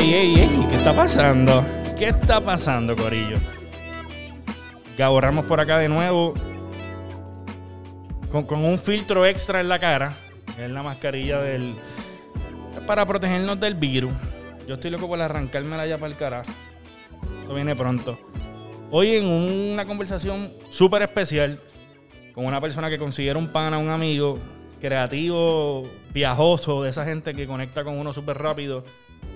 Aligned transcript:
ey, 0.00 0.14
ey, 0.14 0.40
ey, 0.40 0.66
¿qué 0.70 0.76
está 0.76 0.96
pasando? 0.96 1.62
¿Qué 1.98 2.06
está 2.08 2.40
pasando, 2.40 2.96
Corillo? 2.96 3.36
Gabo 4.96 5.20
Ramos 5.20 5.44
por 5.44 5.60
acá 5.60 5.78
de 5.78 5.90
nuevo. 5.90 6.32
Con, 8.30 8.44
con 8.44 8.64
un 8.64 8.78
filtro 8.78 9.26
extra 9.26 9.60
en 9.60 9.68
la 9.68 9.78
cara. 9.78 10.16
Es 10.58 10.70
la 10.70 10.82
mascarilla 10.82 11.40
del. 11.40 11.76
Para 12.86 13.04
protegernos 13.04 13.60
del 13.60 13.74
virus. 13.74 14.12
Yo 14.66 14.74
estoy 14.74 14.90
loco 14.90 15.06
por 15.06 15.20
arrancármela 15.20 15.86
ya 15.86 15.98
para 15.98 16.12
el 16.12 16.16
carajo. 16.16 16.50
Eso 17.42 17.52
viene 17.52 17.76
pronto. 17.76 18.18
Hoy 18.90 19.16
en 19.16 19.26
una 19.26 19.84
conversación 19.84 20.54
súper 20.70 21.02
especial 21.02 21.60
con 22.32 22.46
una 22.46 22.60
persona 22.60 22.88
que 22.88 22.96
considero 22.96 23.38
un 23.38 23.48
pana, 23.48 23.76
un 23.76 23.90
amigo, 23.90 24.38
creativo, 24.80 25.82
viajoso, 26.14 26.84
de 26.84 26.90
esa 26.90 27.04
gente 27.04 27.34
que 27.34 27.46
conecta 27.46 27.84
con 27.84 27.98
uno 27.98 28.14
súper 28.14 28.38
rápido. 28.38 28.84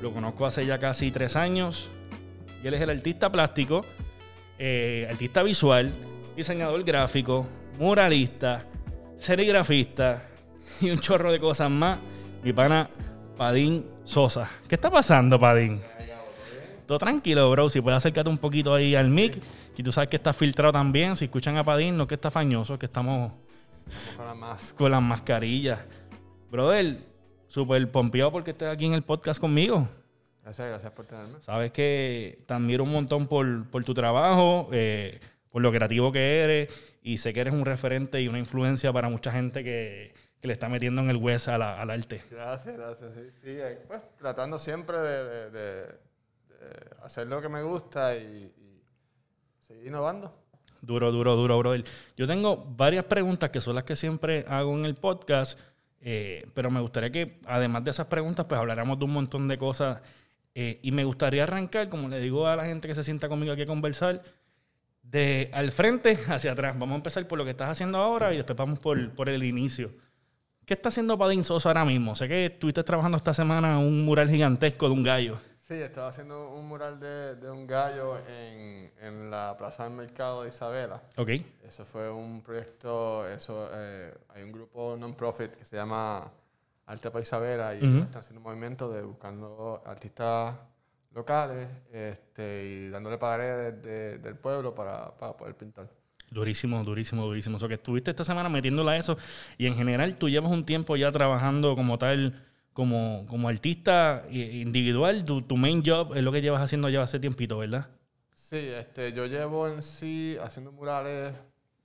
Lo 0.05 0.13
conozco 0.13 0.45
hace 0.45 0.67
ya 0.67 0.79
casi 0.79 1.11
tres 1.11 1.35
años. 1.35 1.91
Y 2.63 2.67
él 2.67 2.75
es 2.75 2.83
el 2.83 2.91
artista 2.91 3.33
plástico, 3.33 3.81
eh, 4.59 5.09
artista 5.11 5.43
visual, 5.43 5.95
diseñador 6.37 6.85
gráfico, 6.85 7.47
muralista, 7.79 8.67
serigrafista 9.17 10.29
y 10.83 10.91
un 10.91 10.99
chorro 10.99 11.33
de 11.33 11.39
cosas 11.39 11.71
más. 11.71 12.01
Mi 12.43 12.53
pana 12.53 12.91
Padín 13.39 13.87
Sosa. 14.05 14.51
¿Qué 14.69 14.75
está 14.75 14.91
pasando, 14.91 15.41
Padín? 15.41 15.81
Todo 16.87 16.99
tranquilo, 16.99 17.51
bro. 17.51 17.71
Si 17.71 17.81
puedes 17.81 17.97
acercarte 17.97 18.29
un 18.29 18.37
poquito 18.37 18.75
ahí 18.75 18.95
al 18.95 19.09
mic. 19.09 19.41
Y 19.75 19.83
tú 19.83 19.91
sabes 19.91 20.11
que 20.11 20.17
está 20.17 20.35
filtrado 20.35 20.73
también. 20.73 21.17
Si 21.17 21.25
escuchan 21.25 21.57
a 21.57 21.65
Padín, 21.65 21.97
no 21.97 22.07
que 22.07 22.17
está 22.17 22.31
fañoso, 22.31 22.79
que 22.79 22.85
estamos 22.85 23.33
Con 24.19 24.27
la 24.27 24.57
con 24.77 24.91
las 24.91 25.01
mascarillas. 25.01 25.83
Brother, 26.51 27.14
súper 27.55 27.89
pompeado 27.89 28.33
porque 28.33 28.51
estás 28.51 28.75
aquí 28.75 28.85
en 28.85 28.95
el 28.95 29.03
podcast 29.03 29.41
conmigo. 29.41 29.89
Gracias, 30.43 30.69
gracias 30.69 30.93
por 30.93 31.07
tenerme. 31.07 31.41
Sabes 31.41 31.71
que 31.71 32.43
te 32.47 32.53
admiro 32.55 32.83
un 32.83 32.91
montón 32.91 33.29
por, 33.29 33.71
por 33.71 33.85
tu 33.85 33.95
trabajo, 33.95 34.69
eh, 34.73 35.21
por 35.51 35.63
lo 35.63 35.71
creativo 35.71 36.11
que 36.11 36.41
eres. 36.43 36.69
Y 37.01 37.19
sé 37.19 37.33
que 37.33 37.41
eres 37.43 37.55
un 37.55 37.65
referente 37.65 38.21
y 38.21 38.27
una 38.27 38.41
influencia 38.41 38.93
para 38.93 39.09
mucha 39.09 39.31
gente 39.31 39.63
que, 39.63 40.13
que 40.41 40.49
le 40.49 40.53
está 40.53 40.69
metiendo 40.69 41.01
en 41.03 41.11
el 41.11 41.17
hueso 41.17 41.53
al 41.53 41.63
arte. 41.63 42.23
Gracias, 42.31 42.77
gracias. 42.77 43.13
Sí, 43.15 43.21
sí, 43.43 43.57
pues 43.87 44.01
tratando 44.19 44.59
siempre 44.59 44.99
de, 44.99 45.25
de- 45.25 45.51
de- 45.51 45.87
de 45.87 46.91
hacer 47.05 47.27
lo 47.29 47.41
que 47.41 47.49
me 47.49 47.63
gusta 47.63 48.17
y, 48.17 48.21
y 48.57 48.83
seguir 49.61 49.87
innovando. 49.87 50.35
Duro, 50.81 51.13
duro, 51.13 51.37
duro, 51.37 51.59
brother. 51.59 51.85
Yo 52.17 52.27
tengo 52.27 52.65
varias 52.77 53.05
preguntas 53.05 53.51
que 53.51 53.61
son 53.61 53.75
las 53.77 53.85
que 53.85 53.95
siempre 53.97 54.45
hago 54.49 54.75
en 54.77 54.85
el 54.87 54.95
podcast, 54.97 55.59
eh, 56.05 56.47
pero 56.55 56.71
me 56.71 56.81
gustaría 56.81 57.11
que, 57.11 57.41
además 57.47 57.83
de 57.83 57.91
esas 57.91 58.07
preguntas, 58.07 58.45
pues 58.47 58.61
habláramos 58.61 58.99
de 58.99 59.07
un 59.07 59.13
montón 59.13 59.49
de 59.49 59.57
cosas. 59.59 60.01
eh, 60.55 60.79
y 60.83 60.93
me 60.93 61.05
gustaría 61.05 61.45
arrancar, 61.45 61.89
como 61.89 62.09
le 62.09 62.21
digo 62.21 62.47
a 62.47 62.57
la 62.57 62.67
gente 62.67 62.87
que 62.87 62.95
se 62.95 63.03
sienta 63.03 63.29
conmigo 63.29 63.53
aquí 63.53 63.63
a 63.63 63.67
conversar, 63.67 64.23
de 65.03 65.51
al 65.53 65.73
frente 65.73 66.19
hacia 66.29 66.53
atrás. 66.53 66.79
Vamos 66.79 66.95
a 66.95 66.97
empezar 66.97 67.27
por 67.27 67.39
lo 67.39 67.45
que 67.45 67.51
estás 67.53 67.71
haciendo 67.71 67.99
ahora 67.99 68.33
y 68.35 68.37
después 68.37 68.57
vamos 68.57 68.79
por, 68.79 69.11
por 69.15 69.29
el 69.29 69.43
inicio. 69.45 69.93
¿Qué 70.67 70.75
está 70.75 70.91
haciendo 70.91 71.19
Padín 71.19 71.45
Sosa 71.45 71.71
ahora 71.71 71.85
mismo? 71.85 72.15
Sé 72.17 72.29
que 72.29 72.47
estuviste 72.47 72.85
trabajando 72.85 73.17
esta 73.17 73.35
semana 73.35 73.79
un 73.79 74.05
mural 74.05 74.31
gigantesco 74.31 74.87
de 74.87 74.93
un 74.95 75.03
gallo. 75.03 75.39
Sí, 75.67 75.75
estaba 75.75 76.09
haciendo 76.09 76.51
un 76.51 76.69
mural 76.69 77.01
de, 77.01 77.37
de 77.37 77.51
un 77.51 77.67
gallo 77.67 78.19
en, 78.29 78.93
en 79.01 79.31
la 79.31 79.57
Plaza 79.57 79.85
del 79.85 79.95
Mercado 79.95 80.43
de 80.43 80.51
Isabela. 80.51 81.03
¿Ok? 81.17 81.31
Eso 81.67 81.87
fue 81.87 82.11
un 82.11 82.43
proyecto, 82.43 83.27
eso, 83.27 83.71
eh, 83.73 84.13
hay 84.35 84.43
un 84.43 84.53
grupo 84.53 84.95
non-profit 84.99 85.53
que 85.53 85.65
se 85.65 85.77
llama 85.77 86.31
Arte 86.87 87.11
para 87.11 87.23
Isabela 87.23 87.75
y 87.75 87.79
Ujú. 87.79 87.99
están 88.05 88.21
haciendo 88.21 88.41
un 88.41 88.45
movimiento 88.45 88.91
de 88.93 89.03
buscando 89.03 89.83
artistas 89.87 90.55
locales 91.15 91.67
este, 91.91 92.65
y 92.67 92.89
dándole 92.91 93.17
paredes 93.17 93.83
de- 93.83 94.19
del 94.19 94.37
pueblo 94.37 94.75
para, 94.75 95.17
para 95.17 95.33
poder 95.35 95.55
pintar. 95.57 95.89
Durísimo, 96.31 96.85
durísimo, 96.85 97.25
durísimo. 97.25 97.57
O 97.57 97.61
sea, 97.61 97.69
que 97.69 97.75
estuviste 97.75 98.11
esta 98.11 98.25
semana 98.25 98.51
metiéndola 98.51 98.93
a 98.93 98.97
eso 98.99 99.17
y 99.57 99.67
en 99.67 99.77
general 99.77 100.17
tú 100.17 100.29
llevas 100.29 100.51
un 100.51 100.67
tiempo 100.67 100.95
ya 100.97 101.11
trabajando 101.11 101.75
como 101.75 101.97
tal, 101.97 102.43
como, 102.75 103.25
como 103.29 103.49
artista 103.49 104.25
eh, 104.29 104.61
individual. 104.63 105.25
Tu, 105.25 105.43
tu 105.43 105.57
main 105.57 105.83
job 105.85 106.15
es 106.15 106.23
lo 106.23 106.31
que 106.33 106.43
llevas 106.43 106.61
haciendo 106.61 106.89
ya 106.91 107.03
hace 107.03 107.19
tiempito, 107.19 107.57
¿verdad? 107.59 107.89
Sí, 108.35 108.59
este, 108.59 109.13
yo 109.15 109.25
llevo 109.27 109.67
en 109.69 109.83
sí 109.83 110.37
haciendo 110.43 110.71
murales 110.73 111.33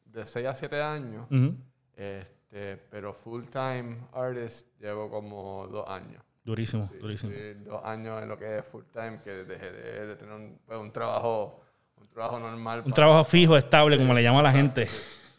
de 0.06 0.26
6 0.26 0.46
a 0.48 0.54
7 0.56 0.82
años, 0.82 1.26
Ujú. 1.32 1.56
este, 1.96 2.78
pero 2.92 3.14
full 3.14 3.44
time 3.46 3.98
artist 4.14 4.68
llevo 4.80 5.10
como 5.10 5.68
dos 5.68 5.88
años. 5.88 6.22
Durísimo, 6.44 6.90
Sí, 6.92 6.98
durísimo. 7.00 7.32
sí, 7.32 7.54
dos 7.64 7.84
años 7.86 8.22
en 8.22 8.28
lo 8.30 8.38
que 8.38 8.58
es 8.58 8.66
full 8.66 8.84
time, 8.92 9.20
que 9.24 9.30
dejé 9.30 9.72
de, 9.72 10.08
de 10.08 10.16
tener 10.16 10.34
un, 10.34 10.60
pues, 10.66 10.80
un 10.80 10.92
trabajo 10.92 11.62
un 11.98 12.08
trabajo 12.08 12.40
normal. 12.40 12.82
Un 12.86 12.94
trabajo 12.94 13.24
fijo, 13.26 13.56
estable, 13.58 13.98
como 13.98 14.14
le 14.14 14.24
llama 14.24 14.42
la 14.42 14.52
gente. 14.52 14.88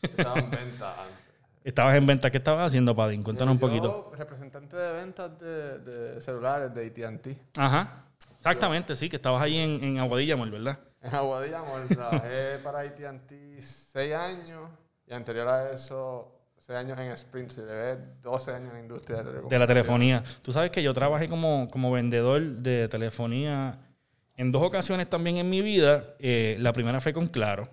Estaba 0.03 0.39
en 0.39 0.51
venta 0.51 1.03
antes. 1.03 1.20
Estabas 1.63 1.97
en 1.97 2.07
venta. 2.07 2.31
¿Qué 2.31 2.39
estabas 2.39 2.67
haciendo, 2.67 2.95
Padín? 2.97 3.23
Cuéntanos 3.23 3.55
un 3.55 3.61
Yo, 3.61 3.67
poquito. 3.67 4.13
representante 4.17 4.77
de 4.77 4.93
ventas 4.93 5.39
de, 5.39 5.79
de 5.81 6.21
celulares 6.21 6.75
de 6.75 6.87
AT&T. 6.87 7.39
Ajá. 7.57 8.05
Exactamente, 8.39 8.97
sí, 8.97 9.09
que 9.11 9.17
estabas 9.17 9.43
ahí 9.43 9.59
en, 9.59 9.83
en 9.85 9.99
Aguadilla, 9.99 10.37
Mall, 10.37 10.51
¿verdad? 10.51 10.79
En 11.03 11.15
Aguadilla 11.15 11.63
Mall 11.63 11.87
trabajé 11.89 12.59
para 12.65 12.81
AT&T 12.81 13.61
seis 13.61 14.15
años 14.15 14.71
y 15.07 15.13
anterior 15.13 15.47
a 15.49 15.71
eso, 15.73 16.41
seis 16.59 16.79
años 16.79 16.99
en 16.99 17.11
Sprint. 17.13 17.51
Se 17.51 17.61
llevé 17.61 17.99
12 18.23 18.53
años 18.53 18.69
en 18.69 18.75
la 18.75 18.81
industria 18.81 19.23
de 19.23 19.43
De 19.43 19.59
la 19.59 19.67
telefonía. 19.67 20.25
Tú 20.43 20.53
sabes 20.53 20.71
que 20.71 20.83
yo 20.83 20.95
trabajé 20.95 21.29
como, 21.29 21.69
como 21.71 21.91
vendedor 21.93 22.41
de 22.43 22.89
telefonía 22.89 23.79
en 24.37 24.51
dos 24.53 24.63
ocasiones 24.63 25.11
también 25.11 25.37
en 25.37 25.51
mi 25.51 25.61
vida. 25.61 26.15
Eh, 26.19 26.57
la 26.59 26.73
primera 26.73 27.01
fue 27.03 27.13
con 27.13 27.27
Claro. 27.27 27.69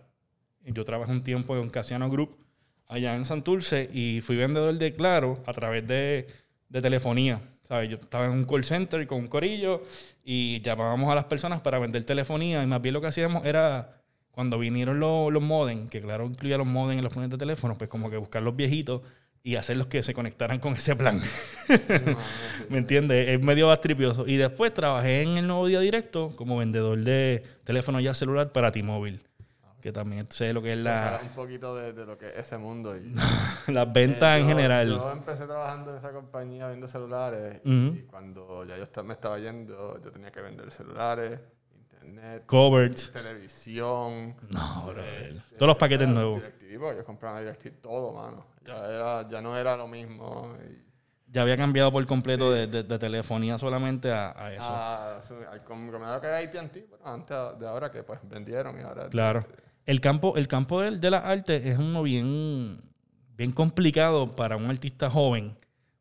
Yo 0.65 0.83
trabajé 0.83 1.13
un 1.13 1.23
tiempo 1.23 1.55
en 1.55 1.69
Casiano 1.69 2.09
Group 2.09 2.37
allá 2.87 3.15
en 3.15 3.25
Santurce 3.25 3.89
y 3.91 4.21
fui 4.21 4.35
vendedor 4.35 4.77
de 4.77 4.93
Claro 4.93 5.41
a 5.45 5.53
través 5.53 5.85
de, 5.87 6.27
de 6.69 6.81
telefonía. 6.81 7.41
¿Sabes? 7.63 7.89
Yo 7.89 7.97
estaba 7.97 8.25
en 8.25 8.31
un 8.31 8.45
call 8.45 8.63
center 8.63 9.05
con 9.07 9.19
un 9.19 9.27
corillo 9.27 9.83
y 10.23 10.61
llamábamos 10.61 11.11
a 11.11 11.15
las 11.15 11.25
personas 11.25 11.61
para 11.61 11.79
vender 11.79 12.05
telefonía 12.05 12.63
y 12.63 12.67
más 12.67 12.81
bien 12.81 12.93
lo 12.93 13.01
que 13.01 13.07
hacíamos 13.07 13.45
era 13.45 14.01
cuando 14.31 14.59
vinieron 14.59 14.99
los, 14.99 15.33
los 15.33 15.43
modem, 15.43 15.89
que 15.89 15.99
claro 15.99 16.27
incluía 16.27 16.57
los 16.57 16.67
modem 16.67 16.97
en 16.99 17.03
los 17.03 17.11
planes 17.11 17.31
de 17.31 17.37
teléfono, 17.37 17.75
pues 17.77 17.89
como 17.89 18.09
que 18.09 18.17
buscar 18.17 18.41
los 18.43 18.55
viejitos 18.55 19.01
y 19.43 19.55
hacerlos 19.55 19.87
que 19.87 20.03
se 20.03 20.13
conectaran 20.13 20.59
con 20.59 20.73
ese 20.73 20.95
plan. 20.95 21.21
¿Me 22.69 22.77
entiendes? 22.77 23.29
Es 23.29 23.41
medio 23.41 23.67
bastripioso. 23.67 24.27
Y 24.27 24.37
después 24.37 24.73
trabajé 24.73 25.21
en 25.21 25.37
el 25.37 25.47
Nuevo 25.47 25.67
Día 25.67 25.79
Directo 25.79 26.33
como 26.35 26.57
vendedor 26.57 26.99
de 26.99 27.43
teléfono 27.63 27.99
ya 27.99 28.13
celular 28.13 28.51
para 28.51 28.71
T-Mobile. 28.71 29.19
Que 29.87 29.93
también 29.93 30.29
sé 30.29 30.51
lo 30.51 30.61
que 30.61 30.73
es 30.73 30.77
la, 30.79 31.21
un 31.23 31.29
poquito 31.29 31.73
de, 31.73 31.93
de 31.93 32.05
lo 32.05 32.17
que 32.17 32.27
es 32.27 32.39
ese 32.39 32.57
mundo. 32.57 32.93
Y, 32.97 33.15
las 33.71 33.93
ventas 33.93 34.35
Eh, 34.35 34.41
en 34.41 34.43
yo- 34.49 34.49
general. 34.57 34.89
Yo 34.89 35.11
empecé 35.13 35.45
trabajando 35.45 35.91
en 35.91 35.97
esa 35.99 36.11
compañía 36.11 36.67
viendo 36.67 36.89
celulares 36.89 37.61
Ujú. 37.63 37.95
y 37.95 38.03
cuando 38.03 38.65
ya 38.65 38.75
yo 38.75 39.03
me 39.05 39.13
estaba 39.13 39.39
yendo, 39.39 39.97
yo 40.03 40.11
tenía 40.11 40.29
que 40.29 40.41
vender 40.41 40.69
celulares, 40.73 41.39
internet, 41.73 42.43
Coverts. 42.47 43.13
televisión. 43.13 44.35
No, 44.49 44.89
eh, 44.89 44.93
brother. 44.93 45.41
Todos 45.57 45.67
los 45.67 45.77
paquetes 45.77 46.07
nuevos. 46.09 46.41
DirecTV, 46.41 46.97
yo 46.97 47.05
compraba 47.05 47.39
DirecTV 47.39 47.81
todo, 47.81 48.11
mano. 48.11 48.45
Ya, 48.65 48.85
era, 48.89 49.29
ya 49.29 49.41
no 49.41 49.55
era 49.55 49.77
lo 49.77 49.87
mismo. 49.87 50.53
y- 50.69 50.83
Ya 51.31 51.43
había 51.43 51.55
cambiado 51.55 51.93
por 51.93 52.05
completo 52.05 52.51
de, 52.51 52.67
de- 52.67 52.83
de 52.83 52.99
telefonía 52.99 53.57
solamente 53.57 54.11
a, 54.11 54.33
a 54.37 54.53
eso. 54.53 54.67
a- 54.69 55.21
su- 55.21 55.35
al 55.49 55.63
conglomerado 55.63 56.19
que 56.19 56.27
era 56.27 56.39
AT&T, 56.39 56.87
bueno, 56.89 57.05
antes 57.05 57.37
de 57.57 57.65
ahora 57.65 57.89
que 57.89 58.03
pues 58.03 58.19
vendieron 58.23 58.77
y 58.77 58.81
ahora... 58.81 59.07
Claro. 59.07 59.45
El 59.87 60.01
campo, 60.01 60.35
el 60.37 60.47
campo 60.47 60.81
del- 60.81 60.99
de, 61.01 61.09
la 61.09 61.17
arte 61.19 61.69
es 61.69 61.79
uno 61.79 62.03
bien, 62.03 62.79
bien 63.35 63.51
complicado 63.51 64.29
para 64.31 64.55
un 64.57 64.69
artista 64.69 65.09
joven, 65.09 65.55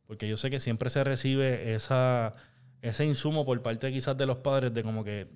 porque 0.06 0.28
yo 0.28 0.36
sé 0.36 0.50
que 0.50 0.60
siempre 0.60 0.90
se 0.90 1.02
recibe 1.04 1.72
esa, 1.74 2.34
ese 2.82 3.04
insumo 3.06 3.44
por 3.46 3.62
parte 3.62 3.90
quizás 3.92 4.16
de 4.16 4.26
los 4.26 4.38
padres 4.38 4.74
de 4.74 4.82
como 4.82 5.02
que 5.04 5.28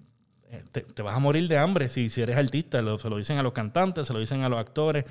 eh, 0.51 0.65
te, 0.73 0.81
te 0.83 1.01
vas 1.03 1.15
a 1.15 1.21
morir 1.21 1.47
de 1.47 1.57
hambre 1.59 1.89
si, 1.89 2.09
si 2.09 2.21
eres 2.23 2.37
artista. 2.37 2.83
Lo- 2.83 2.99
se 2.99 3.09
lo 3.09 3.17
dicen 3.19 3.39
a 3.39 3.43
los 3.45 3.53
cantantes, 3.53 4.07
se 4.09 4.13
lo 4.13 4.19
dicen 4.19 4.43
a 4.43 4.49
los 4.49 4.59
actores. 4.59 5.05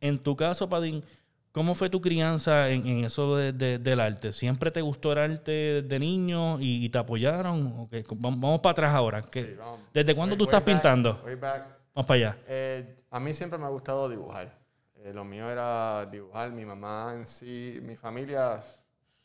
En 0.00 0.16
tu 0.18 0.34
caso, 0.34 0.68
Padín, 0.70 1.04
¿cómo 1.52 1.74
fue 1.74 1.90
tu 1.90 2.00
crianza 2.00 2.70
en, 2.70 2.86
en 2.86 3.04
eso 3.04 3.36
de- 3.36 3.52
de- 3.52 3.78
del 3.78 4.00
arte? 4.00 4.32
¿Siempre 4.32 4.70
te 4.70 4.80
gustó 4.80 5.12
el 5.12 5.18
arte 5.18 5.82
de 5.82 5.98
niño 5.98 6.58
y, 6.62 6.82
y 6.82 6.88
te 6.88 6.96
apoyaron? 6.96 7.88
Vamos, 8.16 8.40
vamos 8.40 8.60
para 8.60 8.70
atrás 8.72 8.94
ahora. 8.94 9.20
¿Qué- 9.20 9.44
Sí, 9.44 9.50
vamos. 9.58 9.80
¿Desde 9.92 10.14
cuándo 10.14 10.32
Way- 10.34 10.38
tú 10.38 10.44
way 10.44 10.48
estás 10.48 10.60
back- 10.60 10.74
pintando? 10.74 11.22
way 11.26 11.34
back. 11.34 11.75
Vamos 11.96 12.08
para 12.08 12.28
allá. 12.28 12.38
Eh, 12.46 13.04
a 13.10 13.18
mí 13.18 13.32
siempre 13.32 13.58
me 13.58 13.64
ha 13.64 13.70
gustado 13.70 14.06
dibujar. 14.06 14.52
Eh, 14.96 15.14
lo 15.14 15.24
mío 15.24 15.50
era 15.50 16.04
dibujar. 16.04 16.52
Mi 16.52 16.66
mamá 16.66 17.14
en 17.14 17.26
sí, 17.26 17.78
mi 17.82 17.96
familia 17.96 18.62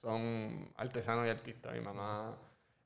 son 0.01 0.71
artesanos 0.77 1.27
y 1.27 1.29
artistas. 1.29 1.73
Mi 1.73 1.81
mamá 1.81 2.33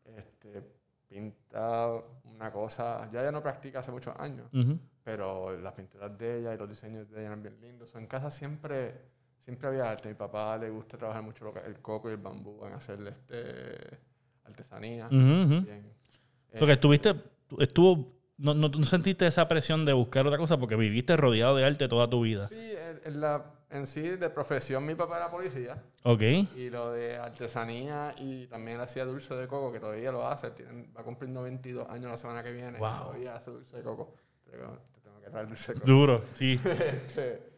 este, 0.03 0.63
pinta 1.07 1.87
una 2.23 2.51
cosa, 2.51 3.07
ya 3.11 3.21
ella 3.21 3.31
no 3.31 3.43
practica 3.43 3.79
hace 3.79 3.91
muchos 3.91 4.15
años, 4.17 4.47
Ujú. 4.51 4.79
pero 5.03 5.55
las 5.55 5.73
pinturas 5.73 6.17
de 6.17 6.39
ella 6.39 6.55
y 6.55 6.57
los 6.57 6.67
diseños 6.67 7.07
de 7.11 7.19
ella 7.19 7.27
eran 7.27 7.43
bien 7.43 7.61
lindos. 7.61 7.93
en 7.93 8.07
casa 8.07 8.31
siempre, 8.31 9.01
siempre 9.39 9.67
había 9.67 9.91
arte. 9.91 10.07
A 10.07 10.11
mi 10.11 10.17
papá 10.17 10.57
le 10.57 10.71
gusta 10.71 10.97
trabajar 10.97 11.21
mucho 11.21 11.53
el 11.63 11.77
coco 11.77 12.09
y 12.09 12.13
el 12.13 12.17
bambú 12.17 12.65
en 12.65 12.73
hacer 12.73 12.99
este, 13.07 13.99
artesanía. 14.45 15.09
Porque 16.57 16.73
estuviste, 16.73 17.13
estuvo, 17.59 18.14
no, 18.37 18.53
no, 18.53 18.69
no 18.69 18.83
sentiste 18.85 19.25
esa 19.27 19.47
presión 19.47 19.85
de 19.85 19.93
buscar 19.93 20.25
otra 20.27 20.37
cosa 20.37 20.57
porque 20.57 20.75
viviste 20.75 21.15
rodeado 21.17 21.55
de 21.55 21.65
arte 21.65 21.87
toda 21.87 22.09
tu 22.09 22.21
vida. 22.21 22.47
Sí, 22.49 22.73
en, 23.05 23.21
la, 23.21 23.45
en 23.69 23.87
sí, 23.87 24.01
de 24.01 24.29
profesión, 24.29 24.85
mi 24.85 24.95
papá 24.95 25.17
era 25.17 25.31
policía. 25.31 25.81
Ok. 26.03 26.21
Y 26.55 26.69
lo 26.69 26.91
de 26.91 27.15
artesanía 27.17 28.13
y 28.17 28.47
también 28.47 28.79
hacía 28.81 29.05
dulce 29.05 29.33
de 29.35 29.47
coco, 29.47 29.71
que 29.71 29.79
todavía 29.79 30.11
lo 30.11 30.27
hace. 30.27 30.51
tiene- 30.51 30.87
va 30.95 31.01
a 31.01 31.03
cumplir 31.03 31.29
92 31.31 31.87
años 31.89 32.11
la 32.11 32.17
semana 32.17 32.43
que 32.43 32.51
viene. 32.51 32.77
Wow. 32.77 32.89
Todavía 33.05 33.35
hace 33.35 33.51
dulce 33.51 33.77
de 33.77 33.83
coco. 33.83 34.13
Te 34.43 34.51
tengo 34.51 35.21
que 35.23 35.29
traer 35.29 35.47
dulce 35.47 35.73
de 35.73 35.79
coco. 35.79 35.91
Duro, 35.91 36.21
sí. 36.35 36.59
Este, 36.63 37.49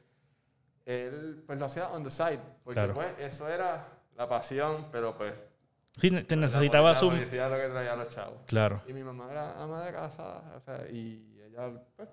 él 0.85 1.43
pues 1.45 1.59
lo 1.59 1.65
hacía 1.65 1.89
on 1.89 2.03
the 2.03 2.11
side. 2.11 2.39
Porque 2.63 2.75
Claro. 2.79 2.93
pues 2.93 3.07
eso 3.19 3.47
era 3.49 3.87
la 4.15 4.27
pasión, 4.29 4.87
pero 4.91 5.17
pues... 5.17 5.33
Sí, 5.97 6.11
te 6.11 6.35
necesitaba 6.35 6.93
su... 6.95 7.07
La 7.11 7.17
policía 7.17 7.45
es 7.45 7.51
lo 7.51 7.57
que 7.57 7.67
traía 7.69 7.93
a 7.93 7.95
los 7.95 8.09
chavos. 8.09 8.39
Claro. 8.45 8.81
Y 8.87 8.93
mi 8.93 9.03
mamá 9.03 9.31
era 9.31 9.61
ama 9.61 9.85
de 9.85 9.91
casa, 9.91 10.43
o 10.55 10.59
sea, 10.61 10.87
y 10.89 11.39
ella, 11.47 11.71
pues, 11.95 12.09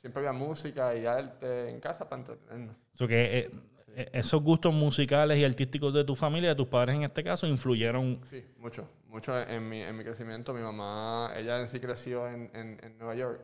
siempre 0.00 0.20
había 0.20 0.32
música 0.32 0.94
y 0.94 1.06
arte 1.06 1.70
en 1.70 1.80
casa 1.80 2.08
para 2.08 2.22
entretenernos. 2.22 2.76
So 2.94 3.08
que 3.08 3.38
eh, 3.38 3.50
eh, 3.96 4.10
esos 4.12 4.42
gustos 4.42 4.72
musicales 4.72 5.38
y 5.38 5.44
artísticos 5.44 5.92
de 5.92 6.04
tu 6.04 6.14
familia, 6.14 6.50
de 6.50 6.54
tus 6.54 6.68
padres 6.68 6.96
en 6.96 7.02
este 7.02 7.24
caso, 7.24 7.46
influyeron. 7.46 8.20
Sí, 8.30 8.44
mucho, 8.58 8.88
mucho 9.08 9.38
en 9.40 9.68
mi, 9.68 9.82
en 9.82 9.96
mi 9.96 10.04
crecimiento. 10.04 10.54
Mi 10.54 10.62
mamá, 10.62 11.32
ella 11.36 11.60
en 11.60 11.66
sí 11.66 11.80
creció 11.80 12.28
en, 12.28 12.50
en, 12.54 12.78
en 12.82 12.98
Nueva 12.98 13.14
York. 13.14 13.42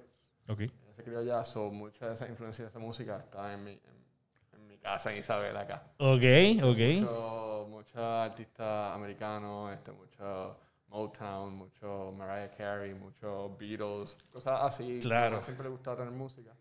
Ok. 0.48 0.60
Ella 0.60 0.72
se 0.94 1.02
crió 1.02 1.18
allá, 1.18 1.44
so 1.44 1.70
mucha 1.70 2.08
de 2.08 2.14
esa 2.14 2.28
influencia 2.28 2.64
de 2.64 2.70
esa 2.70 2.78
música 2.78 3.18
está 3.18 3.52
en 3.52 3.64
mi, 3.64 3.72
en, 3.72 3.95
casa 4.86 5.12
en 5.12 5.18
Isabel 5.18 5.56
acá. 5.56 5.82
Ok, 5.98 6.22
ok. 6.62 6.78
Mucho, 7.00 7.66
muchos 7.70 7.96
artistas 7.96 8.94
americanos, 8.94 9.72
este, 9.72 9.92
mucho 9.92 10.56
Motown, 10.88 11.54
mucho 11.56 12.12
Mariah 12.16 12.50
Carey, 12.56 12.94
mucho 12.94 13.56
Beatles, 13.58 14.16
cosas 14.32 14.60
así. 14.62 15.00
Claro. 15.02 15.42
Siempre 15.42 15.64
le 15.64 15.70
gustaba 15.70 15.96
tener 15.96 16.12
música 16.12 16.52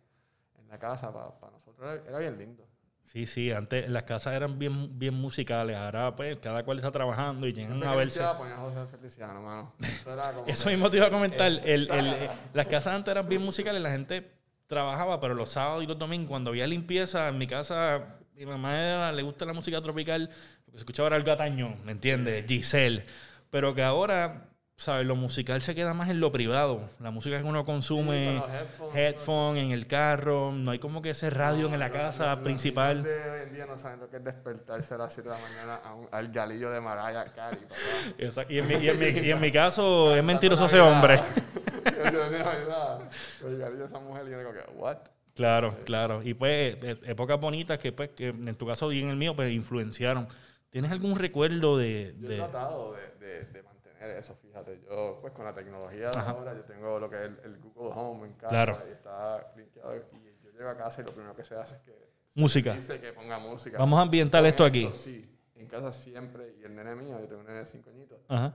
en 0.59 0.67
la 0.67 0.79
casa, 0.79 1.13
para 1.13 1.51
nosotros 1.51 1.79
era, 1.81 2.09
era 2.09 2.19
bien 2.19 2.37
lindo. 2.37 2.63
Sí, 3.03 3.27
sí, 3.27 3.51
antes 3.51 3.87
las 3.87 4.01
casas 4.03 4.33
eran 4.33 4.57
bien, 4.57 4.97
bien 4.97 5.13
musicales, 5.13 5.75
ahora 5.77 6.15
pues 6.15 6.37
cada 6.39 6.63
cual 6.65 6.79
está 6.79 6.91
trabajando 6.91 7.45
y 7.45 7.53
llegan 7.53 7.81
a 7.83 7.93
verse. 7.95 8.19
limpiaba, 8.19 8.37
ponía 8.39 8.57
José 8.57 8.87
Feliciano, 8.87 9.41
mano. 9.43 9.73
Eso 9.79 10.11
era 10.11 10.33
como 10.33 10.47
Eso 10.47 10.69
mismo 10.69 10.89
te 10.89 10.97
iba 10.97 11.05
a 11.05 11.11
comentar. 11.11 11.47
El, 11.63 11.89
el- 11.91 12.13
eh, 12.13 12.29
las 12.53 12.65
casas 12.65 12.95
antes 12.95 13.11
eran 13.11 13.29
bien 13.29 13.43
musicales, 13.43 13.79
la 13.81 13.91
gente 13.91 14.34
trabajaba, 14.67 15.19
pero 15.19 15.33
los 15.33 15.49
sábados 15.49 15.83
y 15.83 15.87
los 15.87 15.97
domingos, 15.97 16.29
cuando 16.29 16.49
había 16.51 16.67
limpieza, 16.67 17.27
en 17.29 17.37
mi 17.37 17.47
casa, 17.47 18.17
mi 18.35 18.45
mamá 18.45 18.75
era- 18.79 19.11
le 19.11 19.21
gusta 19.21 19.45
la 19.45 19.53
música 19.53 19.81
tropical, 19.81 20.29
lo 20.65 20.71
que 20.71 20.77
se 20.77 20.77
escuchaba 20.77 21.07
era 21.07 21.17
el 21.17 21.23
gatañón, 21.23 21.75
¿me 21.85 21.91
entiendes? 21.91 22.45
Giselle. 22.47 23.05
Pero 23.51 23.73
que 23.75 23.83
ahora, 23.83 24.49
¿sabes? 24.75 25.05
Lo 25.05 25.15
musical 25.15 25.61
se 25.61 25.73
queda 25.75 25.93
más 25.93 26.09
en 26.09 26.19
lo 26.19 26.31
privado. 26.33 26.89
La 26.99 27.09
música 27.11 27.37
que 27.37 27.43
uno 27.45 27.63
consume, 27.63 28.27
Sí, 28.27 28.35
los 28.39 28.51
headphones, 28.51 28.95
headphone, 28.95 29.57
en 29.57 29.71
el 29.71 29.87
carro, 29.87 30.51
no 30.51 30.71
hay 30.71 30.79
como 30.79 31.01
que 31.01 31.11
ese 31.11 31.29
radio 31.29 31.67
en 31.73 31.79
la 31.79 31.87
Los- 31.87 31.95
casa 31.95 32.25
los- 32.27 32.35
los 32.39 32.43
principal. 32.43 33.03
niños 33.03 33.15
de 33.23 33.29
hoy 33.29 33.41
en 33.43 33.53
día 33.53 33.65
no 33.67 33.77
saben 33.77 33.99
lo 34.01 34.09
que 34.09 34.17
es 34.17 34.23
despertarse 34.25 34.93
a 34.93 34.97
las 34.97 35.13
7 35.13 35.29
de 35.29 35.35
la 35.35 35.41
mañana 35.41 35.75
a 35.85 35.93
un- 35.93 36.09
al 36.11 36.27
galillo 36.29 36.69
de 36.71 36.81
Mariah 36.81 37.25
Carey, 37.33 37.59
papá. 37.61 37.75
Exacto. 38.17 38.51
Y 38.51 38.57
en 38.59 38.67
mi, 38.67 38.73
y 38.73 38.89
en 38.89 38.99
mi- 38.99 39.05
y 39.27 39.31
en 39.31 39.39
mi 39.39 39.51
caso, 39.53 40.13
es 40.13 40.23
mentiroso 40.23 40.65
ese 40.65 40.81
hombre. 40.81 41.19
Yo 41.85 43.49
de 43.49 43.85
esa 43.85 43.99
mujer 43.99 44.27
y 44.27 44.31
yo 44.31 44.39
digo 44.39 44.51
que, 44.53 44.71
¿what? 44.77 44.97
Claro, 45.35 45.75
claro. 45.85 46.21
Y 46.23 46.33
pues 46.33 46.77
e- 46.81 46.99
épocas 47.05 47.39
bonitas 47.39 47.77
que, 47.77 47.91
pues, 47.91 48.09
que 48.11 48.29
en 48.29 48.55
tu 48.55 48.65
caso 48.65 48.91
y 48.91 49.01
en 49.01 49.09
el 49.09 49.17
mío, 49.17 49.35
pues 49.35 49.51
influenciaron. 49.51 50.27
¿Tienes 50.69 50.91
algún 50.91 51.15
recuerdo 51.17 51.77
de...? 51.77 52.15
Yo 52.19 52.27
he 52.27 52.29
de- 52.31 52.37
tratado 52.37 52.93
de, 52.93 53.11
de, 53.25 53.45
de 53.45 53.63
mantener 53.63 54.17
eso, 54.17 54.35
fíjate. 54.35 54.81
Yo, 54.89 55.19
pues 55.21 55.33
con 55.33 55.45
la 55.45 55.53
tecnología 55.53 56.09
de 56.11 56.17
Ajá. 56.19 56.31
ahora, 56.31 56.53
yo 56.53 56.63
tengo 56.63 56.99
lo 56.99 57.09
que 57.09 57.17
es 57.17 57.21
el, 57.23 57.39
el 57.45 57.57
Google 57.59 57.91
Home 57.95 58.27
en 58.27 58.33
casa. 58.33 58.49
Claro. 58.49 58.77
Y 58.87 58.91
está 58.91 59.53
linkeado. 59.55 59.95
Y 59.95 60.43
yo 60.43 60.51
llego 60.51 60.69
a 60.69 60.77
casa 60.77 61.01
y 61.01 61.05
lo 61.05 61.11
primero 61.11 61.35
que 61.35 61.43
se 61.43 61.55
hace 61.55 61.75
es 61.75 61.81
que... 61.81 62.05
Música. 62.33 62.73
Dice 62.73 62.99
que 62.99 63.13
ponga 63.13 63.37
música. 63.39 63.77
Vamos 63.77 63.97
a 63.99 64.01
ambientar 64.01 64.41
Con 64.41 64.49
esto 64.49 64.65
aquí. 64.65 64.89
Sí. 64.95 65.29
En 65.55 65.67
casa 65.67 65.91
siempre. 65.93 66.55
Y 66.59 66.63
el 66.65 66.75
nene 66.75 66.95
mío, 66.95 67.17
yo 67.19 67.27
tengo 67.27 67.41
un 67.41 67.47
nene 67.47 67.59
de 67.59 67.65
5 67.65 67.89
añitos. 67.89 68.19
Ajá. 68.27 68.53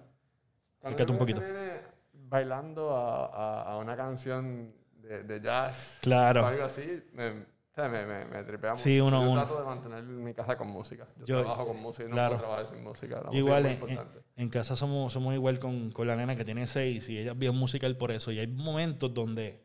Acércate 0.83 1.13
un 1.13 1.19
poquito. 1.19 1.41
nene 1.41 1.81
bailando 2.29 2.95
a, 2.97 3.27
a, 3.27 3.63
a 3.73 3.79
una 3.79 3.97
canción 3.97 4.73
de, 5.03 5.23
de 5.25 5.41
jazz 5.41 5.99
Claro. 6.03 6.43
o 6.43 6.47
algo 6.47 6.65
así, 6.65 7.03
me, 7.15 7.33
me, 7.77 8.07
me, 8.07 8.25
me 8.27 8.43
tripea 8.45 8.73
mucho. 8.73 8.83
Sí, 8.85 9.01
uno- 9.01 9.23
yo 9.25 9.31
uno. 9.31 9.41
trato 9.47 9.59
de 9.61 9.67
mantener 9.67 10.03
mi 10.05 10.35
casa 10.35 10.57
con 10.57 10.69
música. 10.69 11.07
Yo, 11.21 11.25
Yo- 11.27 11.41
trabajo 11.41 11.67
con 11.69 11.81
música 11.81 12.05
y 12.05 12.09
no 12.09 12.15
claro. 12.15 12.37
puedo 12.37 12.41
trabajar 12.43 12.67
sin 12.75 12.85
música. 12.85 13.15
La 13.17 13.23
música 13.25 13.39
Igual 13.39 13.67
es 13.67 13.79
en, 14.37 14.49
casa 14.51 14.77
somos, 14.77 15.13
somos 15.13 15.35
igual 15.35 15.59
con, 15.59 15.91
con 15.91 16.07
la 16.07 16.15
nena 16.17 16.37
que 16.37 16.45
tiene 16.45 16.67
seis 16.67 17.09
y 17.09 17.19
ella 17.19 17.33
es 17.33 17.39
bien 17.39 17.55
musical 17.55 17.97
por 17.97 18.11
eso. 18.13 18.31
Y 18.33 18.39
hay 18.39 18.47
momentos 18.47 19.13
donde 19.15 19.63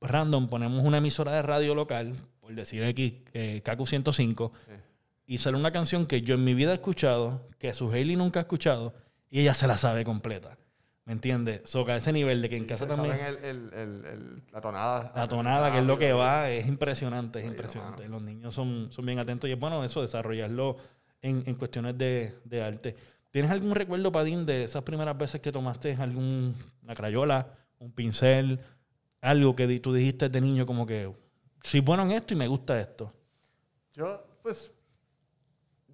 random 0.00 0.48
ponemos 0.48 0.84
una 0.84 0.98
emisora 0.98 1.32
de 1.32 1.42
radio 1.42 1.74
local, 1.74 2.14
por 2.40 2.54
decir 2.54 2.84
aquí, 2.84 3.24
eh, 3.32 3.62
KQ 3.64 3.86
105, 3.86 4.52
Sí. 4.66 4.72
y 5.26 5.38
sale 5.38 5.56
una 5.56 5.72
canción 5.72 6.06
que 6.06 6.22
yo 6.22 6.34
en 6.36 6.44
mi 6.44 6.54
vida 6.54 6.70
he 6.70 6.74
escuchado, 6.74 7.48
que 7.58 7.74
su 7.74 7.90
Hailey 7.90 8.16
nunca 8.16 8.40
ha 8.40 8.42
escuchado, 8.42 8.94
y 9.30 9.40
ella 9.40 9.54
se 9.54 9.66
la 9.66 9.76
sabe 9.76 10.04
completa. 10.04 10.56
¿Me 11.08 11.14
entiendes? 11.14 11.62
So, 11.64 11.84
que 11.86 11.92
a 11.92 11.96
ese 11.96 12.12
nivel 12.12 12.42
de 12.42 12.50
que 12.50 12.56
en 12.58 12.66
casa 12.66 12.84
Se 12.84 12.90
también... 12.94 13.16
el, 13.18 13.36
el, 13.38 13.72
el, 13.72 14.04
el- 14.04 14.42
la 14.52 14.60
tonada. 14.60 15.12
La 15.16 15.26
tonada, 15.26 15.72
que 15.72 15.78
es 15.78 15.84
lo 15.84 15.98
que 15.98 16.10
rápido. 16.12 16.18
va, 16.18 16.50
es 16.50 16.68
impresionante, 16.68 17.40
es 17.40 17.46
impresionante. 17.46 18.02
hermano. 18.04 18.20
Los 18.20 18.30
niños 18.30 18.54
son, 18.54 18.92
son 18.92 19.06
bien 19.06 19.18
atentos 19.18 19.48
y 19.48 19.54
es 19.54 19.58
bueno 19.58 19.82
eso, 19.82 20.02
desarrollarlo 20.02 20.76
en, 21.22 21.42
en 21.46 21.54
cuestiones 21.56 21.96
de, 21.98 22.34
de 22.44 22.62
arte. 22.62 22.94
¿Tienes 23.30 23.50
algún 23.50 23.74
recuerdo, 23.74 24.12
Padín, 24.12 24.44
de 24.44 24.64
esas 24.64 24.82
primeras 24.84 25.16
veces 25.16 25.40
que 25.40 25.50
tomaste 25.50 25.94
algún, 25.98 26.54
una 26.82 26.94
crayola, 26.94 27.54
un 27.78 27.90
pincel, 27.92 28.60
algo 29.22 29.56
que 29.56 29.80
tú 29.80 29.94
dijiste 29.94 30.28
de 30.28 30.40
niño 30.42 30.66
como 30.66 30.84
que 30.86 31.10
soy 31.62 31.80
bueno 31.80 32.02
en 32.04 32.12
esto 32.12 32.34
y 32.34 32.36
me 32.36 32.46
gusta 32.48 32.78
esto? 32.78 33.12
Yo, 33.94 34.24
pues, 34.42 34.70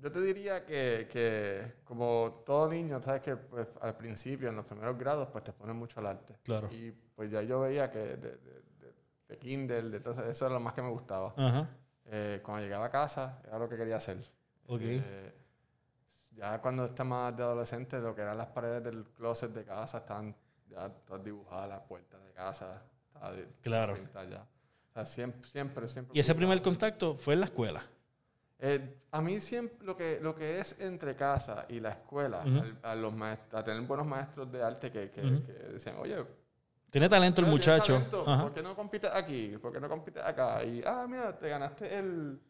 yo 0.04 0.12
te 0.12 0.20
diría 0.20 0.66
que, 0.66 1.08
que 1.10 1.76
como 1.82 2.42
todo 2.44 2.68
niño, 2.68 3.00
sabes 3.00 3.22
que 3.22 3.36
pues, 3.36 3.66
al 3.80 3.96
principio, 3.96 4.50
en 4.50 4.56
los 4.56 4.66
primeros 4.66 4.98
grados, 4.98 5.28
pues 5.32 5.42
te 5.44 5.52
ponen 5.54 5.76
mucho 5.76 5.98
al 6.00 6.06
arte. 6.08 6.36
Claro. 6.42 6.68
Y 6.70 6.92
pues 7.16 7.30
ya 7.30 7.40
yo 7.40 7.60
veía 7.60 7.90
que 7.90 7.98
de, 8.00 8.16
de, 8.18 8.30
de, 8.36 8.94
de 9.28 9.38
Kindle, 9.38 9.88
de 9.88 10.00
todo 10.00 10.12
eso, 10.12 10.26
eso 10.26 10.44
era 10.44 10.54
lo 10.56 10.60
más 10.60 10.74
que 10.74 10.82
me 10.82 10.90
gustaba. 10.90 11.32
Ajá. 11.34 11.70
Eh, 12.04 12.40
cuando 12.44 12.62
llegaba 12.64 12.84
a 12.84 12.90
casa, 12.90 13.40
era 13.46 13.58
lo 13.58 13.66
que 13.66 13.78
quería 13.78 13.96
hacer. 13.96 14.18
Ok. 14.66 14.80
Eh, 14.82 15.32
ya 16.36 16.60
cuando 16.60 16.84
está 16.84 17.02
más 17.02 17.34
de 17.34 17.42
adolescente, 17.42 17.98
lo 17.98 18.14
que 18.14 18.20
eran 18.20 18.36
las 18.36 18.48
paredes 18.48 18.84
del 18.84 19.04
closet 19.06 19.52
de 19.52 19.64
casa 19.64 19.98
estaban 19.98 20.36
ya 20.68 20.90
todas 21.06 21.24
dibujadas, 21.24 21.66
las 21.66 21.80
puertas 21.80 22.22
de 22.22 22.32
casa, 22.32 22.82
estaba 23.06 23.32
Claro. 23.62 23.96
ya. 24.28 24.42
O 24.42 24.92
sea, 24.92 25.06
siempre, 25.06 25.48
siempre, 25.48 25.88
siempre. 25.88 26.14
Y 26.14 26.20
ese 26.20 26.34
primer 26.34 26.60
contacto 26.60 27.16
fue 27.16 27.32
en 27.32 27.40
la 27.40 27.46
escuela. 27.46 27.82
Eh, 28.58 29.00
a 29.10 29.20
mí 29.20 29.40
siempre 29.40 29.84
lo 29.86 29.96
que, 29.96 30.18
lo 30.20 30.34
que 30.34 30.58
es 30.60 30.80
entre 30.80 31.14
casa 31.16 31.66
y 31.68 31.80
la 31.80 31.90
escuela, 31.90 32.38
Ujú. 32.40 32.58
al- 32.58 32.78
a, 32.82 32.94
los 32.94 33.12
maest- 33.12 33.52
a 33.52 33.62
tener 33.64 33.80
buenos 33.82 34.06
maestros 34.06 34.50
de 34.50 34.62
arte 34.62 34.90
que, 34.90 35.10
que, 35.10 35.20
Ujú. 35.20 35.44
que 35.46 35.52
decían, 35.52 35.96
oye, 35.98 36.24
Tiene 36.90 37.08
talento 37.08 37.40
el 37.40 37.48
muchacho. 37.48 37.94
talento. 37.94 38.24
¿por 38.24 38.54
qué 38.54 38.62
no 38.62 38.74
compites 38.76 39.10
aquí? 39.12 39.56
¿Por 39.60 39.72
qué 39.72 39.80
no 39.80 39.88
compites 39.88 40.22
acá? 40.22 40.62
Y, 40.64 40.82
ah, 40.86 41.06
mira, 41.08 41.36
te 41.38 41.48
ganaste 41.48 41.98
el... 41.98 42.40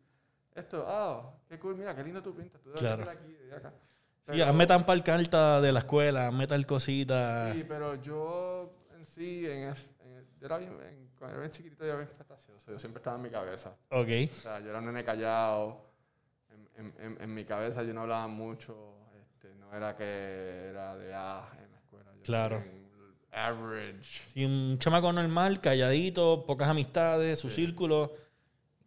Esto, 0.54 0.84
ah, 0.87 1.32
qué 1.49 1.58
cool, 1.58 1.75
mira, 1.76 1.96
qué 1.96 2.04
lindo 2.04 2.23
tú 2.23 2.34
pintas. 2.34 2.61
Tú 2.62 2.68
debes 2.68 2.80
Claro. 2.82 3.11
aquí 3.11 3.37
y 3.49 3.52
acá. 3.52 3.70
Sí, 3.70 4.23
Pero- 4.26 4.46
hazme 4.46 4.66
tan 4.66 4.84
par 4.87 5.02
carta 5.02 5.61
de 5.61 5.73
la 5.73 5.80
escuela, 5.80 6.28
hazme 6.28 6.46
tal 6.46 6.64
cosita. 6.66 7.52
Sí, 7.52 7.64
pero 7.66 7.94
yo 8.02 8.73
en 8.96 9.04
sí, 9.04 9.44
en 9.46 9.68
es- 9.70 9.88
en- 10.04 10.26
yo 10.38 10.46
era 10.46 10.58
bien, 10.58 10.73
en- 10.82 11.08
cuando 11.18 11.34
era 11.37 11.40
bien 11.40 11.50
chiquitito, 11.52 11.82
yo 11.84 11.90
era 11.90 11.99
bien 12.02 12.08
fantasioso. 12.16 12.70
Yo 12.70 12.78
siempre 12.78 13.00
estaba 13.00 13.16
en 13.16 13.23
mi 13.23 13.30
cabeza. 13.30 13.70
Ok. 13.90 14.08
O 14.30 14.40
sea, 14.40 14.61
yo 14.61 14.70
era 14.70 14.78
un 14.78 14.87
nene 14.87 15.04
callado. 15.04 15.92
En, 16.76 16.87
en- 16.87 16.95
en- 16.99 17.23
en 17.23 17.35
mi 17.35 17.45
cabeza 17.45 17.83
yo 17.83 17.93
no 17.95 18.02
hablaba 18.02 18.26
mucho. 18.28 18.97
Este, 19.21 19.54
no 19.57 19.73
era 19.75 19.97
que 19.97 20.69
era 20.71 20.97
de 20.97 21.14
A 21.14 21.49
en 21.62 21.71
la 21.73 21.78
escuela. 21.78 22.11
Yo 22.16 22.23
Claro. 22.23 22.64
Average. 23.33 24.31
Sí, 24.33 24.45
un 24.45 24.78
chamaco 24.78 25.12
normal, 25.12 25.61
calladito, 25.61 26.45
pocas 26.47 26.69
amistades, 26.69 27.38
su 27.38 27.49
Sí. 27.50 27.57
círculo. 27.66 28.12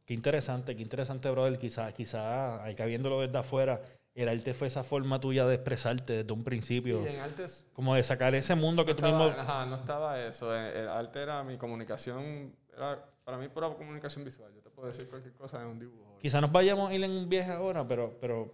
Qué 0.06 0.14
interesante, 0.14 0.74
qué 0.76 0.82
interesante, 0.82 1.30
brother. 1.30 1.60
Quizás, 1.60 1.94
quizás, 1.94 2.62
al 2.62 2.76
que 2.76 2.86
viéndolo 2.86 3.20
desde 3.22 3.38
afuera, 3.38 3.82
el 4.16 4.30
arte 4.30 4.54
fue 4.54 4.68
esa 4.70 4.84
forma 4.84 5.20
tuya 5.20 5.46
de 5.46 5.56
expresarte 5.56 6.14
desde 6.24 6.32
un 6.32 6.46
principio. 6.46 7.04
Sí, 7.04 7.10
en 7.14 7.20
artes 7.20 7.66
Como 7.74 7.94
de 7.94 8.04
sacar 8.04 8.34
ese 8.36 8.56
mundo 8.56 8.86
que 8.86 8.92
no 8.92 8.98
tú 8.98 9.06
estaba, 9.06 9.26
mismo... 9.26 9.42
ajá, 9.42 9.66
no 9.66 9.76
estaba 9.76 10.22
eso. 10.26 10.56
El, 10.56 10.78
el 10.78 10.88
arte 10.88 11.22
era 11.22 11.44
mi 11.44 11.58
comunicación. 11.58 12.56
Era 12.74 13.04
para 13.26 13.38
mí 13.38 13.50
pura 13.50 13.68
comunicación 13.70 14.24
visual. 14.24 14.50
Yo 14.56 14.62
te 14.62 14.70
puedo 14.70 14.88
decir 14.88 15.10
cualquier 15.10 15.34
cosa 15.34 15.62
en 15.62 15.68
un 15.68 15.80
dibujo. 15.80 16.07
Quizás 16.22 16.42
nos 16.42 16.52
vayamos 16.52 16.90
a 16.92 16.94
ir 16.96 17.04
en 17.04 17.12
un 17.12 17.30
viaje 17.30 17.52
ahora, 17.52 17.88
pero, 17.88 18.18
pero 18.20 18.54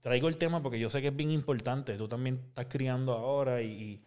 traigo 0.00 0.28
el 0.28 0.36
tema 0.36 0.62
porque 0.62 0.78
yo 0.78 0.88
sé 0.90 1.00
que 1.00 1.08
es 1.08 1.16
bien 1.16 1.30
importante. 1.30 1.96
Tú 1.96 2.08
también 2.08 2.40
estás 2.48 2.66
criando 2.68 3.12
ahora 3.12 3.62
y, 3.62 4.00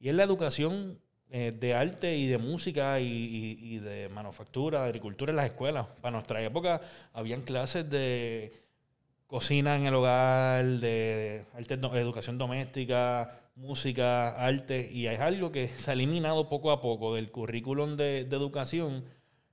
y, 0.00 0.08
es 0.08 0.14
la 0.14 0.22
educación 0.24 0.98
eh, 1.30 1.52
de 1.58 1.74
arte 1.74 2.16
y 2.16 2.26
de 2.26 2.38
música 2.38 3.00
y, 3.00 3.06
y- 3.06 3.74
y 3.74 3.78
de 3.78 4.08
manufactura, 4.08 4.80
de 4.82 4.86
agricultura 4.86 5.30
en 5.30 5.36
las 5.36 5.46
escuelas. 5.46 5.86
Para 6.00 6.12
nuestra 6.12 6.42
época 6.42 6.80
habían 7.12 7.42
clases 7.42 7.88
de 7.90 8.52
cocina 9.26 9.76
en 9.76 9.86
el 9.86 9.94
hogar, 9.94 10.64
de, 10.64 11.44
arte, 11.54 11.74
educación 11.74 12.38
doméstica, 12.38 13.40
música, 13.56 14.30
arte, 14.42 14.88
y 14.90 15.06
es 15.06 15.20
algo 15.20 15.52
que 15.52 15.68
se 15.68 15.90
ha 15.90 15.94
eliminado 15.94 16.48
poco 16.48 16.70
a 16.70 16.80
poco 16.80 17.14
del 17.14 17.30
currículum 17.30 17.96
de, 17.96 18.24
de 18.24 18.36
educación 18.36 19.04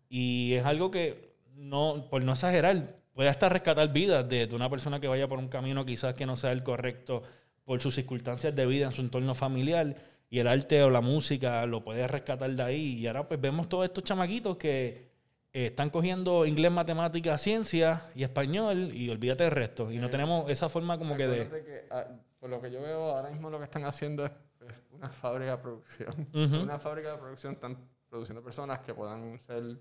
y 0.07 0.53
es 0.53 0.65
algo 0.65 0.91
que, 0.91 1.34
no, 1.55 2.07
por 2.09 2.24
no 2.24 2.33
exagerar, 2.33 2.95
puede 3.13 3.29
hasta 3.29 3.50
rescatar 3.50 3.91
vidas 3.91 4.27
de, 4.27 4.47
de 4.47 4.55
una 4.55 4.69
persona 4.69 5.00
que 5.00 5.07
vaya 5.07 5.27
por 5.27 5.39
un 5.39 5.47
camino 5.47 5.85
quizás 5.85 6.15
que 6.15 6.25
no 6.25 6.35
sea 6.35 6.51
el 6.51 6.63
correcto 6.63 7.24
por 7.63 7.79
sus 7.79 7.95
circunstancias 7.95 8.55
de 8.55 8.65
vida 8.65 8.85
en 8.85 8.91
su 8.91 9.01
entorno 9.01 9.33
familiar 9.33 9.95
y 10.29 10.39
el 10.39 10.47
arte 10.47 10.83
o 10.83 10.89
la 10.89 11.01
música 11.01 11.65
lo 11.65 11.83
puede 11.83 12.07
rescatar 12.07 12.51
de 12.51 12.63
ahí. 12.63 13.00
Y 13.00 13.07
ahora 13.07 13.27
pues 13.27 13.39
vemos 13.39 13.69
todos 13.69 13.85
estos 13.85 14.03
chamaquitos 14.03 14.57
que 14.57 15.09
eh, 15.53 15.67
están 15.67 15.89
cogiendo 15.89 16.45
inglés, 16.45 16.71
matemáticas, 16.71 17.41
ciencia 17.41 18.09
y 18.15 18.24
español 18.24 18.91
y 18.93 19.09
olvídate 19.09 19.45
del 19.45 19.51
resto. 19.51 19.91
Y 19.91 19.97
no 19.97 20.07
Eh, 20.07 20.09
tenemos 20.09 20.50
esa 20.50 20.67
forma 20.69 20.97
como 20.97 21.15
que 21.15 21.27
de... 21.27 21.47
Que, 21.47 21.85
ah, 21.89 22.05
por 22.39 22.50
lo 22.50 22.62
que 22.62 22.69
yo 22.69 22.81
veo 22.81 23.12
ahora 23.12 23.29
mismo 23.29 23.50
lo 23.50 23.57
que 23.57 23.63
están 23.63 23.85
haciendo 23.85 24.25
es, 24.25 24.31
es 24.67 24.75
una 24.91 25.09
fábrica 25.09 25.51
de 25.51 25.57
producción. 25.57 26.27
Una 26.33 26.77
fábrica 26.79 27.12
de 27.12 27.17
producción 27.17 27.53
están 27.53 27.77
produciendo 28.09 28.43
personas 28.43 28.79
que 28.79 28.93
puedan 28.93 29.39
ser 29.39 29.77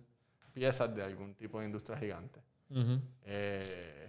piezas 0.54 0.94
de 0.94 1.02
algún 1.02 1.34
tipo 1.34 1.60
de 1.60 1.66
industria 1.66 1.98
gigante. 1.98 2.40
Eh, 3.24 4.08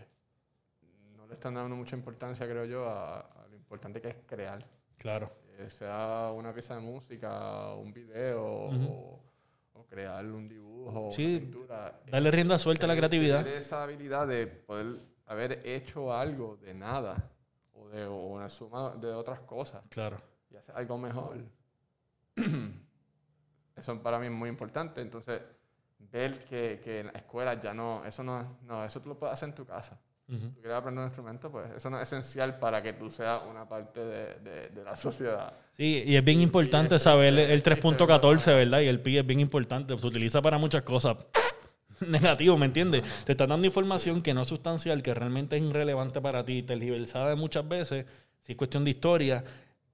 no 1.18 1.28
le 1.28 1.34
están 1.34 1.56
dando 1.56 1.76
mucha 1.76 1.96
importancia, 1.98 2.46
creo 2.48 2.64
yo, 2.66 2.88
a, 2.88 3.20
a 3.20 3.48
lo 3.50 3.56
importante 3.56 4.00
que 4.02 4.10
es 4.10 4.16
crear. 4.26 4.66
Claro. 4.98 5.30
Eh, 5.58 5.70
sea 5.70 6.32
una 6.34 6.54
pieza 6.54 6.76
de 6.76 6.82
música, 6.82 7.74
un 7.76 7.92
video 7.92 8.68
Ujú. 8.68 8.84
o, 9.74 9.80
o 9.80 9.86
crear 9.86 10.24
un 10.26 10.48
dibujo, 10.48 11.12
Sí, 11.14 11.26
una 11.36 11.40
pintura. 11.42 12.02
Darle 12.12 12.32
rienda 12.32 12.58
suelta 12.58 12.86
a 12.86 12.88
la 12.90 12.96
creatividad. 12.96 13.44
tener 13.44 13.60
esa 13.60 13.84
habilidad 13.84 14.28
de 14.28 14.48
poder 14.48 14.98
haber 15.26 15.62
hecho 15.66 16.14
algo 16.14 16.58
de 16.58 16.74
nada 16.74 17.32
o 17.74 17.88
de 17.90 18.06
o 18.06 18.16
una 18.28 18.48
suma 18.50 18.92
de 18.96 19.08
otras 19.12 19.40
cosas 19.42 19.84
Claro. 19.90 20.22
y 20.52 20.56
hacer 20.56 20.76
algo 20.78 20.98
mejor. 20.98 21.38
eso 23.76 24.02
para 24.02 24.20
mí 24.20 24.26
es 24.28 24.32
muy 24.32 24.50
importante. 24.50 25.02
Entonces, 25.02 25.42
ver 26.00 26.44
que, 26.46 26.80
que 26.84 27.00
en 27.02 27.08
la 27.08 27.14
escuela 27.14 27.60
ya 27.60 27.74
no, 27.74 28.04
eso 28.06 28.24
no, 28.24 28.58
no, 28.68 28.84
eso 28.86 29.02
tú 29.02 29.10
lo 29.10 29.18
puedes 29.20 29.34
hacer 29.34 29.50
en 29.50 29.56
tu 29.56 29.66
casa. 29.66 30.00
Ujú. 30.28 30.50
Tú 30.50 30.62
quieres 30.62 30.78
aprender 30.78 31.02
un 31.04 31.08
instrumento, 31.08 31.52
pues 31.52 31.70
eso 31.72 31.90
no 31.90 31.98
es 32.00 32.12
esencial 32.12 32.58
para 32.58 32.82
que 32.82 32.94
tú 32.94 33.10
seas 33.12 33.42
una 33.50 33.68
parte 33.70 34.00
de, 34.00 34.34
de- 34.40 34.70
de 34.70 34.84
la 34.84 34.96
sociedad. 34.96 35.54
Sí, 35.78 36.04
y 36.06 36.16
es 36.16 36.24
bien 36.24 36.42
importante 36.42 36.96
es 36.96 37.02
saber 37.04 37.34
el 37.34 37.40
es 37.40 37.62
triste 37.64 37.82
3.14, 37.88 38.46
verlo. 38.46 38.56
¿verdad? 38.56 38.80
Y 38.82 38.88
el 38.88 39.00
pi 39.02 39.18
es 39.18 39.26
bien 39.26 39.40
importante. 39.40 39.98
Se 39.98 40.08
utiliza 40.08 40.42
para 40.42 40.58
muchas 40.58 40.82
cosas. 40.84 41.18
Negativo, 42.08 42.58
¿me 42.58 42.66
entiendes? 42.66 43.04
Te 43.24 43.34
están 43.34 43.50
dando 43.50 43.68
información 43.68 44.22
que 44.22 44.34
no 44.34 44.42
es 44.42 44.48
sustancial, 44.48 45.04
que 45.04 45.14
realmente 45.14 45.58
es 45.58 45.62
irrelevante 45.64 46.20
para 46.22 46.44
ti, 46.44 46.64
tergiversada 46.64 47.36
muchas 47.36 47.68
veces, 47.68 48.06
si 48.40 48.52
es 48.54 48.58
cuestión 48.58 48.84
de 48.84 48.92
historia, 48.92 49.44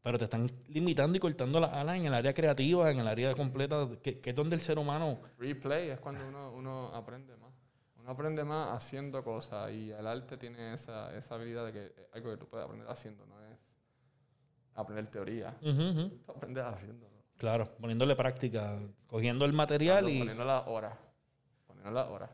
pero 0.02 0.18
te 0.18 0.26
están 0.26 0.50
limitando 0.70 1.18
y 1.18 1.20
cortando 1.20 1.60
las 1.60 1.74
alas 1.74 1.98
en 1.98 2.06
el 2.06 2.14
área 2.14 2.34
creativa, 2.34 2.90
en 2.90 3.00
el 3.00 3.08
área 3.08 3.34
completa, 3.34 3.88
que, 4.02 4.20
que 4.20 4.32
es 4.32 4.36
donde 4.36 4.56
el 4.56 4.62
ser 4.62 4.80
humano... 4.80 5.20
Free 5.38 5.54
play 5.54 5.90
es 5.90 6.00
cuando 6.00 6.28
uno, 6.28 6.52
uno 6.52 6.88
aprende 6.88 7.38
más. 7.38 7.52
Uno 8.00 8.10
aprende 8.10 8.44
más 8.44 8.76
haciendo 8.76 9.24
cosas 9.24 9.72
y 9.72 9.92
el 9.92 10.08
arte 10.08 10.38
tiene 10.38 10.74
esa, 10.74 11.16
esa 11.16 11.36
habilidad 11.36 11.68
de 11.68 11.74
que 11.74 11.86
es 11.86 11.94
algo 12.14 12.32
que 12.32 12.38
tú 12.38 12.48
puedes 12.48 12.66
aprender 12.66 12.90
haciendo, 12.90 13.26
no 13.28 13.40
es 13.42 13.58
aprender 14.74 15.08
teoría. 15.08 15.56
Tú 15.60 16.32
aprendes 16.36 16.64
haciendo. 16.64 17.08
Claro, 17.38 17.76
poniéndole 17.80 18.16
práctica, 18.16 18.80
cogiendo 19.08 19.46
el 19.46 19.54
material 19.54 20.10
y... 20.10 20.20
Poniendo 20.20 20.46
las 20.46 20.68
horas. 20.68 20.98
Poniendo 21.68 21.92
las 21.92 22.08
horas. 22.08 22.30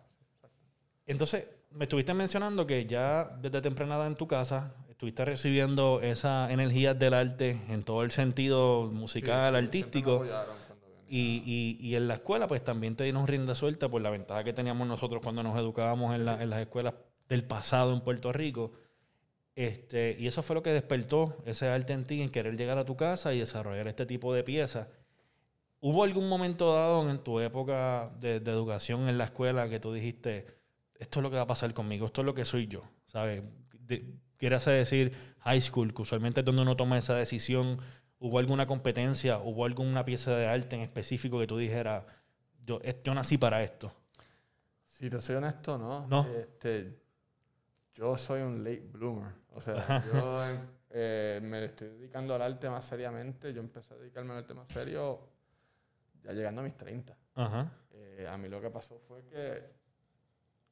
Entonces, 1.05 1.47
me 1.71 1.83
estuviste 1.83 2.13
mencionando 2.13 2.65
que 2.65 2.86
ya 2.86 3.25
desde 3.41 3.62
temprana 3.62 3.95
edad 3.95 4.07
en 4.07 4.15
tu 4.15 4.27
casa 4.27 4.74
estuviste 4.98 5.24
recibiendo 5.25 6.01
esa 6.01 6.51
energía 6.51 6.96
del 6.96 7.13
arte 7.13 7.62
en 7.70 7.84
todo 7.84 8.01
el 8.01 8.10
sentido 8.10 8.89
musical, 8.92 9.54
Sí, 9.54 9.60
sí, 9.62 9.66
artístico. 9.68 10.25
Y, 11.08 11.44
y, 11.46 11.88
y 11.88 11.96
en 11.96 12.08
la 12.08 12.16
escuela, 12.16 12.48
pues 12.48 12.63
también 12.63 12.96
te 12.96 13.04
dieron 13.04 13.27
rienda 13.27 13.54
suelta 13.54 13.88
por 13.89 14.01
la 14.01 14.10
ventaja 14.10 14.44
que 14.44 14.54
teníamos 14.54 14.88
nosotros 14.88 15.22
cuando 15.24 15.44
nos 15.44 15.56
educábamos 15.58 16.16
en, 16.16 16.25
la- 16.25 16.42
en 16.42 16.50
las 16.50 16.60
escuelas 16.62 16.96
del 17.30 17.44
pasado 17.44 17.94
en 17.94 18.01
Puerto 18.01 18.34
Rico. 18.34 18.72
Este, 19.56 20.16
y 20.20 20.25
eso 20.25 20.42
fue 20.42 20.56
lo 20.56 20.63
que 20.63 20.72
despertó 20.72 21.38
ese 21.46 21.68
arte 21.68 21.94
en 21.94 22.06
ti, 22.06 22.22
en 22.24 22.30
querer 22.32 22.58
llegar 22.58 22.80
a 22.80 22.86
tu 22.86 22.96
casa 22.98 23.34
y 23.36 23.39
desarrollar 23.39 23.88
este 23.88 24.08
tipo 24.08 24.34
de 24.34 24.44
piezas. 24.44 24.88
¿Hubo 25.80 26.04
algún 26.04 26.27
momento 26.27 26.74
dado 26.74 27.08
en 27.08 27.20
tu 27.20 27.39
época 27.39 28.10
de, 28.20 28.39
de 28.39 28.51
educación 28.51 29.08
en 29.10 29.20
la 29.20 29.25
escuela 29.25 29.70
que 29.70 29.80
tú 29.80 29.94
dijiste, 29.94 30.48
esto 30.96 31.20
es 31.20 31.24
lo 31.24 31.30
que 31.30 31.36
va 31.38 31.44
a 31.44 31.48
pasar 31.48 31.72
conmigo, 31.75 32.08
esto 32.08 32.22
es 32.22 32.25
lo 32.25 32.34
que 32.34 32.46
soy 32.46 32.66
yo? 32.68 32.82
¿Sabes? 33.06 33.44
De- 33.80 34.04
Quieras 34.38 34.65
decir 34.65 35.13
high 35.39 35.62
school, 35.62 35.94
que 35.94 36.01
usualmente 36.01 36.41
es 36.41 36.46
donde 36.46 36.62
uno 36.62 36.75
toma 36.75 36.98
esa 36.98 37.15
decisión. 37.15 37.79
¿Hubo 38.20 38.39
alguna 38.39 38.65
competencia? 38.65 39.38
¿Hubo 39.39 39.65
alguna 39.65 40.03
pieza 40.06 40.32
de 40.36 40.48
arte 40.48 40.75
en 40.75 40.82
específico 40.82 41.39
que 41.39 41.48
tú 41.48 41.58
dijeras, 41.58 42.06
yo, 42.65 42.79
es- 42.84 43.01
yo 43.03 43.13
nací 43.13 43.38
para 43.38 43.63
esto? 43.63 43.91
Si 44.86 45.10
te 45.10 45.22
soy 45.22 45.36
honesto, 45.36 45.77
no. 45.77 46.08
No. 46.08 46.25
Este, 46.27 47.00
yo 47.94 48.17
soy 48.17 48.41
un 48.41 48.63
late 48.63 48.88
bloomer. 48.91 49.32
O 49.53 49.62
sea, 49.62 50.03
yo 50.12 50.41
eh, 50.89 51.39
me 51.44 51.65
estoy 51.65 51.89
dedicando 51.89 52.34
al 52.36 52.41
arte 52.41 52.70
más 52.70 52.86
seriamente. 52.86 53.53
Yo 53.53 53.60
empecé 53.62 53.94
a 53.94 53.98
dedicarme 53.98 54.34
al 54.34 54.39
arte 54.39 54.53
más 54.53 54.67
serio 54.70 55.20
ya 56.24 56.34
llegando 56.34 56.62
a 56.62 56.63
mis 56.63 56.75
30. 56.75 57.15
Ajá. 57.36 57.72
Eh, 57.91 58.27
a 58.29 58.38
mí 58.38 58.50
lo 58.50 58.60
que 58.62 58.70
pasó 58.70 59.00
fue 59.08 59.24
que, 59.27 59.63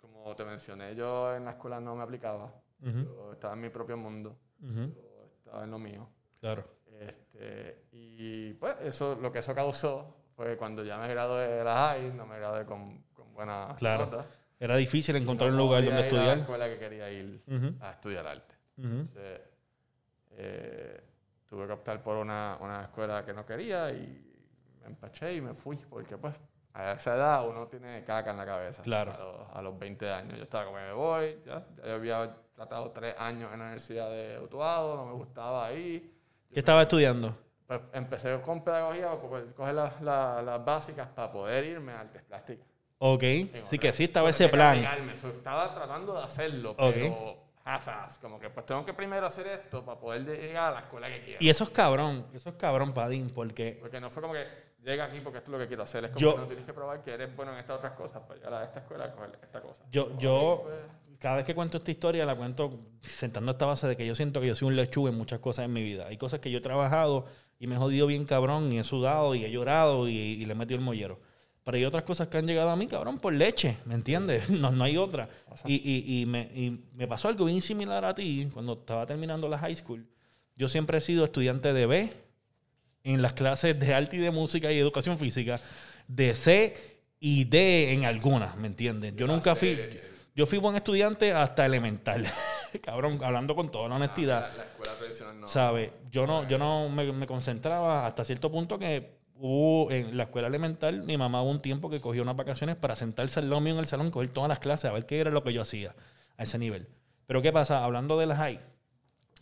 como 0.01 0.35
te 0.35 0.43
mencioné, 0.45 0.95
yo 0.95 1.35
en 1.35 1.45
la 1.45 1.51
escuela 1.51 1.79
no 1.79 1.95
me 1.95 2.03
aplicaba. 2.03 2.51
Ujú, 2.81 2.99
Yo 3.03 3.33
estaba 3.33 3.53
en 3.53 3.61
mi 3.61 3.69
propio 3.69 3.97
mundo. 3.97 4.37
ujú, 4.61 4.93
Yo 4.95 5.25
estaba 5.37 5.63
en 5.63 5.71
lo 5.71 5.79
mío. 5.79 6.09
Claro. 6.39 6.67
Este, 6.99 7.85
y 7.91 8.53
pues 8.53 8.75
eso, 8.81 9.15
lo 9.21 9.31
que 9.31 9.39
eso 9.39 9.53
causó 9.53 10.15
fue 10.35 10.57
cuando 10.57 10.83
ya 10.83 10.97
me 10.97 11.07
gradué 11.07 11.47
de 11.47 11.63
la 11.63 11.75
high, 11.89 12.13
no 12.13 12.25
me 12.25 12.37
gradué 12.37 12.65
con, 12.65 13.03
con 13.13 13.33
buenas 13.33 13.77
Claro. 13.77 14.05
notas. 14.05 14.25
Era 14.59 14.75
difícil 14.77 15.15
encontrar 15.17 15.49
No 15.49 15.55
un 15.55 15.61
lugar 15.61 15.83
donde 15.83 15.91
ir 15.91 15.93
a 15.93 15.99
la 16.01 16.07
estudiar. 16.07 16.37
escuela 16.39 16.67
que 16.69 16.79
quería 16.79 17.11
ir 17.11 17.43
Ujú, 17.47 17.75
a 17.83 17.91
estudiar 17.91 18.25
arte. 18.27 18.55
Entonces, 18.77 19.41
eh, 20.31 21.01
tuve 21.47 21.67
que 21.67 21.73
optar 21.73 22.01
por 22.03 22.17
una, 22.17 22.57
una 22.61 22.83
escuela 22.83 23.25
que 23.25 23.33
no 23.33 23.45
quería 23.45 23.91
y 23.91 24.21
me 24.81 24.87
empaché 24.87 25.33
y 25.35 25.41
me 25.41 25.53
fui 25.53 25.77
porque 25.77 26.17
pues 26.17 26.35
a 26.73 26.93
esa 26.93 27.15
edad 27.15 27.47
uno 27.47 27.67
tiene 27.67 28.03
caca 28.03 28.31
en 28.31 28.37
la 28.37 28.45
cabeza. 28.45 28.83
Claro. 28.83 29.11
A 29.13 29.17
los, 29.17 29.57
a 29.57 29.61
los 29.61 29.79
20 29.79 30.09
años. 30.11 30.37
Yo 30.37 30.43
estaba 30.43 30.65
como 30.65 30.77
me 30.77 30.93
voy, 30.93 31.39
ya, 31.45 31.65
ya 31.77 31.85
yo 31.87 31.93
había 31.95 32.35
tratado 32.55 32.91
tres 32.91 33.15
años 33.17 33.51
en 33.53 33.59
la 33.59 33.65
Universidad 33.65 34.09
de 34.09 34.39
Utuado, 34.39 34.95
no 34.95 35.05
me 35.05 35.13
gustaba 35.13 35.67
ahí. 35.67 36.11
¿Qué 36.53 36.59
estaba 36.59 36.83
estudiando? 36.83 37.35
Pues 37.67 37.81
empecé 37.93 38.39
con 38.41 38.63
pedagogía, 38.63 39.09
pues, 39.27 39.43
coger 39.55 39.75
las, 39.75 40.01
las- 40.01 40.43
las 40.43 40.63
básicas 40.63 41.07
para 41.07 41.31
poder 41.31 41.65
irme 41.65 41.91
a 41.91 42.01
artes 42.01 42.21
plásticas. 42.23 42.65
Ok. 42.99 43.23
Sí 43.69 43.77
que 43.79 43.91
sí 43.91 44.05
estaba 44.05 44.29
ese 44.29 44.47
plan. 44.47 44.83
Estaba 45.23 45.73
tratando 45.73 46.15
de 46.17 46.23
hacerlo, 46.23 46.75
pero 46.77 47.37
half-ass. 47.65 48.19
Como 48.19 48.39
que 48.39 48.49
pues 48.49 48.65
tengo 48.65 48.85
que 48.85 48.93
primero 48.93 49.25
hacer 49.25 49.47
esto 49.47 49.83
para 49.83 49.99
poder 49.99 50.23
llegar 50.25 50.69
a 50.71 50.75
la 50.75 50.79
escuela 50.81 51.07
que 51.09 51.23
quiero. 51.23 51.43
Y 51.43 51.49
eso 51.49 51.65
es 51.65 51.71
cabrón. 51.71 52.25
Eso 52.33 52.49
es 52.49 52.55
cabrón, 52.55 52.93
Padín, 52.93 53.31
porque 53.31 53.77
Porque 53.81 53.99
no 53.99 54.09
fue 54.09 54.21
como 54.21 54.33
que 54.33 54.45
llega 54.83 55.05
aquí 55.05 55.19
porque 55.19 55.39
esto 55.39 55.49
es 55.49 55.53
lo 55.53 55.57
que 55.59 55.67
quiero 55.67 55.83
hacer. 55.83 56.05
Es 56.05 56.11
como 56.11 56.21
Yo- 56.21 56.35
que 56.35 56.41
no 56.41 56.47
tienes 56.47 56.65
que 56.65 56.73
probar 56.73 57.01
que 57.03 57.11
eres 57.13 57.35
bueno 57.35 57.51
en 57.53 57.57
estas 57.59 57.77
otras 57.77 57.93
cosas 57.93 58.21
para 58.21 58.35
llegar 58.35 58.53
a 58.53 58.63
esta 58.63 58.79
escuela 58.79 59.05
a 59.05 59.11
coger 59.11 59.39
esta 59.41 59.61
cosa. 59.61 59.83
yo, 59.91 60.15
yo 60.19 60.61
pues, 60.63 60.75
cada 61.19 61.37
vez 61.37 61.45
que 61.45 61.55
cuento 61.55 61.77
esta 61.77 61.91
historia 61.91 62.25
la 62.25 62.35
cuento 62.35 62.79
sentando 63.01 63.51
esta 63.51 63.65
base 63.65 63.87
de 63.87 63.95
que 63.95 64.05
yo 64.05 64.15
siento 64.15 64.41
que 64.41 64.47
yo 64.47 64.55
soy 64.55 64.67
un 64.67 64.75
lechuga 64.75 65.11
en 65.11 65.17
muchas 65.17 65.39
cosas 65.39 65.65
en 65.65 65.73
mi 65.73 65.83
vida. 65.83 66.07
Hay 66.07 66.17
cosas 66.17 66.39
que 66.39 66.51
yo 66.51 66.59
he 66.59 66.61
trabajado 66.61 67.25
y 67.59 67.67
me 67.67 67.75
he 67.75 67.77
jodido 67.77 68.07
bien 68.07 68.25
cabrón 68.25 68.71
y 68.71 68.79
he 68.79 68.83
sudado 68.83 69.35
y 69.35 69.45
he 69.45 69.51
llorado 69.51 70.07
y, 70.09 70.17
y 70.17 70.45
le 70.45 70.53
he 70.53 70.55
metido 70.55 70.77
el 70.77 70.85
mollero. 70.85 71.19
Pero 71.63 71.77
hay 71.77 71.85
otras 71.85 72.03
cosas 72.03 72.27
que 72.27 72.37
han 72.37 72.45
llegado 72.45 72.69
a 72.69 72.75
mí, 72.75 72.85
cabrón, 72.85 73.17
por 73.17 73.33
leche, 73.33 73.77
¿me 73.85 73.95
entiendes? 73.95 74.49
No, 74.51 74.71
no 74.71 74.83
hay 74.83 74.97
otra. 74.97 75.29
Y, 75.65 75.73
y, 75.73 76.21
y, 76.21 76.25
me, 76.27 76.43
y 76.53 76.79
me 76.93 77.07
pasó 77.07 77.27
algo 77.27 77.45
bien 77.45 77.59
similar 77.59 78.05
a 78.05 78.13
ti 78.13 78.47
cuando 78.53 78.73
estaba 78.73 79.05
terminando 79.07 79.49
la 79.49 79.57
high 79.57 79.75
school. 79.75 80.05
Yo 80.55 80.67
siempre 80.69 80.99
he 80.99 81.01
sido 81.01 81.25
estudiante 81.25 81.73
de 81.73 81.85
B 81.87 82.13
en 83.03 83.21
las 83.21 83.33
clases 83.33 83.79
de 83.79 83.93
arte 83.93 84.17
y 84.17 84.19
de 84.19 84.31
música 84.31 84.71
y 84.71 84.77
educación 84.77 85.17
física, 85.17 85.59
de 86.07 86.35
C 86.35 86.75
y 87.19 87.45
D 87.45 87.93
en 87.93 88.05
algunas, 88.05 88.55
¿me 88.57 88.67
entiendes? 88.67 89.15
Yo 89.15 89.25
nunca 89.25 89.55
fui... 89.55 89.77
Yo 90.35 90.45
fui 90.45 90.57
buen 90.57 90.75
estudiante 90.75 91.31
hasta 91.31 91.65
elemental. 91.65 92.25
Cabrón, 92.83 93.23
hablando 93.23 93.55
con 93.55 93.71
toda 93.71 93.87
la 93.87 93.95
honestidad. 93.95 94.51
la, 94.51 94.57
la 94.57 94.63
escuela 94.63 94.93
tradicional 94.95 95.39
no. 95.39 95.47
¿Sabes? 95.47 95.91
Yo 96.11 96.27
no, 96.27 96.45
yo 96.47 96.57
no 96.57 96.89
me, 96.89 97.09
me 97.13 97.25
concentraba 97.25 98.05
hasta 98.05 98.25
cierto 98.25 98.51
punto 98.51 98.77
que 98.77 99.15
hubo 99.37 99.91
en 99.91 100.15
la 100.17 100.23
escuela 100.23 100.47
elemental, 100.47 101.03
mi 101.03 101.17
mamá 101.17 101.41
hubo 101.41 101.51
un 101.51 101.61
tiempo 101.61 101.89
que 101.89 101.99
cogió 101.99 102.21
unas 102.21 102.35
vacaciones 102.35 102.75
para 102.75 102.95
sentarse 102.95 103.39
al 103.39 103.49
lado 103.49 103.61
mío 103.61 103.73
en 103.73 103.79
el 103.79 103.87
salón, 103.87 104.11
coger 104.11 104.29
todas 104.29 104.49
las 104.49 104.59
clases, 104.59 104.89
a 104.89 104.93
ver 104.93 105.05
qué 105.05 105.19
era 105.19 105.31
lo 105.31 105.43
que 105.43 105.53
yo 105.53 105.61
hacía 105.61 105.95
a 106.37 106.43
ese 106.43 106.57
nivel. 106.57 106.87
Pero 107.27 107.41
¿qué 107.41 107.51
pasa? 107.51 107.83
Hablando 107.83 108.17
de 108.17 108.25
las 108.25 108.37
high, 108.37 108.59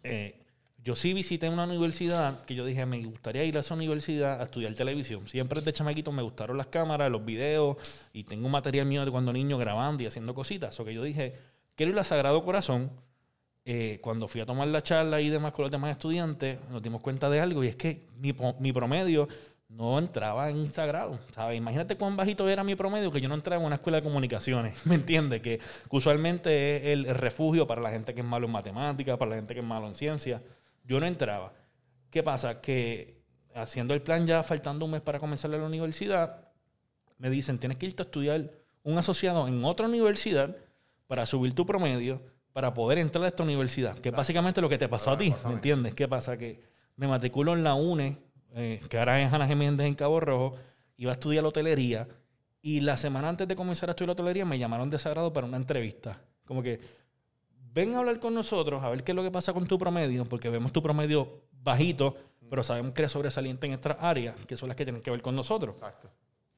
eh, 0.03 0.42
yo 0.83 0.95
sí 0.95 1.13
visité 1.13 1.47
una 1.49 1.63
universidad 1.63 2.43
que 2.45 2.55
yo 2.55 2.65
dije, 2.65 2.85
me 2.85 3.01
gustaría 3.03 3.43
ir 3.45 3.55
a 3.57 3.61
esa 3.61 3.73
universidad 3.73 4.41
a 4.41 4.43
estudiar 4.43 4.73
televisión. 4.75 5.27
Siempre 5.27 5.61
desde 5.61 5.73
chamaquito 5.73 6.11
me 6.11 6.21
gustaron 6.21 6.57
las 6.57 6.67
cámaras, 6.67 7.09
los 7.09 7.23
videos, 7.23 7.77
y 8.11 8.23
tengo 8.25 8.45
un 8.45 8.51
material 8.51 8.85
mío 8.85 9.05
de 9.05 9.11
cuando 9.11 9.31
niño 9.31 9.57
grabando 9.57 10.03
y 10.03 10.07
haciendo 10.07 10.33
cositas. 10.33 10.77
O 10.79 10.85
que 10.85 10.93
yo 10.93 11.03
dije, 11.03 11.35
quiero 11.75 11.91
ir 11.91 11.99
a 11.99 12.03
Sagrado 12.03 12.43
Corazón, 12.43 12.91
eh, 13.65 13.99
cuando 14.01 14.27
fui 14.27 14.41
a 14.41 14.45
tomar 14.45 14.67
la 14.67 14.83
charla 14.83 15.21
y 15.21 15.29
demás 15.29 15.53
con 15.53 15.63
los 15.63 15.71
demás 15.71 15.91
estudiantes, 15.91 16.59
nos 16.69 16.83
dimos 16.83 17.01
cuenta 17.01 17.29
de 17.29 17.39
algo 17.39 17.63
y 17.63 17.67
es 17.67 17.77
que 17.77 18.09
mi, 18.17 18.35
mi 18.59 18.73
promedio 18.73 19.29
no 19.69 19.97
entraba 19.97 20.49
en 20.49 20.71
sagrado. 20.71 21.19
¿sabes? 21.33 21.57
Imagínate 21.57 21.95
cuán 21.95 22.15
bajito 22.15 22.47
era 22.49 22.63
mi 22.63 22.75
promedio 22.75 23.11
que 23.11 23.21
yo 23.21 23.29
no 23.29 23.35
entraba 23.35 23.61
en 23.61 23.67
una 23.67 23.75
escuela 23.75 23.97
de 23.97 24.03
comunicaciones. 24.03 24.85
¿Me 24.85 24.95
entiendes? 24.95 25.41
Que 25.41 25.59
usualmente 25.89 26.77
es 26.77 26.83
el, 26.93 27.05
refugio 27.15 27.65
para 27.65 27.81
la 27.81 27.91
gente 27.91 28.13
que 28.13 28.21
es 28.21 28.27
malo 28.27 28.47
en 28.47 28.51
matemáticas, 28.51 29.17
para 29.17 29.29
la 29.29 29.35
gente 29.37 29.53
que 29.53 29.61
es 29.61 29.65
malo 29.65 29.87
en 29.87 29.95
ciencia. 29.95 30.41
Yo 30.83 30.99
no 30.99 31.05
entraba. 31.05 31.53
¿Qué 32.09 32.23
pasa? 32.23 32.61
Que 32.61 33.21
haciendo 33.55 33.93
el 33.93 34.01
plan 34.01 34.25
ya 34.25 34.43
faltando 34.43 34.85
un 34.85 34.91
mes 34.91 35.01
para 35.01 35.19
comenzar 35.19 35.51
la 35.51 35.57
universidad, 35.63 36.47
me 37.17 37.29
dicen, 37.29 37.57
tienes 37.57 37.77
que 37.77 37.85
irte 37.85 38.01
a 38.01 38.05
estudiar 38.05 38.51
un 38.83 38.97
asociado 38.97 39.47
en 39.47 39.63
otra 39.63 39.87
universidad 39.87 40.55
para 41.07 41.25
subir 41.25 41.53
tu 41.53 41.65
promedio, 41.65 42.21
para 42.51 42.73
poder 42.73 42.97
entrar 42.97 43.23
a 43.25 43.27
esta 43.27 43.43
universidad. 43.43 43.97
Que 43.97 44.09
es 44.09 44.15
básicamente 44.15 44.61
lo 44.61 44.69
que 44.69 44.77
te 44.77 44.89
pasó 44.89 45.11
a 45.11 45.17
ti, 45.17 45.29
me 45.29 45.35
pasó 45.35 45.47
a 45.47 45.49
¿me 45.49 45.55
mí. 45.55 45.57
entiendes? 45.59 45.95
¿Qué 45.95 46.07
pasa? 46.07 46.37
Que 46.37 46.61
me 46.95 47.07
matriculo 47.07 47.53
en 47.53 47.63
la 47.63 47.75
UNE, 47.75 48.17
eh, 48.55 48.81
que 48.89 48.99
ahora 48.99 49.21
es 49.21 49.31
Ana 49.31 49.47
Geméndez 49.47 49.87
en 49.87 49.95
Cabo 49.95 50.19
Rojo, 50.19 50.55
iba 50.97 51.11
a 51.11 51.13
estudiar 51.13 51.45
hotelería, 51.45 52.07
y 52.61 52.79
la 52.81 52.97
semana 52.97 53.29
antes 53.29 53.47
de 53.47 53.55
comenzar 53.55 53.89
a 53.89 53.91
estudiar 53.91 54.11
hotelería 54.11 54.45
me 54.45 54.59
llamaron 54.59 54.89
de 54.89 54.97
Sagrado 54.97 55.33
para 55.33 55.47
una 55.47 55.57
entrevista. 55.57 56.21
Como 56.45 56.61
que, 56.61 56.79
ven 57.73 57.95
a 57.95 57.99
hablar 57.99 58.19
con 58.19 58.33
nosotros, 58.33 58.83
a 58.83 58.89
ver 58.89 59.03
qué 59.03 59.11
es 59.11 59.15
lo 59.15 59.23
que 59.23 59.31
pasa 59.31 59.53
con 59.53 59.65
tu 59.65 59.77
promedio, 59.77 60.25
porque 60.25 60.49
vemos 60.49 60.71
tu 60.71 60.81
promedio 60.81 61.41
bajito, 61.63 62.15
pero 62.49 62.63
sabemos 62.63 62.93
que 62.93 63.01
eres 63.01 63.11
sobresaliente 63.11 63.65
en 63.65 63.73
estas 63.73 63.97
áreas, 63.99 64.35
que 64.45 64.55
son 64.55 64.69
las 64.69 64.75
que 64.75 64.85
tienen 64.85 65.01
que 65.01 65.09
ver 65.09 65.21
con 65.21 65.35
nosotros. 65.35 65.75
Exacto. 65.75 66.09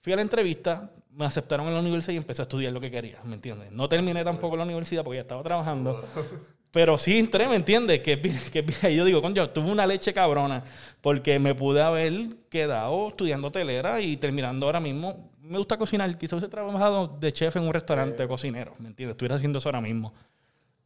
Fui 0.02 0.14
a 0.14 0.18
la 0.18 0.22
entrevista, 0.22 0.92
me 1.10 1.26
aceptaron 1.26 1.68
en 1.68 1.74
la 1.74 1.80
universidad 1.80 2.14
y 2.14 2.18
empecé 2.18 2.42
a 2.42 2.44
estudiar 2.44 2.72
lo 2.72 2.80
que 2.80 2.92
quería, 2.92 3.18
¿me 3.24 3.36
entiendes? 3.36 3.72
No 3.72 3.90
terminé 3.90 4.24
tampoco 4.24 4.56
la 4.56 4.64
universidad 4.64 5.04
porque 5.04 5.16
ya 5.16 5.22
estaba 5.22 5.42
trabajando, 5.42 6.04
pero 6.72 6.98
sí 6.98 7.18
entré, 7.18 7.48
¿me 7.48 7.56
entiendes? 7.56 8.02
Que, 8.02 8.22
que, 8.22 8.96
yo 8.96 9.06
digo, 9.06 9.22
coño, 9.22 9.50
tuve 9.50 9.72
una 9.72 9.88
leche 9.88 10.14
cabrona 10.14 10.64
porque 11.02 11.40
me 11.40 11.56
pude 11.56 11.82
haber 11.82 12.36
quedado 12.50 13.08
estudiando 13.08 13.52
telera 13.52 14.00
y 14.00 14.18
terminando 14.18 14.68
ahora 14.68 14.80
mismo. 14.80 15.32
Me 15.40 15.58
gusta 15.58 15.78
cocinar, 15.78 16.16
quizás 16.18 16.34
hubiese 16.34 16.50
trabajado 16.50 17.08
de 17.20 17.32
chef 17.32 17.56
en 17.56 17.64
un 17.64 17.74
restaurante 17.74 18.28
cocinero, 18.28 18.76
¿me 18.80 18.90
entiendes? 18.90 19.14
Estuviera 19.14 19.36
haciendo 19.36 19.58
eso 19.58 19.70
ahora 19.70 19.82
mismo. 19.82 20.14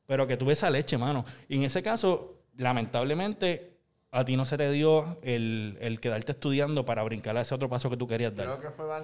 Pero 0.10 0.26
que 0.26 0.38
tuve 0.38 0.54
esa 0.54 0.72
leche, 0.72 0.98
mano. 0.98 1.24
Y 1.48 1.58
en 1.58 1.64
ese 1.66 1.84
caso, 1.84 2.40
lamentablemente, 2.58 3.78
a 4.10 4.26
ti 4.26 4.36
no 4.36 4.44
se 4.44 4.58
te 4.58 4.72
dio 4.72 5.20
el, 5.22 5.78
el 5.80 6.00
quedarte 6.00 6.32
estudiando 6.32 6.84
para 6.84 7.04
brincar 7.04 7.38
a 7.38 7.42
ese 7.42 7.54
otro 7.54 7.70
paso 7.70 7.92
que 7.92 7.96
tú 7.98 8.08
querías 8.08 8.36
dar. 8.36 8.48
Creo 8.48 8.60
que 8.60 8.70
fue 8.72 8.88
más 8.88 9.04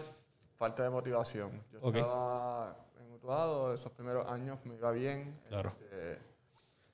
falta 0.58 0.82
de 0.82 0.90
motivación. 0.90 1.52
Yo 1.72 1.78
estaba 1.90 2.76
en 3.00 3.12
Utuado, 3.14 3.72
esos 3.72 3.92
primeros 3.92 4.28
años 4.32 4.58
me 4.64 4.74
iba 4.78 4.90
bien. 4.92 5.40
Claro. 5.48 5.76
este, 5.80 6.20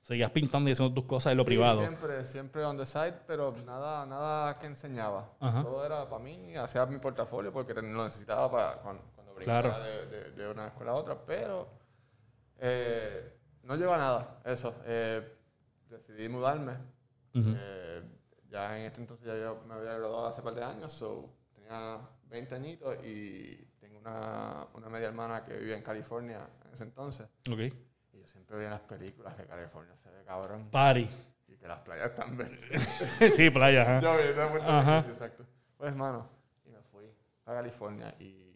Seguías 0.02 0.30
pintando 0.30 0.68
y 0.68 0.72
haciendo 0.74 0.92
tus 0.94 1.04
cosas 1.04 1.30
en 1.30 1.38
lo 1.38 1.44
sí, 1.44 1.46
privado. 1.46 1.80
Siempre, 1.80 2.24
siempre 2.26 2.64
on 2.66 2.76
the 2.76 2.84
side, 2.84 3.14
pero 3.26 3.54
nada, 3.64 4.04
nada 4.04 4.58
que 4.58 4.66
enseñaba. 4.66 5.30
Ajá. 5.40 5.62
Todo 5.62 5.86
era 5.86 6.06
para 6.10 6.22
mí, 6.22 6.54
hacía 6.56 6.84
mi 6.84 6.98
portafolio 6.98 7.50
porque 7.50 7.72
lo 7.72 7.80
necesitaba 7.80 8.50
para 8.50 8.72
cuando, 8.82 9.04
cuando 9.14 9.34
Claro. 9.36 9.70
brincaba 9.70 9.86
de, 9.86 10.06
de- 10.06 10.30
de 10.32 10.50
una 10.50 10.66
escuela 10.66 10.90
a 10.90 10.94
otra, 10.96 11.16
pero 11.24 11.66
eh, 12.58 13.38
no 13.64 13.76
lleva 13.76 13.96
nada 13.96 14.40
eso. 14.44 14.74
Eh, 14.84 15.36
decidí 15.88 16.28
mudarme. 16.28 16.72
Eh, 17.34 18.02
ya 18.50 18.78
en 18.78 18.84
este 18.86 19.00
entonces 19.00 19.26
ya 19.26 19.34
yo 19.36 19.62
me 19.66 19.74
había 19.74 19.94
graduado 19.94 20.26
hace 20.26 20.42
par 20.42 20.54
de 20.54 20.62
años, 20.62 20.92
so 20.92 21.30
tenía 21.54 21.98
20 22.28 22.54
añitos 22.54 22.96
y 23.04 23.56
tengo 23.80 23.98
una, 23.98 24.66
una 24.74 24.88
media 24.90 25.08
hermana 25.08 25.42
que 25.44 25.56
vivía 25.56 25.76
en 25.76 25.82
California 25.82 26.46
en 26.66 26.74
ese 26.74 26.84
entonces. 26.84 27.26
Ok. 27.50 27.58
Y 28.12 28.18
yo 28.20 28.26
siempre 28.26 28.56
veía 28.56 28.66
en 28.68 28.72
las 28.72 28.80
películas 28.82 29.34
que 29.34 29.46
California 29.46 29.96
se 29.96 30.10
ve 30.10 30.22
cabrón 30.24 30.68
Party. 30.70 31.08
y 31.48 31.56
que 31.56 31.66
las 31.66 31.78
playas 31.80 32.10
están 32.10 32.36
verdes. 32.36 32.60
sí, 33.36 33.48
playa, 33.50 33.82
ajá. 33.82 34.00
yo 34.00 34.16
vi 34.16 34.60
Ajá. 34.60 35.00
Rico, 35.00 35.12
exacto. 35.14 35.46
Pues 35.78 35.90
hermano, 35.92 36.28
y 36.66 36.70
me 36.70 36.82
fui 36.82 37.06
a 37.46 37.52
California 37.54 38.14
y 38.18 38.52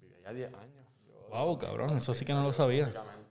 viví 0.00 0.14
allá 0.14 0.32
10 0.32 0.54
años. 0.54 0.86
Yo- 1.08 1.26
Wow, 1.30 1.58
cabrón, 1.58 1.96
eso 1.96 2.14
sí 2.14 2.24
que 2.24 2.32
no 2.32 2.44
lo 2.44 2.52
sabía. 2.52 2.84
Básicamente. 2.84 3.25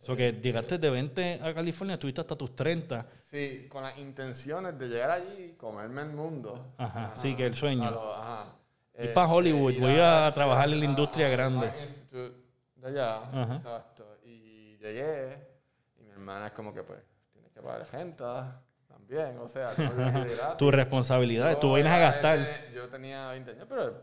Eso 0.00 0.16
que 0.16 0.32
llegaste 0.32 0.78
de 0.78 0.88
20 0.90 1.40
a 1.42 1.52
California, 1.54 1.94
estuviste 1.94 2.20
hasta 2.22 2.34
tus 2.36 2.56
30. 2.56 3.06
Sí, 3.30 3.66
con 3.68 3.82
las 3.82 3.98
intenciones 3.98 4.78
de 4.78 4.88
llegar 4.88 5.10
allí 5.10 5.44
y 5.44 5.52
comerme 5.56 6.02
el 6.02 6.10
mundo. 6.12 6.72
Ajá, 6.78 7.12
sí, 7.14 7.36
que 7.36 7.46
el 7.46 7.54
sueño. 7.54 7.86
A 7.86 7.90
lo- 7.90 8.14
ajá. 8.14 8.54
Ir 8.98 9.12
pa' 9.14 9.26
Hollywood, 9.26 9.72
ir 9.72 9.80
voy 9.80 9.98
a 10.00 10.30
trabajar 10.34 10.68
en 10.70 10.80
la 10.80 10.86
a- 10.86 10.90
industria 10.90 11.26
a- 11.26 11.30
grande. 11.30 11.66
a 11.68 11.80
Institute 11.82 12.34
de 12.76 12.88
allá, 12.88 13.16
Ajá. 13.18 13.54
exacto. 13.56 14.18
Y 14.24 14.76
llegué 14.78 15.38
y 15.98 16.02
mi 16.04 16.10
hermana 16.10 16.46
es 16.48 16.52
como 16.52 16.72
que 16.74 16.82
pues 16.82 16.98
tienes 17.32 17.50
que 17.52 17.60
pagar 17.60 17.86
gente 17.86 18.24
también, 18.88 19.38
o 19.38 19.48
sea. 19.48 19.68
Tu 20.58 20.70
responsabilidad, 20.70 21.58
tú 21.58 21.74
vienes 21.74 21.92
a 21.92 21.98
gastar. 21.98 22.38
ese- 22.38 22.72
yo 22.74 22.88
tenía 22.88 23.28
20 23.30 23.50
años, 23.52 23.66
pero 23.68 24.00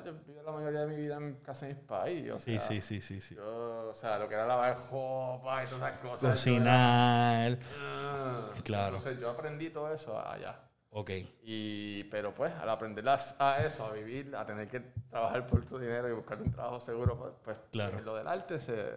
yo 0.00 0.12
viví 0.14 0.38
la 0.44 0.52
mayoría 0.52 0.80
de 0.80 0.86
mi 0.86 0.96
vida 0.96 1.16
en 1.16 1.34
casa 1.36 1.66
de 1.66 1.74
mis 1.74 1.82
países. 1.84 2.32
O 2.32 2.40
Sí, 2.40 2.52
sea, 2.58 2.60
sí, 2.60 2.80
sí, 2.80 3.00
sí, 3.00 3.20
sí. 3.20 3.34
Yo, 3.34 3.88
o 3.90 3.94
sea, 3.94 4.18
lo 4.18 4.28
que 4.28 4.34
era 4.34 4.46
lavar 4.46 4.76
ropa 4.90 5.64
y 5.64 5.66
todas 5.68 5.90
esas 5.92 5.98
cosas. 6.00 6.20
yo 6.22 6.28
era- 6.28 6.34
Cocinar. 6.34 7.58
Ah, 7.80 8.50
Claro. 8.64 8.96
Entonces 8.96 9.20
yo 9.20 9.30
aprendí 9.30 9.70
todo 9.70 9.92
eso 9.92 10.18
allá. 10.18 10.58
Ok. 10.90 11.10
Y, 11.42 12.04
pero 12.04 12.34
pues 12.34 12.52
al 12.52 12.68
aprender 12.68 13.02
las- 13.04 13.34
a 13.38 13.64
eso, 13.64 13.84
a 13.86 13.92
vivir, 13.92 14.34
a 14.36 14.44
tener 14.44 14.68
que 14.68 14.80
trabajar 15.10 15.46
por 15.46 15.64
tu 15.64 15.78
dinero 15.78 16.08
y 16.08 16.12
buscar 16.12 16.40
un 16.40 16.50
trabajo 16.50 16.80
seguro, 16.80 17.16
pues, 17.18 17.32
pues 17.42 17.56
Claro. 17.70 18.00
lo 18.00 18.14
del 18.16 18.26
arte 18.28 18.60
se 18.60 18.90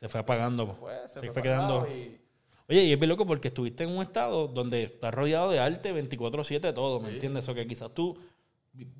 Se 0.00 0.08
fue 0.08 0.20
apagando. 0.20 0.74
fue, 0.74 1.02
se 1.08 1.14
Se 1.14 1.20
fue, 1.20 1.32
fue 1.32 1.42
quedando- 1.42 1.86
y 1.88 2.20
Oye, 2.68 2.82
y 2.82 2.92
es 2.92 2.98
bien 2.98 3.08
loco 3.10 3.24
porque 3.24 3.46
estuviste 3.46 3.84
en 3.84 3.90
un 3.96 4.02
estado 4.02 4.48
donde 4.48 4.82
estás 4.82 5.14
rodeado 5.14 5.52
de 5.52 5.60
arte 5.60 5.92
24-7 5.92 6.72
todo, 6.74 6.98
¿me 6.98 7.10
Sí. 7.10 7.14
entiendes? 7.14 7.44
Eso 7.44 7.54
que 7.54 7.64
quizás 7.64 7.94
tú, 7.94 8.18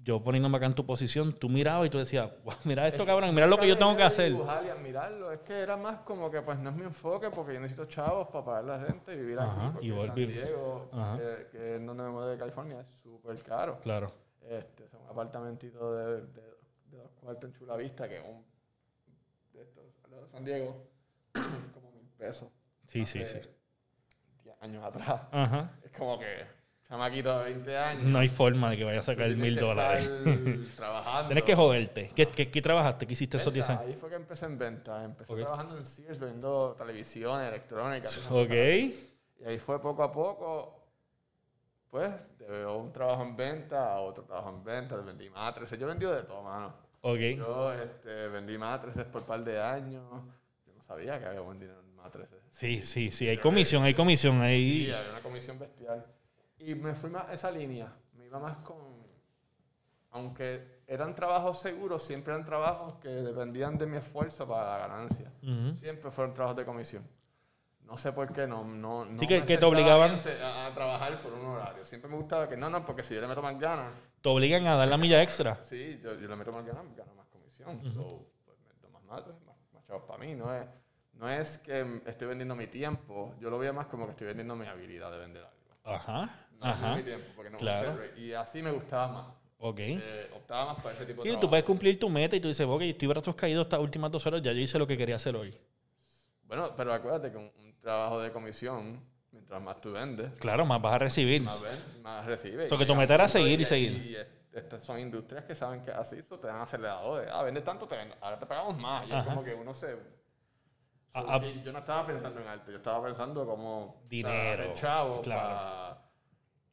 yo 0.02 0.22
poniéndome 0.22 0.56
acá 0.56 0.66
en 0.66 0.74
tu 0.74 0.86
posición, 0.86 1.32
tú 1.32 1.48
mirabas 1.48 1.86
y 1.86 1.90
tú 1.90 1.98
decías, 1.98 2.30
"Guau, 2.42 2.56
mira 2.64 2.86
esto, 2.88 3.04
cabrón, 3.04 3.34
mira 3.34 3.46
lo 3.46 3.58
que 3.58 3.68
yo 3.68 3.76
tengo 3.76 3.96
que 3.96 4.02
hacer. 4.02 4.32
Y 4.32 4.68
admirarlo. 4.68 5.32
Es 5.32 5.40
que 5.40 5.54
era 5.60 5.76
más 5.76 5.98
como 6.00 6.30
que 6.30 6.42
pues 6.42 6.58
no 6.58 6.70
es 6.70 6.76
mi 6.76 6.84
enfoque 6.84 7.30
porque 7.30 7.54
yo 7.54 7.60
necesito 7.60 7.84
chavos 7.86 8.28
para 8.28 8.44
pagar 8.44 8.64
la 8.64 8.78
renta 8.78 9.12
y 9.12 9.16
vivir 9.16 9.38
Ajá, 9.38 9.68
aquí. 9.76 9.90
Porque 9.92 10.22
y 10.22 10.34
San 10.34 10.44
Diego, 10.44 10.90
que, 11.50 11.76
es 11.76 11.86
donde 11.86 12.02
me 12.04 12.10
mudé 12.10 12.32
de 12.32 12.38
California, 12.38 12.80
es 12.80 12.86
súper 13.02 13.38
caro. 13.42 13.78
Claro. 13.80 14.12
Este, 14.42 14.88
son 14.88 15.02
un 15.02 15.08
apartamentito 15.08 15.94
de, 15.94 16.20
de, 16.22 16.42
de 16.90 16.98
dos 16.98 17.10
cuartos 17.20 17.50
en 17.50 17.58
Chula 17.58 17.76
Vista, 17.76 18.08
que 18.08 18.18
es 18.18 18.24
un 18.24 18.44
de 19.52 19.62
estos, 19.62 19.84
de 20.10 20.28
San 20.30 20.44
Diego, 20.44 20.86
como 21.74 21.90
mil 21.92 22.08
pesos. 22.16 22.48
Sí, 22.86 23.04
sí, 23.04 23.24
sí. 23.24 23.40
10 24.44 24.56
años 24.60 24.84
atrás. 24.84 25.22
Ajá. 25.32 25.72
Es 25.82 25.90
como 25.90 26.18
que, 26.18 26.46
chamaquito 26.88 27.38
de 27.38 27.44
20 27.52 27.76
años. 27.78 28.04
No 28.04 28.18
hay 28.18 28.28
forma 28.28 28.70
de 28.70 28.76
que 28.76 28.84
vaya 28.84 29.00
a 29.00 29.02
sacar 29.02 29.28
mil 29.30 29.56
dólares. 29.56 30.08
trabajando. 30.76 31.28
Tienes 31.28 31.44
que 31.44 31.54
joderte. 31.54 32.10
¿Qué, 32.14 32.26
qué, 32.28 32.50
qué 32.50 32.62
trabajaste? 32.62 33.06
¿Qué 33.06 33.12
hiciste 33.14 33.36
esos 33.38 33.52
10 33.52 33.66
Venta, 33.68 33.82
años? 33.82 33.94
Ahí 33.94 34.00
fue 34.00 34.08
que 34.10 34.16
empecé 34.16 34.46
en 34.46 34.58
venta. 34.58 35.04
Empecé 35.04 35.32
Ok. 35.32 35.38
trabajando 35.40 35.76
en 35.78 35.86
Sears, 35.86 36.18
vendiendo 36.18 36.74
televisión, 36.78 37.40
electrónica. 37.40 38.08
todas 38.08 38.18
esas 38.18 38.30
Ok. 38.32 38.50
Y 39.38 39.44
ahí 39.44 39.58
fue 39.58 39.80
poco 39.82 40.02
a 40.02 40.10
poco, 40.12 40.84
pues, 41.90 42.10
de 42.38 42.64
un 42.66 42.92
trabajo 42.92 43.22
en 43.22 43.36
venta 43.36 43.92
a 43.94 44.00
otro 44.00 44.24
trabajo 44.24 44.50
en 44.50 44.64
venta. 44.64 44.96
Vendí 44.96 45.28
matrices. 45.30 45.78
Yo 45.78 45.86
vendí 45.86 46.06
de 46.06 46.22
todo, 46.22 46.42
mano. 46.42 46.72
Ok. 47.02 47.18
Yo 47.36 47.72
este, 47.72 48.28
vendí 48.28 48.56
matrices 48.58 49.04
por 49.04 49.22
un 49.22 49.26
par 49.28 49.44
de 49.44 49.60
años. 49.60 50.02
Yo 50.66 50.72
no 50.74 50.82
sabía 50.82 51.18
que 51.18 51.26
había 51.26 51.40
buen 51.40 51.58
dinero 51.58 51.80
en 51.80 51.94
matrices. 51.96 52.38
Sí, 52.52 52.82
sí, 52.82 53.10
sí. 53.12 53.28
Hay 53.28 53.36
comisión, 53.38 53.84
hay 53.84 53.92
comisión. 53.94 54.36
Sí, 54.38 54.42
Ahí. 54.42 54.90
había 54.90 55.10
una 55.10 55.20
comisión 55.22 55.58
bestial. 55.58 56.04
Y 56.58 56.74
me 56.74 56.94
fui 56.94 57.10
más 57.10 57.28
a 57.28 57.34
esa 57.34 57.50
línea. 57.50 57.92
Me 58.14 58.26
iba 58.26 58.38
más 58.38 58.56
con. 58.58 58.96
Aunque 60.12 60.80
eran 60.86 61.14
trabajos 61.14 61.58
seguros, 61.60 62.02
siempre 62.02 62.32
eran 62.32 62.44
trabajos 62.46 62.94
que 62.96 63.08
dependían 63.08 63.76
de 63.76 63.86
mi 63.86 63.98
esfuerzo 63.98 64.46
para 64.48 64.78
la 64.78 64.78
ganancia. 64.88 65.30
Ujú. 65.42 65.74
Siempre 65.74 66.10
fueron 66.10 66.32
trabajos 66.32 66.56
de 66.56 66.64
comisión. 66.64 67.06
No 67.84 67.96
sé 67.98 68.12
por 68.12 68.32
qué, 68.32 68.46
no. 68.46 68.64
no, 68.64 69.04
no 69.04 69.18
Sí, 69.18 69.26
que- 69.26 69.44
que 69.44 69.58
te 69.58 69.64
obligaban- 69.64 70.18
A, 70.42 70.66
a 70.66 70.74
trabajar 70.74 71.20
por 71.22 71.32
un 71.34 71.44
horario. 71.46 71.84
Siempre 71.84 72.10
me 72.10 72.16
gustaba 72.16 72.48
que 72.48 72.56
no, 72.56 72.68
no, 72.70 72.84
porque 72.84 73.04
si 73.04 73.14
yo 73.14 73.20
le 73.20 73.28
meto 73.28 73.42
más 73.42 73.58
ganas, 73.60 73.92
Te 74.22 74.28
obligan 74.28 74.66
a 74.66 74.74
dar 74.76 74.88
la 74.88 74.96
milla 74.96 75.22
extra. 75.22 75.62
sí, 75.62 76.00
yo, 76.02 76.14
yo 76.18 76.26
le 76.28 76.34
meto 76.34 76.50
más 76.50 76.64
ganas, 76.64 76.82
gano 76.96 77.14
más 77.14 77.26
comisión. 77.26 77.80
So, 77.94 78.26
pues 78.44 78.58
meto 78.66 78.88
más 78.88 79.02
mates, 79.04 79.34
más, 79.46 79.54
más 79.72 79.84
chavos 79.84 80.02
para 80.04 80.18
mí. 80.18 80.34
No 80.34 80.52
es, 80.52 80.66
no 81.12 81.28
es 81.28 81.58
que 81.58 82.00
estoy 82.06 82.26
vendiendo 82.26 82.56
mi 82.56 82.66
tiempo, 82.66 83.34
yo 83.38 83.50
lo 83.50 83.58
veo 83.58 83.72
más 83.72 83.86
como 83.86 84.06
que 84.06 84.12
estoy 84.12 84.26
vendiendo 84.28 84.56
mi 84.56 84.66
habilidad 84.66 85.10
de 85.12 85.18
vender 85.18 85.44
algo. 85.44 85.56
Ajá. 85.84 86.45
No 86.58 86.66
es 86.66 86.72
Ajá. 86.72 86.96
mi 86.96 87.02
tiempo, 87.02 87.26
porque 87.36 87.50
no 87.50 87.58
Claro. 87.58 87.98
Y 88.16 88.32
así 88.32 88.62
me 88.62 88.70
gustaba 88.70 89.08
más. 89.12 89.26
Ok. 89.58 89.78
Eh, 89.80 90.30
optaba 90.34 90.72
más 90.74 90.82
para 90.82 90.94
ese 90.94 91.06
tipo 91.06 91.22
de 91.22 91.28
Y 91.28 91.32
tú 91.32 91.38
trabajo. 91.38 91.50
puedes 91.50 91.64
cumplir 91.64 91.98
tu 91.98 92.08
meta 92.10 92.36
y 92.36 92.40
tú 92.40 92.48
dices, 92.48 92.66
ok, 92.68 92.82
estoy 92.82 93.08
brazos 93.08 93.34
caídos 93.34 93.66
estas 93.66 93.80
últimas 93.80 94.10
dos 94.10 94.24
horas, 94.26 94.42
ya 94.42 94.52
yo 94.52 94.60
hice 94.60 94.78
lo 94.78 94.86
que 94.86 94.96
quería 94.98 95.16
hacer 95.16 95.34
hoy. 95.36 95.56
Bueno, 96.44 96.70
pero 96.76 96.92
acuérdate 96.92 97.30
que 97.30 97.36
un, 97.38 97.50
un 97.58 97.74
trabajo 97.80 98.20
de 98.20 98.30
comisión, 98.32 99.00
mientras 99.32 99.60
más 99.62 99.80
tú 99.80 99.92
vendes, 99.92 100.30
Claro, 100.38 100.64
más 100.66 100.80
vas 100.80 100.94
a 100.94 100.98
recibir. 100.98 101.42
más, 101.42 101.62
ven- 101.62 102.02
más 102.02 102.24
recibes. 102.26 102.68
So 102.68 102.76
que 102.78 102.86
tu 102.86 102.94
meta 102.94 103.14
era 103.14 103.28
seguir 103.28 103.58
y 103.58 103.62
y- 103.62 103.66
seguir. 103.66 103.92
Y, 104.06 104.16
es- 104.16 104.28
estas 104.52 104.82
son 104.82 104.98
industrias 104.98 105.44
que 105.44 105.54
saben 105.54 105.82
que 105.82 105.90
así 105.90 106.16
eso 106.16 106.38
te 106.38 106.46
dan 106.46 106.60
aceleradores. 106.62 107.28
Ah, 107.30 107.42
vende 107.42 107.60
tanto, 107.60 107.86
te 107.86 107.94
ahora 108.20 108.38
te 108.38 108.46
pagamos 108.46 108.78
más. 108.78 109.04
Y 109.06 109.10
es 109.10 109.16
Ajá. 109.16 109.24
como 109.28 109.44
que 109.44 109.54
uno 109.54 109.74
se... 109.74 109.96
Ah, 111.12 111.24
ah. 111.28 111.40
yo 111.64 111.72
no 111.72 111.78
estaba 111.78 112.06
pensando 112.06 112.40
en 112.40 112.46
arte, 112.48 112.70
yo 112.70 112.76
estaba 112.78 113.04
pensando 113.06 113.46
como 113.46 114.02
Dinero, 114.08 114.72
chavo 114.74 115.20
claro. 115.22 115.40
para- 115.48 116.05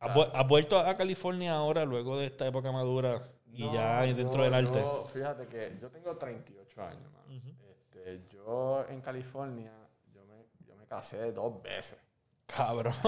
¿Has, 0.04 0.14
vu- 0.16 0.28
has 0.34 0.48
vuelto 0.48 0.78
a 0.80 0.96
California 0.98 1.54
ahora 1.56 1.86
luego 1.86 2.18
de 2.18 2.28
esta 2.28 2.46
época 2.48 2.72
madura 2.72 3.22
y 3.52 3.64
No, 3.64 3.74
ya 3.74 4.02
dentro 4.02 4.44
del 4.44 4.54
arte? 4.54 4.80
yo, 4.80 5.06
fíjate 5.14 5.48
que 5.48 5.78
yo 5.82 5.90
tengo 5.90 6.16
38 6.18 6.82
años, 6.84 7.12
mano. 7.12 7.42
este, 7.72 8.22
yo 8.30 8.86
en 8.90 9.02
California, 9.02 9.72
yo 10.14 10.24
me, 10.26 10.46
yo 10.68 10.76
me 10.76 10.86
casé 10.86 11.32
dos 11.32 11.62
veces. 11.62 11.98
Cabrón. 12.46 12.94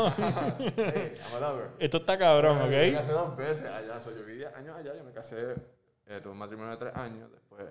Hey, 0.78 1.18
I'm 1.26 1.36
a 1.36 1.40
lover. 1.40 1.70
Esto 1.80 1.98
está 1.98 2.18
cabrón, 2.18 2.58
Yo 2.60 2.68
me 2.68 2.90
¿ok? 2.90 2.96
casé 2.96 3.12
dos 3.12 3.36
veces 3.38 3.68
allá. 3.70 4.00
So, 4.00 4.16
yo 4.16 4.24
viví 4.24 4.44
años 4.46 4.76
allá, 4.78 4.96
yo 4.96 5.04
me 5.04 5.12
casé, 5.12 5.56
eh, 6.08 6.20
tuve 6.22 6.32
un 6.32 6.38
matrimonio 6.38 6.72
de 6.72 6.78
tres 6.78 6.96
años, 6.96 7.30
después 7.32 7.66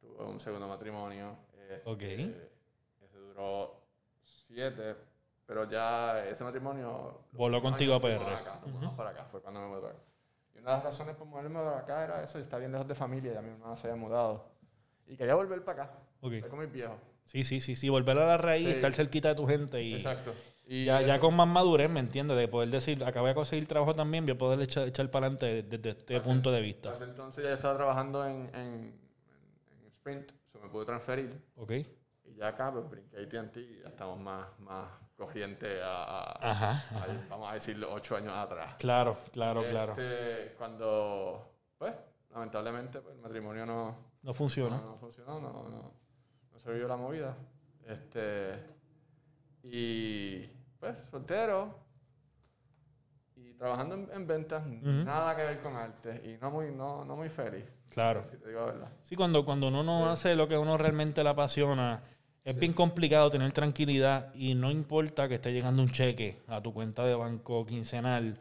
tuve 0.00 0.22
un 0.24 0.38
segundo 0.40 0.68
matrimonio. 0.68 1.36
este, 1.70 1.82
Ok. 1.88 2.02
Ese 2.02 3.18
duró 3.18 3.80
siete, 4.46 4.94
pero 5.50 5.68
ya 5.68 6.24
ese 6.28 6.44
matrimonio... 6.44 7.22
Voló 7.32 7.60
contigo 7.60 7.94
a 7.96 8.00
PR. 8.00 8.22
acá, 8.22 8.60
nos 8.62 8.70
mudamos 8.72 8.94
para 8.94 9.10
acá, 9.10 9.24
fue 9.24 9.42
cuando 9.42 9.58
me 9.60 9.66
mudé 9.66 9.80
para 9.80 9.92
acá. 9.94 10.02
Y 10.54 10.58
una 10.58 10.70
de 10.70 10.76
las 10.76 10.84
razones 10.84 11.16
por 11.16 11.26
moverme 11.26 11.58
para 11.58 11.78
acá 11.80 12.04
era 12.04 12.22
eso, 12.22 12.38
yo 12.38 12.44
estaba 12.44 12.60
bien 12.60 12.70
lejos 12.70 12.86
de 12.86 12.94
familia, 12.94 13.32
ya 13.32 13.42
mi 13.42 13.50
hermana 13.50 13.76
se 13.76 13.88
había 13.88 14.00
mudado. 14.00 14.44
Y 15.08 15.16
quería 15.16 15.34
volver 15.34 15.64
para 15.64 15.82
acá, 15.82 15.92
Ok. 16.20 16.34
estar 16.34 16.50
con 16.50 16.60
mis 16.60 16.70
viejos. 16.70 16.94
Sí, 17.24 17.42
sí, 17.42 17.60
sí, 17.60 17.74
sí. 17.74 17.88
Volver 17.88 18.16
a 18.18 18.26
la 18.26 18.36
raíz, 18.36 18.64
Sí. 18.64 18.70
estar 18.74 18.94
cerquita 18.94 19.30
de 19.30 19.34
tu 19.34 19.44
gente 19.48 19.82
y 19.82 19.94
Exacto. 19.94 20.32
Y 20.68 20.84
ya, 20.84 21.02
ya 21.02 21.18
con 21.18 21.34
más 21.34 21.48
madurez, 21.48 21.90
¿me 21.90 21.98
entiendes? 21.98 22.36
De 22.36 22.46
poder 22.46 22.68
decir, 22.70 23.02
acabé 23.04 23.30
de 23.30 23.34
conseguir 23.34 23.66
trabajo 23.66 23.92
también, 23.96 24.24
voy 24.26 24.34
a 24.36 24.38
poder 24.38 24.60
echar, 24.60 24.86
echar 24.86 25.10
para 25.10 25.26
adelante 25.26 25.64
desde 25.64 25.88
este 25.98 26.14
Hace- 26.14 26.24
punto 26.24 26.52
de 26.52 26.60
vista. 26.60 26.94
entonces 27.02 27.42
ya 27.42 27.54
estaba 27.54 27.74
trabajando 27.76 28.24
en, 28.24 28.48
en, 28.54 28.94
en 29.80 29.86
Sprint, 29.88 30.30
se 30.52 30.58
me 30.60 30.68
pude 30.68 30.86
transferir. 30.86 31.42
¿Ok? 31.56 31.72
Y 31.72 32.34
ya 32.36 32.46
acá, 32.48 32.70
pues 32.72 32.88
brinqué 32.88 33.16
AT&T 33.16 33.60
y 33.60 33.80
ya 33.82 33.88
estamos 33.88 34.20
más, 34.20 34.46
más 34.60 34.92
corriente 35.20 35.80
a, 35.82 36.02
a- 36.04 36.50
Ajá, 36.50 36.84
a- 36.98 37.28
vamos 37.28 37.50
a 37.50 37.54
decirlo, 37.54 37.92
ocho 37.92 38.16
años 38.16 38.32
atrás. 38.36 38.74
Claro, 38.78 39.18
claro, 39.32 39.62
claro. 39.70 39.92
Este, 39.92 40.54
Cuando, 40.56 41.52
pues, 41.78 41.94
lamentablemente, 42.30 43.00
pues, 43.00 43.14
el 43.14 43.20
matrimonio 43.22 43.64
no, 43.66 43.84
No 43.84 43.96
no, 44.22 44.34
funciona. 44.34 44.76
no 44.78 44.96
funcionó, 44.98 45.38
no, 45.40 45.52
no, 45.52 45.92
no 46.52 46.58
se 46.58 46.72
vio 46.72 46.88
la 46.88 46.96
movida. 46.96 47.36
Este, 47.86 48.54
y, 49.62 50.46
pues, 50.78 50.98
soltero 51.10 51.74
y 53.36 53.52
trabajando 53.54 53.94
en, 53.94 54.08
en 54.12 54.26
ventas, 54.26 54.66
nada 54.66 55.36
que 55.36 55.42
ver 55.42 55.60
con 55.60 55.76
arte 55.76 56.22
y 56.24 56.38
no 56.40 56.50
muy, 56.50 56.70
no, 56.72 57.04
no 57.04 57.16
muy 57.16 57.28
feliz, 57.28 57.64
Claro. 57.90 58.26
si 58.30 58.36
te 58.38 58.48
digo 58.48 58.60
la 58.60 58.66
verdad. 58.66 58.88
Sí, 59.02 59.16
cuando, 59.16 59.44
cuando 59.44 59.68
uno 59.68 59.82
no 59.82 60.04
Sí. 60.06 60.10
hace 60.12 60.34
lo 60.36 60.46
que 60.48 60.56
uno 60.56 60.76
realmente 60.76 61.22
le 61.22 61.30
apasiona, 61.30 62.02
es 62.44 62.58
bien 62.58 62.72
complicado 62.72 63.30
tener 63.30 63.52
tranquilidad 63.52 64.34
y 64.34 64.54
no 64.54 64.70
importa 64.70 65.28
que 65.28 65.36
esté 65.36 65.52
llegando 65.52 65.82
un 65.82 65.90
cheque 65.90 66.38
a 66.46 66.62
tu 66.62 66.72
cuenta 66.72 67.04
de 67.04 67.14
banco 67.14 67.66
quincenal 67.66 68.38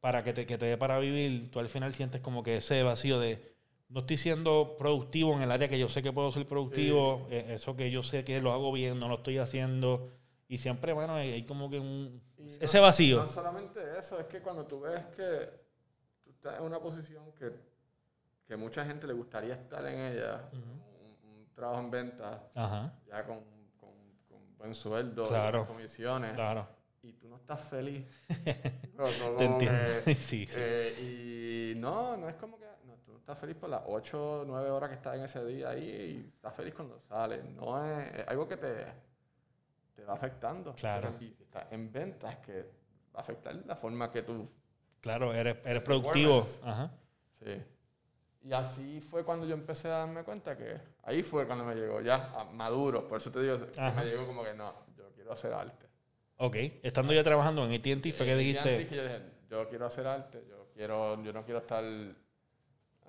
para 0.00 0.24
que 0.24 0.32
te, 0.32 0.46
que 0.46 0.56
te 0.56 0.66
dé 0.66 0.76
para 0.78 0.98
vivir, 0.98 1.50
tú 1.50 1.58
al 1.58 1.68
final 1.68 1.92
sientes 1.92 2.20
como 2.22 2.42
que 2.42 2.56
ese 2.56 2.82
vacío 2.82 3.20
de 3.20 3.50
no 3.90 4.00
estoy 4.00 4.16
siendo 4.16 4.76
productivo 4.78 5.34
en 5.34 5.42
el 5.42 5.50
área 5.50 5.68
que 5.68 5.78
yo 5.78 5.88
sé 5.88 6.00
que 6.00 6.12
puedo 6.12 6.30
ser 6.30 6.46
productivo, 6.46 7.26
eh, 7.28 7.46
eso 7.50 7.76
que 7.76 7.90
yo 7.90 8.02
sé 8.02 8.24
que 8.24 8.40
lo 8.40 8.52
hago 8.52 8.72
bien, 8.72 8.98
no 9.00 9.08
lo 9.08 9.16
estoy 9.16 9.38
haciendo. 9.38 10.12
Y 10.48 10.58
siempre, 10.58 10.92
bueno, 10.92 11.14
hay 11.14 11.44
como 11.44 11.68
que 11.68 11.80
un... 11.80 12.22
Ese 12.60 12.78
vacío. 12.78 13.18
No 13.18 13.26
solamente 13.26 13.80
eso, 13.98 14.18
es 14.18 14.26
que 14.26 14.40
cuando 14.40 14.64
tú 14.64 14.80
ves 14.80 15.02
que 15.16 15.50
tú 16.22 16.30
estás 16.30 16.58
en 16.58 16.64
una 16.64 16.78
posición 16.78 17.32
que, 17.32 17.52
que 18.46 18.56
mucha 18.56 18.84
gente 18.84 19.08
le 19.08 19.12
gustaría 19.12 19.54
estar 19.54 19.84
en 19.86 19.98
ella, 19.98 20.48
un, 20.52 20.60
un 20.60 20.89
trabajo 21.60 21.80
en 21.80 21.90
ventas, 21.90 22.40
Ajá, 22.54 22.92
ya 23.06 23.24
con, 23.24 23.38
con, 23.78 23.90
con 24.28 24.56
buen 24.58 24.74
sueldo, 24.74 25.28
Claro. 25.28 25.66
comisiones, 25.66 26.32
claro. 26.34 26.66
y 27.02 27.12
tú 27.12 27.28
no 27.28 27.36
estás 27.36 27.60
feliz. 27.68 28.04
No, 28.94 29.04
no, 29.06 29.10
Te 29.12 29.18
como 29.20 29.40
entiendo. 29.54 29.78
que, 30.04 30.14
sí, 30.16 30.46
sí. 30.46 30.54
eh, 30.58 31.72
y 31.74 31.78
no, 31.80 32.16
no 32.18 32.28
es 32.28 32.34
como 32.34 32.58
que 32.58 32.66
no, 32.86 32.94
tú 33.06 33.12
no 33.12 33.18
estás 33.18 33.38
feliz 33.38 33.56
por 33.56 33.70
las 33.70 33.82
8 33.86 34.40
o 34.40 34.44
9 34.44 34.70
horas 34.70 34.90
que 34.90 34.96
estás 34.96 35.16
en 35.16 35.22
ese 35.24 35.42
día 35.46 35.70
ahí 35.70 35.84
y 36.26 36.28
estás 36.36 36.54
feliz 36.54 36.74
cuando 36.74 37.00
sales. 37.08 37.42
No 37.54 37.82
es, 37.82 38.14
es 38.14 38.28
algo 38.28 38.46
que 38.46 38.58
te, 38.58 38.84
te 39.96 40.04
va 40.04 40.12
afectando. 40.14 40.74
Claro. 40.74 41.14
Y 41.20 41.30
si 41.32 41.42
estás 41.44 41.64
en 41.70 41.90
ventas, 41.90 42.36
que 42.38 42.62
va 43.14 43.20
a 43.20 43.22
afectar 43.22 43.54
la 43.64 43.74
forma 43.76 44.10
que 44.12 44.22
tú. 44.22 44.46
Claro, 45.00 45.32
eres, 45.32 45.56
eres 45.64 45.82
productivo. 45.82 46.46
Ajá. 46.62 46.90
Sí. 47.42 47.62
Y 48.42 48.52
así 48.52 49.00
fue 49.00 49.24
cuando 49.24 49.46
yo 49.46 49.54
empecé 49.54 49.88
a 49.88 49.98
darme 49.98 50.22
cuenta 50.24 50.56
que 50.56 50.80
ahí 51.02 51.22
fue 51.22 51.46
cuando 51.46 51.64
me 51.64 51.74
llegó 51.74 52.00
ya 52.00 52.48
maduro. 52.52 53.06
Por 53.06 53.18
eso 53.18 53.30
te 53.30 53.40
digo, 53.42 53.58
Ajá. 53.76 54.00
me 54.00 54.06
llegó 54.06 54.26
como 54.26 54.42
que 54.42 54.54
no, 54.54 54.72
yo 54.96 55.12
quiero 55.14 55.32
hacer 55.32 55.52
arte. 55.52 55.86
Ok, 56.38 56.56
estando 56.82 57.12
ya 57.12 57.22
trabajando 57.22 57.64
en 57.66 57.72
AT&T 57.72 58.12
fue 58.14 58.24
que 58.24 58.34
dijiste... 58.36 58.86
que 58.86 58.96
yo 58.96 59.02
dije, 59.02 59.22
yo 59.50 59.68
quiero 59.68 59.84
hacer 59.86 60.06
arte, 60.06 60.42
yo 60.48 60.70
quiero, 60.72 61.22
yo 61.22 61.34
no 61.34 61.44
quiero 61.44 61.58
estar. 61.60 61.84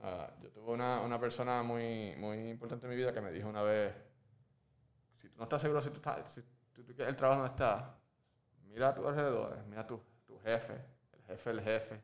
ah, 0.03 0.29
yo 0.41 0.49
tuve 0.51 0.71
una, 0.73 0.99
una 0.99 1.17
persona 1.17 1.63
muy, 1.63 2.13
muy 2.17 2.49
importante 2.49 2.85
en 2.85 2.89
mi 2.89 2.97
vida 2.97 3.13
que 3.13 3.21
me 3.21 3.31
dijo 3.31 3.47
una 3.47 3.61
vez, 3.61 3.93
si 5.15 5.29
tú 5.29 5.37
no 5.37 5.43
estás 5.43 5.61
seguro 5.61 5.81
si 5.81 5.89
tú 5.91 5.95
estás, 5.95 6.33
si 6.33 6.41
tú, 6.73 6.83
tú 6.83 7.03
el 7.03 7.15
trabajo 7.15 7.41
donde 7.41 7.53
estás, 7.53 7.85
mira 8.65 8.89
a 8.89 8.93
tu 8.93 9.07
alrededor, 9.07 9.63
mira 9.69 9.81
a 9.81 9.87
tu, 9.87 10.01
tu 10.25 10.37
jefe, 10.39 10.73
el 11.13 11.23
jefe 11.23 11.49
del 11.51 11.61
jefe, 11.61 12.01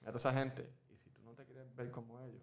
mira 0.00 0.10
a 0.10 0.12
toda 0.12 0.30
esa 0.30 0.32
gente, 0.32 0.68
y 0.92 0.96
si 0.96 1.10
tú 1.10 1.22
no 1.22 1.34
te 1.34 1.44
quieres 1.44 1.72
ver 1.76 1.90
como 1.92 2.18
ellos, 2.20 2.42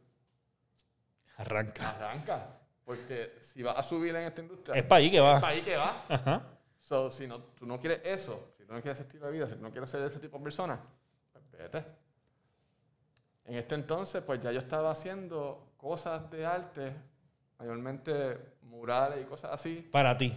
Arranca. 1.41 1.89
arranca, 1.91 2.47
porque 2.85 3.37
si 3.41 3.61
vas 3.63 3.77
a 3.77 3.83
subir 3.83 4.15
en 4.15 4.23
esta 4.23 4.41
industria, 4.41 4.75
Es 4.75 4.83
para 4.83 4.99
ahí 4.99 5.11
que 5.11 5.17
es 5.17 5.23
va. 5.23 5.39
para 5.41 5.53
ahí 5.53 5.61
que 5.61 5.75
va. 5.77 6.05
Ajá. 6.09 6.41
So, 6.79 7.09
si 7.11 7.27
no, 7.27 7.39
tú 7.39 7.65
no 7.65 7.79
quieres 7.79 8.01
eso, 8.03 8.53
si 8.57 8.65
tú 8.65 8.73
no 8.73 8.81
quieres 8.81 8.99
ese 8.99 9.07
estilo 9.07 9.27
de 9.27 9.31
vida, 9.33 9.47
si 9.47 9.55
tú 9.55 9.61
no 9.61 9.71
quieres 9.71 9.89
ser 9.89 10.01
ese 10.03 10.19
tipo 10.19 10.37
de 10.37 10.43
persona, 10.43 10.79
pues 11.31 11.43
vete. 11.51 11.85
En 13.45 13.55
este 13.55 13.75
entonces, 13.75 14.21
pues 14.23 14.41
ya 14.41 14.51
yo 14.51 14.59
estaba 14.59 14.91
haciendo 14.91 15.73
cosas 15.77 16.29
de 16.29 16.45
arte, 16.45 16.93
mayormente 17.59 18.37
murales 18.63 19.21
y 19.21 19.25
cosas 19.25 19.51
así, 19.53 19.87
Para 19.91 20.17
ti. 20.17 20.33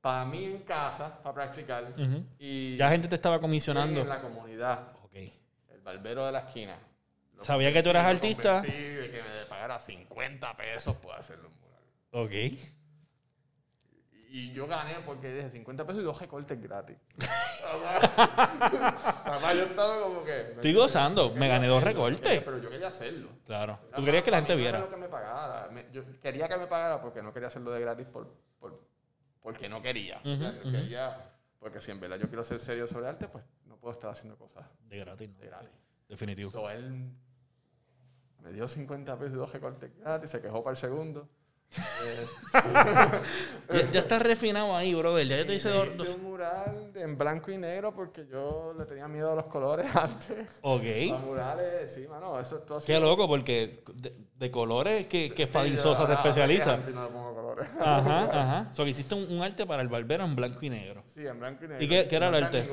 para 0.00 0.24
mí 0.24 0.44
en 0.44 0.58
casa, 0.62 1.22
para 1.22 1.34
practicar. 1.34 1.84
Ujú. 1.92 2.24
Y 2.38 2.76
Ya 2.76 2.90
gente 2.90 3.08
te 3.08 3.14
estaba 3.16 3.38
comisionando. 3.40 4.00
en 4.00 4.08
la 4.08 4.20
comunidad, 4.20 4.88
Ok. 5.04 5.14
el 5.14 5.80
barbero 5.82 6.26
de 6.26 6.32
la 6.32 6.40
esquina. 6.40 6.76
Sabía 7.42 7.72
que 7.72 7.82
tú 7.82 7.90
eras 7.90 8.06
artista. 8.06 8.54
convencí 8.60 8.78
de 8.82 9.10
que 9.10 9.22
me 9.22 9.46
pagara 9.48 9.78
50 9.80 10.56
pesos 10.56 10.96
por 10.96 11.14
hacer 11.14 11.38
los 11.38 11.50
murales. 11.52 11.88
Ok. 12.12 12.58
Y 14.34 14.50
yo 14.52 14.66
gané 14.66 14.94
porque 15.04 15.30
dije 15.30 15.50
50 15.50 15.86
pesos 15.86 16.00
y 16.02 16.04
dos 16.04 16.18
recortes 16.18 16.60
gratis. 16.62 16.96
Además, 19.24 19.54
yo 19.56 19.62
estaba 19.64 20.02
como 20.02 20.24
que. 20.24 20.40
Estoy 20.52 20.72
gozando, 20.74 21.32
me 21.34 21.48
gané 21.48 21.66
dos 21.66 21.82
hacerlo, 21.82 22.04
recortes. 22.06 22.20
quería- 22.28 22.44
Pero 22.44 22.58
yo 22.58 22.70
quería 22.70 22.88
hacerlo. 22.88 23.28
Claro. 23.46 23.78
Era 23.88 23.96
Tú 23.98 24.04
querías 24.04 24.24
que 24.24 24.30
la 24.30 24.36
gente 24.38 24.52
no 24.54 24.58
viera. 24.58 24.78
lo 24.78 24.90
que 24.90 24.96
me 24.96 25.08
pagara. 25.08 25.68
Me- 25.70 25.86
yo 25.92 26.02
quería 26.20 26.48
que 26.48 26.56
me 26.56 26.66
pagara 26.66 27.00
porque 27.00 27.22
no 27.22 27.32
quería 27.32 27.48
hacerlo 27.48 27.70
de 27.72 27.80
gratis 27.80 28.06
por, 28.06 28.34
por- 28.58 28.82
porque 29.42 29.68
no 29.68 29.82
quería. 29.82 30.20
Yo 30.24 30.32
ujú. 30.34 30.70
quería. 30.70 31.28
Porque 31.58 31.80
si 31.80 31.90
en 31.90 32.00
verdad 32.00 32.16
yo 32.18 32.26
quiero 32.28 32.42
ser 32.42 32.58
serio 32.58 32.86
sobre 32.86 33.08
arte, 33.08 33.28
pues 33.28 33.44
no 33.66 33.76
puedo 33.76 33.92
estar 33.94 34.10
haciendo 34.10 34.36
cosas 34.36 34.64
De 34.88 34.98
gratis, 34.98 35.28
no. 35.30 35.38
de 35.38 35.46
gratis. 35.46 35.70
Definitivo. 36.08 36.50
So, 36.50 36.68
él 36.70 37.10
me 38.42 38.52
dio 38.52 38.66
50 38.68 39.18
pesos 39.18 39.34
dos 39.36 39.52
recortes 39.52 39.90
gratis, 39.98 40.30
se 40.30 40.40
quejó 40.40 40.62
para 40.62 40.72
el 40.72 40.76
segundo. 40.78 41.28
Ya, 43.72 43.90
ya 43.90 44.00
estás 44.00 44.20
refinado 44.20 44.76
ahí, 44.76 44.94
brother. 44.94 45.26
Ya 45.26 45.38
yo 45.38 45.46
te 45.46 45.54
hice 45.54 45.70
dos. 45.70 45.88
hice 45.88 45.96
dos- 45.96 46.14
un 46.16 46.24
mural 46.24 46.92
de- 46.92 47.00
en 47.02 47.16
blanco 47.16 47.50
y 47.50 47.56
negro 47.56 47.94
porque 47.94 48.26
yo 48.26 48.74
le 48.76 48.84
tenía 48.84 49.08
miedo 49.08 49.32
a 49.32 49.34
los 49.34 49.46
colores 49.46 49.86
antes. 49.96 50.58
Ok. 50.62 50.82
Los 51.08 51.20
murales, 51.22 51.92
sí, 51.92 52.06
mano, 52.08 52.38
eso 52.38 52.58
es 52.58 52.66
todo 52.66 52.78
así. 52.78 52.86
Qué 52.88 53.00
loco, 53.00 53.26
porque 53.26 53.82
de, 53.94 54.12
de 54.36 54.50
colores 54.50 55.06
que, 55.06 55.30
que 55.30 55.46
Sí, 55.46 55.52
se 55.52 55.58
me 55.58 56.14
especializa. 56.14 56.82
Si 56.82 56.92
no 56.92 57.04
le 57.04 57.10
pongo 57.10 57.34
colores. 57.34 57.68
Ajá, 57.80 58.24
ajá. 58.24 58.72
So, 58.72 58.84
que 58.84 58.90
hiciste 58.90 59.14
un, 59.14 59.32
un 59.32 59.42
arte 59.42 59.64
para 59.66 59.80
el 59.82 59.88
barbero 59.88 60.24
en 60.24 60.36
blanco 60.36 60.58
y 60.62 60.68
negro. 60.70 61.02
Sí, 61.06 61.26
en 61.26 61.38
blanco 61.40 61.64
y 61.64 61.68
negro. 61.68 61.82
¿Y 61.84 61.88
qué- 61.88 62.06
qué 62.08 62.16
era 62.16 62.26
el 62.26 62.32
No 62.32 62.38
está 62.38 62.58
arte? 62.58 62.68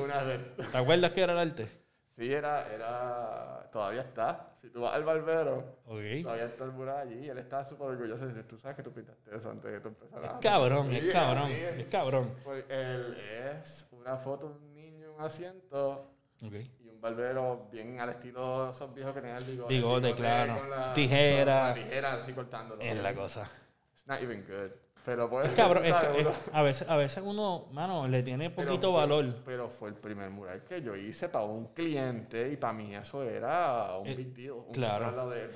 ¿Te 0.70 0.76
acuerdas 0.78 1.12
que 1.12 1.22
era 1.22 1.32
el 1.32 1.38
arte? 1.38 1.79
Sí, 2.20 2.30
era, 2.30 2.70
era, 2.70 3.66
todavía 3.72 4.02
está. 4.02 4.52
Si 4.56 4.68
tú 4.68 4.82
vas 4.82 4.94
al 4.94 5.04
barbero, 5.04 5.78
Ok. 5.86 6.22
todavía 6.22 6.44
está 6.44 6.64
el 6.64 6.72
mural 6.72 7.08
allí 7.08 7.26
él 7.26 7.38
está 7.38 7.64
súper 7.64 7.86
orgulloso. 7.88 8.26
Dice, 8.26 8.42
tú 8.42 8.58
sabes 8.58 8.76
que 8.76 8.82
tú 8.82 8.92
pintaste 8.92 9.34
eso 9.34 9.48
antes 9.50 9.64
de 9.72 9.78
que 9.78 9.80
tú 9.82 9.88
empezaras. 9.88 10.34
Es 10.34 10.40
cabrón, 10.42 10.90
es 10.92 11.10
cabrón, 11.14 11.48
sí. 11.48 11.54
es 11.78 11.86
cabrón. 11.86 12.34
Pues 12.44 12.66
él 12.68 13.16
es 13.56 13.88
una 13.92 14.18
foto 14.18 14.48
un 14.48 14.74
niño 14.74 15.14
un 15.14 15.22
asiento 15.22 16.10
Ok. 16.42 16.52
y 16.80 16.88
un 16.90 17.00
barbero 17.00 17.68
bien 17.72 17.98
al 18.00 18.10
estilo 18.10 18.66
de 18.66 18.72
esos 18.72 18.92
viejos 18.94 19.14
que 19.14 19.20
tenían 19.22 19.38
el 19.38 19.44
bigote. 19.44 19.72
Bigote 19.74 20.14
claro. 20.14 20.58
con 20.58 20.68
la- 20.68 20.92
Tijera. 20.92 21.54
con 21.72 21.80
la 21.80 21.86
tijera 21.86 22.12
así 22.12 22.32
cortándolo. 22.34 22.82
Es 22.82 22.96
la 22.98 23.14
cosa. 23.14 23.50
It's 23.94 24.06
not 24.06 24.20
even 24.20 24.44
good. 24.46 24.72
Pero 25.10 25.28
pues, 25.28 25.50
Cabrón, 25.54 25.82
tú 25.82 25.88
sabes, 25.88 26.08
esto- 26.08 26.20
uno- 26.20 26.30
es- 26.30 26.54
a, 26.54 26.62
veces, 26.62 26.88
a 26.88 26.96
veces 26.96 27.22
uno, 27.26 27.66
mano, 27.72 28.06
le 28.06 28.22
tiene 28.22 28.48
pero 28.48 28.68
poquito 28.68 28.92
fue- 28.92 29.00
valor. 29.00 29.34
Pero 29.44 29.68
fue 29.68 29.88
el 29.88 29.96
primer 29.96 30.30
mural 30.30 30.62
que 30.62 30.80
yo 30.82 30.94
hice 30.94 31.28
para 31.28 31.46
un 31.46 31.66
cliente 31.74 32.52
y 32.52 32.56
para 32.56 32.72
mí 32.74 32.94
eso 32.94 33.24
era 33.24 33.96
un 33.98 34.06
Eh, 34.06 34.14
big 34.14 34.32
deal. 34.32 34.52
Un 34.52 34.72
claro. 34.72 35.28
de- 35.28 35.50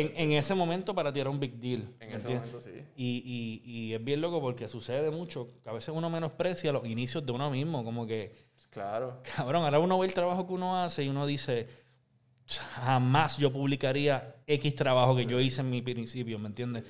En, 0.00 0.12
en 0.16 0.32
ese 0.38 0.54
momento 0.54 0.94
para 0.94 1.12
ti 1.12 1.18
era 1.18 1.30
un 1.30 1.40
big 1.40 1.54
deal. 1.58 1.80
en 1.98 1.98
¿me 1.98 2.06
ese 2.06 2.14
entiendes? 2.28 2.52
momento 2.52 2.60
sí. 2.60 2.84
Y, 2.94 3.60
y, 3.64 3.70
y 3.88 3.94
es 3.94 4.04
bien 4.04 4.20
loco 4.20 4.40
porque 4.40 4.68
sucede 4.68 5.10
mucho 5.10 5.48
que 5.64 5.68
a 5.68 5.72
veces 5.72 5.92
uno 5.92 6.08
menosprecia 6.08 6.70
los 6.70 6.86
inicios 6.86 7.26
de 7.26 7.32
uno 7.32 7.50
mismo. 7.50 7.82
Como 7.82 8.06
que, 8.06 8.36
Claro. 8.70 9.20
cabrón, 9.36 9.64
ahora 9.64 9.80
uno 9.80 9.98
ve 9.98 10.06
el 10.06 10.14
trabajo 10.14 10.46
que 10.46 10.52
uno 10.52 10.80
hace 10.80 11.02
y 11.02 11.08
uno 11.08 11.26
dice, 11.26 11.66
jamás 12.46 13.36
yo 13.38 13.52
publicaría 13.52 14.36
X 14.46 14.74
trabajo 14.74 15.16
que 15.16 15.26
yo 15.26 15.40
hice 15.40 15.60
en 15.60 15.70
mi 15.70 15.82
principio, 15.82 16.38
¿me 16.38 16.48
entiendes? 16.48 16.84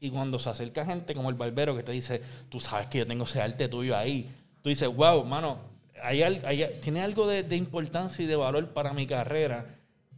Y 0.00 0.10
cuando 0.10 0.38
se 0.38 0.50
acerca 0.50 0.84
gente 0.84 1.14
como 1.14 1.30
el 1.30 1.36
barbero 1.36 1.74
que 1.76 1.82
te 1.82 1.92
dice, 1.92 2.20
tú 2.48 2.60
sabes 2.60 2.86
que 2.88 2.98
yo 2.98 3.06
tengo 3.06 3.24
ese 3.24 3.40
arte 3.40 3.68
tuyo 3.68 3.96
ahí, 3.96 4.30
tú 4.62 4.68
dices, 4.68 4.88
wow, 4.94 5.24
mano, 5.24 5.58
hay, 6.02 6.22
hay- 6.22 6.78
tiene 6.82 7.00
algo 7.02 7.26
de, 7.26 7.42
de 7.42 7.56
importancia 7.56 8.22
y 8.22 8.26
de 8.26 8.36
valor 8.36 8.68
para 8.74 8.92
mi 8.92 9.06
carrera 9.06 9.66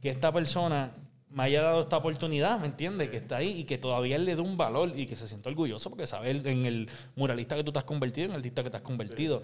que 0.03 0.11
esta 0.11 0.33
persona 0.33 0.91
me 1.31 1.43
haya 1.45 1.63
dado 1.63 1.83
esta 1.83 1.97
oportunidad, 1.99 2.59
¿me 2.59 2.67
entiendes? 2.67 3.11
Que 3.11 3.19
está 3.19 3.37
ahí 3.37 3.51
y 3.61 3.65
que 3.65 3.79
todavía 3.79 4.17
él 4.17 4.25
le 4.25 4.35
dé 4.35 4.41
un 4.41 4.57
valor 4.57 4.93
y 4.99 5.07
que 5.07 5.15
se 5.15 5.29
sienta 5.29 5.51
orgulloso 5.51 5.91
porque 5.91 6.07
sabe 6.07 6.31
en 6.31 6.65
el 6.67 6.89
muralista 7.17 7.55
que 7.55 7.63
tú 7.65 7.71
te 7.71 7.79
has 7.79 7.85
convertido, 7.85 8.27
en 8.27 8.31
el 8.33 8.37
artista 8.39 8.63
que 8.65 8.71
te 8.71 8.77
has 8.79 8.83
convertido. 8.83 9.43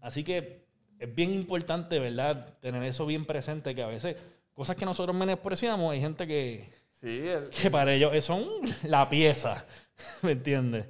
Así 0.00 0.22
que 0.24 0.66
es 0.98 1.14
bien 1.14 1.32
importante, 1.32 1.98
¿verdad? 1.98 2.58
Tener 2.60 2.82
eso 2.84 3.06
bien 3.06 3.24
presente, 3.24 3.74
que 3.74 3.82
a 3.82 3.86
veces 3.86 4.16
cosas 4.52 4.76
que 4.76 4.84
nosotros 4.84 5.16
menospreciamos, 5.16 5.90
hay 5.92 6.00
gente 6.00 6.26
que, 6.26 6.70
Sí, 7.02 7.28
el- 7.28 7.50
que 7.50 7.70
para 7.70 7.92
ellos 7.92 8.24
son 8.24 8.46
la 8.84 9.08
pieza, 9.08 9.66
¿me 10.22 10.32
entiendes? 10.32 10.86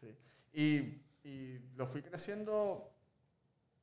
Sí. 0.00 0.16
Y, 0.52 1.28
y 1.28 1.58
lo 1.74 1.86
fui 1.86 2.00
creciendo 2.02 2.90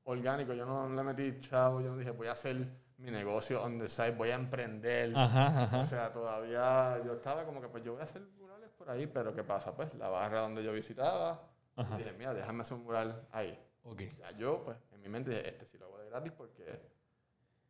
orgánico. 0.06 0.54
Yo 0.54 0.66
no 0.66 0.88
le 0.90 1.04
metí 1.04 1.40
chavo, 1.42 1.82
yo 1.82 1.92
no 1.92 1.98
dije, 1.98 2.12
voy 2.12 2.28
a 2.28 2.32
hacer 2.32 2.56
mi 2.98 3.12
negocio 3.12 3.62
on 3.62 3.78
the 3.78 3.90
side, 3.90 4.12
voy 4.12 4.30
a 4.30 4.36
emprender. 4.36 5.12
Ajá, 5.16 5.64
ajá. 5.64 5.80
O 5.80 5.86
sea, 5.86 6.12
todavía 6.14 7.02
yo 7.06 7.14
estaba 7.14 7.44
como 7.46 7.62
que, 7.62 7.68
pues 7.68 7.84
yo 7.84 7.92
voy 7.94 8.02
a 8.02 8.06
hacer 8.06 8.22
murales 8.40 8.70
por 8.72 8.90
ahí, 8.90 9.06
pero 9.08 9.36
¿qué 9.36 9.44
pasa? 9.44 9.76
Pues 9.76 9.94
la 9.96 10.08
barra 10.10 10.42
donde 10.42 10.64
yo 10.64 10.72
visitaba, 10.72 11.44
Ajá. 11.76 11.98
dije, 11.98 12.14
mira, 12.14 12.34
déjame 12.34 12.62
hacer 12.62 12.78
un 12.78 12.84
mural 12.86 13.28
ahí. 13.32 13.60
Ok. 13.84 14.02
Ya 14.18 14.32
yo, 14.38 14.64
pues, 14.64 14.78
en 14.94 15.02
mi 15.02 15.10
mente 15.10 15.30
dije, 15.32 15.50
este 15.50 15.66
sí 15.66 15.78
lo 15.78 15.88
hago 15.88 15.98
de 16.00 16.06
gratis 16.10 16.32
porque 16.32 16.82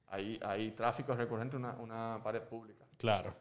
hay, 0.07 0.39
hay 0.43 0.71
tráfico 0.71 1.15
recurrente, 1.15 1.55
una, 1.57 1.71
una 1.73 2.21
pared 2.23 2.43
pública. 2.43 2.85
Claro. 2.97 3.35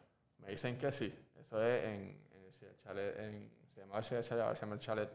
Me 0.45 0.51
dicen 0.51 0.77
que 0.77 0.91
sí. 0.91 1.13
Eso 1.39 1.61
es 1.63 1.83
en, 1.85 2.21
en 2.33 2.43
el 2.45 2.77
chalet, 2.83 3.19
en, 3.19 3.51
se 3.73 3.81
llamaba 3.81 3.99
ese 3.99 4.21
chalet, 4.21 4.43
ahora 4.43 4.55
se 4.55 4.61
llama 4.61 4.75
el 4.75 4.79
chalet 4.79 5.09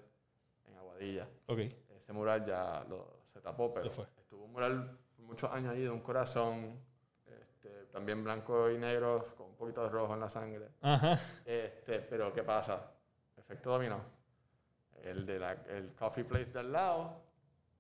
en 0.67 0.77
Aguadilla. 0.77 1.29
Ok. 1.47 1.59
Ese 1.59 2.13
mural 2.13 2.45
ya 2.45 2.85
lo, 2.89 3.21
se 3.33 3.41
tapó, 3.41 3.73
pero 3.73 3.91
fue. 3.91 4.07
estuvo 4.19 4.45
un 4.45 4.53
mural 4.53 4.99
por 5.17 5.25
muchos 5.25 5.51
años 5.53 5.73
ahí 5.75 5.83
de 5.83 5.91
un 5.91 6.01
corazón, 6.01 6.81
este, 7.27 7.87
también 7.93 8.25
blanco 8.25 8.71
y 8.71 8.79
negro, 8.79 9.25
con 9.37 9.47
un 9.47 9.57
poquito 9.57 9.83
de 9.85 9.89
rojo 9.89 10.15
en 10.15 10.21
la 10.21 10.29
sangre. 10.29 10.69
Ajá. 10.81 11.19
Este, 11.45 12.01
pero 12.01 12.33
¿qué 12.33 12.43
pasa? 12.43 12.91
Efecto 13.37 13.71
dominó. 13.71 14.01
El 15.03 15.25
de 15.25 15.39
la, 15.39 15.53
el 15.53 15.95
coffee 15.95 16.25
place 16.25 16.53
de 16.53 16.59
al 16.59 16.73
lado. 16.73 17.23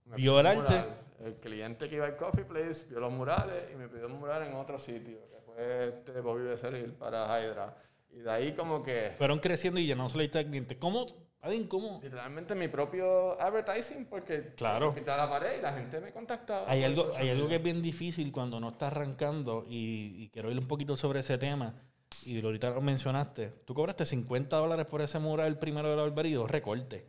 Vio 0.05 0.41
el 0.41 0.47
arte. 0.47 0.85
El 1.21 1.35
cliente 1.37 1.89
que 1.89 1.97
iba 1.97 2.07
al 2.07 2.17
coffee 2.17 2.45
place 2.45 2.87
vio 2.87 2.99
los 2.99 3.13
murales 3.13 3.71
y 3.73 3.77
me 3.77 3.89
pidió 3.89 4.07
un 4.07 4.19
mural 4.19 4.43
en 4.43 4.55
otro 4.55 4.79
sitio, 4.79 5.19
este 5.61 6.21
Bobby 6.21 6.45
Becerril 6.45 6.93
para 6.93 7.27
Hydra. 7.41 7.77
Y 8.13 8.21
de 8.21 8.31
ahí 8.31 8.53
como 8.53 8.83
que 8.83 9.15
Fueron 9.19 9.39
creciendo 9.39 9.79
y 9.79 9.87
ya 9.87 9.95
no 9.95 10.09
se 10.09 10.19
le 10.19 10.25
al 10.25 10.47
cliente. 10.47 10.79
¿Cómo? 10.79 11.07
Adin, 11.43 11.69
¿cómo? 11.69 12.01
literalmente 12.03 12.55
mi 12.55 12.69
propio 12.69 13.41
advertising 13.41 14.05
porque 14.07 14.53
Claro. 14.57 14.95
pintaba 14.95 15.25
la 15.25 15.31
pared 15.31 15.59
y 15.59 15.63
la 15.63 15.73
gente 15.73 15.99
me 16.01 16.13
contactaba. 16.13 16.71
Hay 16.71 16.85
algo, 16.85 17.13
hay 17.17 17.31
algo 17.31 17.49
que 17.49 17.57
es 17.57 17.63
bien 17.63 17.81
difícil 17.81 18.31
cuando 18.31 18.61
no 18.61 18.69
estás 18.69 18.93
arrancando 18.93 19.65
y, 19.67 20.25
y 20.25 20.29
quiero 20.31 20.51
ir 20.51 20.59
un 20.59 20.69
poquito 20.69 20.97
sobre 20.97 21.21
ese 21.21 21.39
tema. 21.39 21.75
Y 22.27 22.45
ahorita 22.45 22.69
lo 22.71 22.83
mencionaste. 22.83 23.49
Tú 23.65 23.73
cobraste 23.73 24.05
50 24.05 24.55
dólares 24.57 24.85
por 24.87 25.01
ese 25.01 25.19
mural 25.19 25.59
primero 25.59 25.89
de 25.89 25.97
la 25.97 26.03
barbería 26.03 26.33
y 26.33 26.35
dos 26.35 26.51
recortes. 26.51 27.05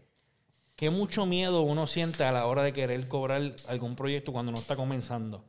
Qué 0.78 0.90
mucho 0.90 1.26
miedo 1.26 1.62
uno 1.64 1.86
siente 1.86 2.24
a 2.24 2.32
la 2.32 2.46
hora 2.46 2.64
de 2.64 2.72
querer 2.72 3.08
cobrar 3.10 3.42
algún 3.68 3.98
proyecto 3.98 4.32
cuando 4.32 4.52
uno 4.52 4.60
está 4.62 4.78
comenzando. 4.78 5.44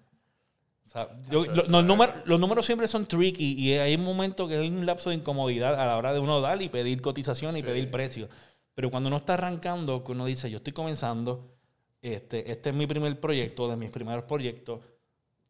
Sea, 0.92 1.09
yo- 1.31 1.46
lo- 1.46 1.64
los, 1.64 1.85
números, 1.85 2.16
los 2.26 2.38
números 2.38 2.66
siempre 2.66 2.87
son 2.87 3.07
tricky 3.07 3.55
y 3.55 3.72
hay 3.78 3.94
un 3.94 4.05
momento 4.05 4.46
que 4.46 4.57
hay 4.59 4.68
un 4.68 4.85
lapso 4.85 5.09
de 5.11 5.16
incomodidad 5.16 5.81
a 5.81 5.87
la 5.87 5.96
hora 5.96 6.12
de 6.12 6.18
uno 6.18 6.40
dar 6.42 6.61
y 6.61 6.68
pedir 6.68 7.00
cotización 7.00 7.57
y 7.57 7.61
Sí. 7.61 7.66
pedir 7.66 7.90
precio. 7.90 8.28
Pero 8.74 8.90
cuando 8.90 9.09
uno 9.09 9.16
está 9.16 9.35
arrancando, 9.35 10.05
que 10.05 10.12
uno 10.12 10.26
dice, 10.26 10.50
yo 10.50 10.59
estoy 10.59 10.72
comenzando, 10.74 11.55
este, 12.02 12.50
este 12.50 12.70
es 12.70 12.74
mi 12.74 12.87
primer 12.87 13.18
proyecto, 13.20 13.68
de 13.70 13.76
mis 13.76 13.90
primeros 13.90 14.24
proyectos, 14.24 14.81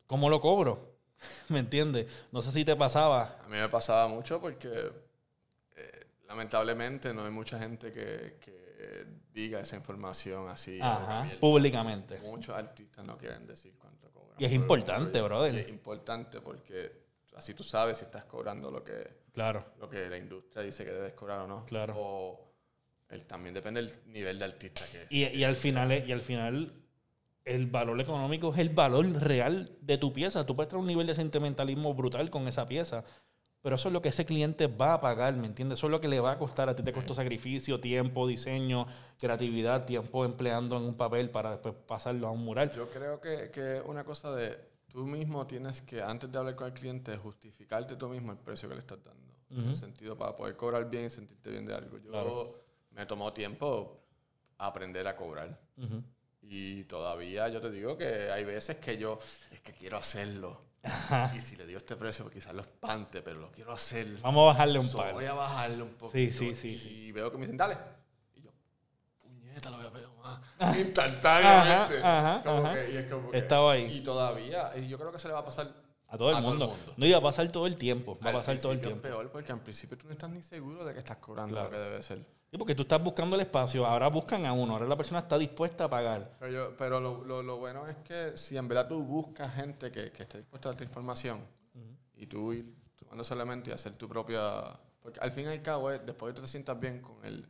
¿cómo 0.06 0.30
lo 0.30 0.40
cobro? 0.40 0.92
¿Me 1.48 1.58
entiendes? 1.58 2.06
No 2.30 2.40
sé 2.42 2.52
si 2.52 2.64
te 2.64 2.76
pasaba. 2.76 3.38
A 3.44 3.48
mí 3.48 3.56
me 3.56 3.68
pasaba 3.68 4.06
mucho 4.06 4.40
porque 4.40 4.68
eh, 5.76 6.06
lamentablemente 6.28 7.12
no 7.14 7.24
hay 7.24 7.30
mucha 7.32 7.58
gente 7.58 7.92
que, 7.92 8.36
que 8.44 9.06
diga 9.32 9.60
esa 9.60 9.76
información 9.76 10.48
así. 10.48 10.78
Ajá, 10.80 11.28
públicamente. 11.40 12.18
Muchos 12.20 12.54
artistas 12.56 13.04
no 13.04 13.16
quieren 13.18 13.46
decir. 13.46 13.72
Y 14.42 14.46
es 14.46 14.52
importante, 14.52 15.20
proyecto. 15.20 15.24
brother. 15.28 15.54
Es 15.54 15.68
importante 15.68 16.40
porque 16.40 16.92
así 17.36 17.54
tú 17.54 17.62
sabes 17.62 17.98
si 17.98 18.04
estás 18.04 18.24
cobrando 18.24 18.72
lo 18.72 18.82
que, 18.82 19.22
Claro, 19.32 19.64
lo 19.78 19.88
que 19.88 20.08
la 20.08 20.18
industria 20.18 20.64
dice 20.64 20.84
que 20.84 20.90
debes 20.90 21.12
cobrar 21.12 21.42
o 21.42 21.46
no. 21.46 21.64
Claro. 21.66 21.94
O 21.96 22.52
el, 23.08 23.24
también 23.24 23.54
depende 23.54 23.82
del 23.82 23.92
nivel 24.06 24.40
de 24.40 24.44
artista 24.44 24.84
que 24.90 25.02
es. 25.02 25.12
Y, 25.12 25.24
y 25.28 25.44
al 25.44 25.54
final, 25.54 25.92
y 26.08 26.10
al 26.10 26.22
final, 26.22 26.72
el 27.44 27.66
valor 27.66 28.00
económico 28.00 28.52
es 28.52 28.58
el 28.58 28.70
valor 28.70 29.06
real 29.12 29.76
de 29.80 29.96
tu 29.96 30.12
pieza. 30.12 30.44
Tú 30.44 30.56
puedes 30.56 30.68
traer 30.68 30.80
un 30.80 30.88
nivel 30.88 31.06
de 31.06 31.14
sentimentalismo 31.14 31.94
brutal 31.94 32.28
con 32.28 32.48
esa 32.48 32.66
pieza, 32.66 33.04
pero 33.62 33.76
eso 33.76 33.88
es 33.88 33.92
lo 33.92 34.02
que 34.02 34.08
ese 34.08 34.24
cliente 34.24 34.66
va 34.66 34.94
a 34.94 35.00
pagar, 35.00 35.34
¿me 35.36 35.46
entiendes? 35.46 35.78
Eso 35.78 35.86
es 35.86 35.92
lo 35.92 36.00
que 36.00 36.08
le 36.08 36.18
va 36.20 36.32
a 36.32 36.38
costar. 36.38 36.68
A 36.68 36.74
ti 36.74 36.82
te 36.82 36.92
costó 36.92 37.14
sacrificio, 37.14 37.80
tiempo, 37.80 38.26
diseño, 38.26 38.86
creatividad, 39.18 39.84
tiempo 39.86 40.24
empleando 40.24 40.76
en 40.76 40.82
un 40.82 40.96
papel 40.96 41.30
para 41.30 41.52
después 41.52 41.74
pasarlo 41.86 42.26
a 42.26 42.32
un 42.32 42.44
mural. 42.44 42.70
Yo 42.72 42.88
creo 42.90 43.20
que, 43.20 43.50
que 43.50 43.80
una 43.86 44.02
cosa 44.04 44.34
de 44.34 44.58
tú 44.88 45.06
mismo 45.06 45.46
tienes 45.46 45.80
que, 45.82 46.02
antes 46.02 46.30
de 46.30 46.38
hablar 46.38 46.56
con 46.56 46.66
el 46.66 46.72
cliente, 46.72 47.16
justificarte 47.16 47.96
tú 47.96 48.08
mismo 48.08 48.32
el 48.32 48.38
precio 48.38 48.68
que 48.68 48.74
le 48.74 48.80
estás 48.80 48.98
dando. 49.04 49.32
En 49.50 49.60
Ujú. 49.60 49.68
el 49.70 49.76
sentido 49.76 50.16
para 50.16 50.34
poder 50.34 50.56
cobrar 50.56 50.88
bien 50.90 51.04
y 51.06 51.10
sentirte 51.10 51.50
bien 51.50 51.64
de 51.66 51.74
algo. 51.74 51.98
Yo 51.98 52.10
Claro. 52.10 52.64
me 52.90 53.06
tomó 53.06 53.32
tiempo 53.32 54.00
aprender 54.58 55.06
a 55.06 55.14
cobrar. 55.14 55.58
Ujú. 55.76 56.02
Y 56.42 56.84
todavía 56.84 57.48
yo 57.48 57.60
te 57.60 57.70
digo 57.70 57.96
que 57.96 58.30
hay 58.32 58.44
veces 58.44 58.76
que 58.76 58.98
yo, 58.98 59.18
es 59.52 59.60
que 59.60 59.72
quiero 59.72 59.98
hacerlo. 59.98 60.71
Ajá. 60.84 61.32
Y 61.36 61.40
si 61.40 61.54
le 61.56 61.64
digo 61.66 61.78
este 61.78 61.94
precio, 61.96 62.28
quizás 62.28 62.52
lo 62.54 62.62
espante, 62.62 63.22
pero 63.22 63.38
lo 63.40 63.52
quiero 63.52 63.72
hacer. 63.72 64.06
Vamos 64.20 64.42
a 64.42 64.46
bajarle 64.52 64.78
un 64.80 64.88
So, 64.88 64.98
par. 64.98 65.12
voy 65.12 65.24
a 65.26 65.34
bajarle 65.34 65.82
un 65.82 65.94
poquito. 65.94 66.38
Sí, 66.38 66.54
sí, 66.54 66.54
sí, 66.54 66.68
Y 66.74 66.78
sí. 66.78 67.12
veo 67.12 67.30
que 67.30 67.36
me 67.36 67.42
dicen, 67.44 67.56
dale. 67.56 67.76
Y 68.34 68.42
yo, 68.42 68.50
puñeta, 69.20 69.70
lo 69.70 69.76
voy 69.76 69.86
a 69.86 69.90
pedir 69.92 70.08
más. 70.22 70.76
Instantáneamente. 70.78 71.98
Ajá, 71.98 72.34
ajá, 72.36 72.42
Como 72.44 72.72
que- 72.72 72.90
y 72.92 72.96
es 72.96 73.10
como 73.10 73.30
que- 73.30 73.38
Estaba 73.38 73.72
ahí. 73.72 73.96
Y 73.96 74.00
todavía, 74.02 74.72
y 74.76 74.88
yo 74.88 74.98
creo 74.98 75.12
que 75.12 75.18
se 75.18 75.28
le 75.28 75.34
va 75.34 75.40
a 75.40 75.44
pasar 75.44 75.72
A 76.08 76.18
todo 76.18 76.36
el 76.36 76.42
mundo. 76.42 76.76
No 76.96 77.06
iba 77.06 77.18
a 77.18 77.22
pasar 77.22 77.50
todo 77.50 77.66
el 77.66 77.76
tiempo. 77.76 78.18
Va 78.20 78.26
a 78.26 78.28
Al 78.30 78.36
pasar 78.40 78.58
todo 78.58 78.72
el 78.72 78.80
tiempo. 78.80 78.96
Es 79.06 79.12
peor 79.12 79.30
porque 79.30 79.52
al 79.52 79.60
principio 79.62 79.96
tú 79.96 80.06
no 80.06 80.12
estás 80.12 80.28
ni 80.30 80.42
seguro 80.42 80.84
de 80.84 80.92
que 80.92 80.98
estás 80.98 81.16
cobrando 81.18 81.54
Claro. 81.54 81.70
lo 81.70 81.76
que 81.76 81.82
debe 81.82 82.02
ser. 82.02 82.26
Sí, 82.52 82.58
porque 82.58 82.74
tú 82.74 82.82
estás 82.82 83.02
buscando 83.02 83.34
el 83.34 83.40
espacio. 83.40 83.86
Ahora 83.86 84.08
buscan 84.08 84.44
a 84.44 84.52
uno. 84.52 84.74
Ahora 84.74 84.84
la 84.86 84.94
persona 84.96 85.20
está 85.20 85.38
dispuesta 85.38 85.84
a 85.84 85.88
pagar. 85.90 86.36
Pero, 86.38 86.52
yo- 86.52 86.76
pero 86.76 87.00
lo, 87.00 87.24
lo, 87.24 87.42
lo 87.42 87.56
bueno 87.56 87.88
es 87.88 87.96
que 88.04 88.36
si 88.36 88.58
en 88.58 88.68
verdad 88.68 88.86
tú 88.88 89.02
buscas 89.02 89.54
gente 89.54 89.90
que, 89.90 90.12
que 90.12 90.22
esté 90.24 90.36
dispuesta 90.36 90.68
a 90.68 90.72
darte 90.72 90.84
información 90.84 91.40
y 92.14 92.26
tú 92.26 92.52
ir 92.52 92.74
tomando 92.94 93.22
ese 93.22 93.32
elemento 93.32 93.70
y 93.70 93.72
hacer 93.72 93.94
tu 93.94 94.06
propia... 94.06 94.78
Porque 95.02 95.18
al 95.20 95.32
fin 95.32 95.46
y 95.46 95.48
al 95.48 95.62
cabo, 95.62 95.90
es, 95.90 96.04
después 96.04 96.34
tú 96.34 96.42
te 96.42 96.46
sientas 96.46 96.78
bien 96.78 97.00
con 97.00 97.24
el 97.24 97.48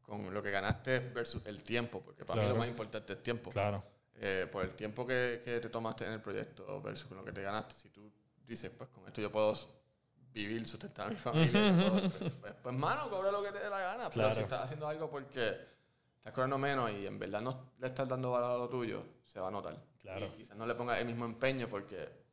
con 0.00 0.32
lo 0.32 0.42
que 0.42 0.50
ganaste 0.52 1.00
versus 1.00 1.42
el 1.46 1.62
tiempo, 1.64 2.00
porque 2.02 2.24
para 2.26 2.36
mí 2.36 2.40
Claro. 2.42 2.54
lo 2.54 2.58
más 2.60 2.68
importante 2.68 3.14
es 3.14 3.22
tiempo. 3.22 3.50
Claro. 3.50 3.82
Eh, 4.16 4.46
por 4.52 4.62
el 4.62 4.74
tiempo 4.76 5.04
que, 5.06 5.40
que 5.44 5.58
te 5.60 5.68
tomaste 5.70 6.06
en 6.06 6.12
el 6.12 6.20
proyecto 6.20 6.80
versus 6.82 7.08
con 7.08 7.16
lo 7.16 7.24
que 7.24 7.32
te 7.32 7.42
ganaste. 7.42 7.74
Si 7.74 7.88
tú 7.88 8.12
dices, 8.46 8.70
pues 8.70 8.90
con 8.90 9.04
esto 9.08 9.20
yo 9.20 9.32
puedo 9.32 9.52
vivir, 10.34 10.66
sustentar 10.66 11.06
a 11.06 11.10
mi 11.10 11.16
familia, 11.16 12.10
pues, 12.10 12.32
pues, 12.40 12.54
pues, 12.62 12.76
mano, 12.76 13.08
cobra 13.08 13.30
lo 13.30 13.42
que 13.42 13.52
te 13.52 13.60
dé 13.60 13.70
la 13.70 13.78
gana. 13.78 14.10
Pero 14.10 14.32
si 14.32 14.40
estás 14.40 14.64
haciendo 14.64 14.88
algo 14.88 15.08
porque 15.08 15.56
estás 16.18 16.32
cobrando 16.32 16.58
menos 16.58 16.90
y 16.90 17.06
en 17.06 17.18
verdad 17.18 17.40
no 17.40 17.72
le 17.78 17.86
estás 17.86 18.08
dando 18.08 18.32
valor 18.32 18.50
a 18.50 18.58
lo 18.58 18.68
tuyo, 18.68 19.04
se 19.24 19.38
va 19.38 19.48
a 19.48 19.50
notar. 19.50 19.80
Claro. 20.00 20.26
Y 20.26 20.30
quizás 20.30 20.56
no 20.56 20.66
le 20.66 20.74
pongas 20.74 20.98
el 20.98 21.06
mismo 21.06 21.24
empeño 21.24 21.68
porque 21.68 22.23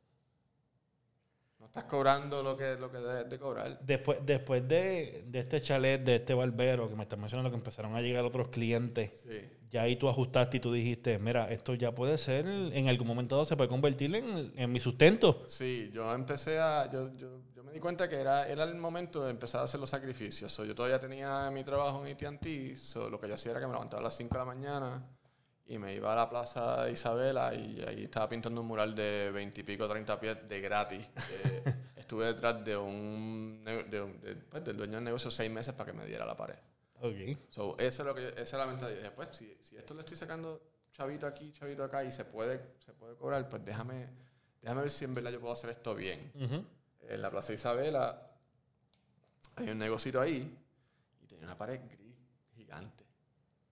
estás 1.72 1.84
cobrando 1.84 2.42
lo 2.42 2.54
que, 2.54 2.76
lo 2.76 2.90
que 2.92 2.98
debes 2.98 3.30
de 3.30 3.38
cobrar. 3.38 3.78
Después, 3.80 4.18
después 4.26 4.68
de, 4.68 5.24
de 5.26 5.38
este 5.38 5.58
chalet, 5.62 6.02
de 6.04 6.16
este 6.16 6.34
barbero, 6.34 6.86
que 6.86 6.94
me 6.94 7.04
estás 7.04 7.18
mencionando 7.18 7.48
que 7.50 7.56
empezaron 7.56 7.96
a 7.96 8.02
llegar 8.02 8.26
otros 8.26 8.48
clientes, 8.48 9.10
Sí. 9.22 9.40
ya 9.70 9.80
ahí 9.80 9.96
tú 9.96 10.06
ajustaste 10.10 10.58
y 10.58 10.60
tú 10.60 10.70
dijiste, 10.70 11.18
mira, 11.18 11.50
esto 11.50 11.72
ya 11.72 11.94
puede 11.94 12.18
ser, 12.18 12.44
en 12.46 12.88
algún 12.88 13.06
momento 13.06 13.36
dado 13.36 13.46
se 13.46 13.56
puede 13.56 13.70
convertir 13.70 14.14
en, 14.14 14.52
en 14.54 14.70
mi 14.70 14.80
sustento. 14.80 15.44
Sí, 15.46 15.90
yo 15.94 16.12
empecé 16.14 16.58
a. 16.58 16.90
Yo, 16.92 17.16
yo, 17.16 17.40
yo 17.56 17.64
me 17.64 17.72
di 17.72 17.80
cuenta 17.80 18.06
que 18.06 18.16
era, 18.16 18.46
era 18.46 18.64
el 18.64 18.74
momento 18.74 19.24
de 19.24 19.30
empezar 19.30 19.62
a 19.62 19.64
hacer 19.64 19.80
los 19.80 19.88
sacrificios. 19.88 20.52
So, 20.52 20.66
yo 20.66 20.74
todavía 20.74 21.00
tenía 21.00 21.50
mi 21.50 21.64
trabajo 21.64 22.04
en 22.04 22.12
ATT, 22.12 22.76
so, 22.76 23.08
lo 23.08 23.18
que 23.18 23.28
yo 23.28 23.34
hacía 23.34 23.52
era 23.52 23.60
que 23.60 23.66
me 23.66 23.72
levantaba 23.72 24.00
a 24.00 24.04
las 24.04 24.14
5 24.14 24.34
de 24.34 24.38
la 24.38 24.44
mañana 24.44 25.06
y 25.72 25.78
me 25.78 25.94
iba 25.94 26.12
a 26.12 26.16
la 26.16 26.28
plaza 26.28 26.84
de 26.84 26.92
Isabela 26.92 27.54
y 27.54 27.80
ahí 27.86 28.04
estaba 28.04 28.28
pintando 28.28 28.60
un 28.60 28.66
mural 28.66 28.94
de 28.94 29.30
20 29.32 29.60
y 29.60 29.64
pico, 29.64 29.88
30 29.88 30.20
pies 30.20 30.48
de 30.48 30.60
gratis. 30.60 31.06
que 31.08 31.74
estuve 31.96 32.26
detrás 32.26 32.62
de 32.64 32.76
un, 32.76 33.62
de 33.64 34.02
un- 34.02 34.20
de- 34.20 34.36
pues, 34.36 34.62
del 34.64 34.76
dueño 34.76 34.94
del 34.96 35.04
negocio 35.04 35.30
seis 35.30 35.50
meses 35.50 35.72
para 35.74 35.90
que 35.92 35.96
me 35.98 36.04
diera 36.06 36.26
la 36.26 36.36
pared. 36.36 36.56
Ok. 37.00 37.38
So, 37.50 37.76
eso 37.78 38.02
es 38.02 38.06
lo 38.06 38.14
que 38.14 38.22
yo- 38.22 38.28
esa 38.28 38.42
es 38.42 38.52
la 38.52 38.66
mentalidad. 38.66 38.98
Dije, 38.98 39.10
pues, 39.12 39.28
si, 39.32 39.56
si 39.62 39.76
esto 39.76 39.94
le 39.94 40.00
estoy 40.00 40.16
sacando 40.16 40.60
chavito 40.92 41.26
aquí, 41.26 41.52
chavito 41.52 41.82
acá 41.84 42.04
y 42.04 42.12
se 42.12 42.24
puede, 42.26 42.74
se 42.84 42.92
puede 42.92 43.16
cobrar, 43.16 43.48
pues 43.48 43.64
déjame, 43.64 44.10
déjame 44.60 44.82
ver 44.82 44.90
si 44.90 45.04
en 45.06 45.14
verdad 45.14 45.30
yo 45.32 45.40
puedo 45.40 45.54
hacer 45.54 45.70
esto 45.70 45.94
bien. 45.94 46.30
En 47.08 47.22
la 47.22 47.30
Plaza 47.30 47.52
Isabela 47.54 48.30
hay 49.56 49.70
un 49.70 49.78
negocito 49.78 50.20
ahí 50.20 50.54
y 51.22 51.26
tenía 51.26 51.44
una 51.46 51.56
pared 51.56 51.80
gris 51.90 52.14
gigante. 52.54 53.04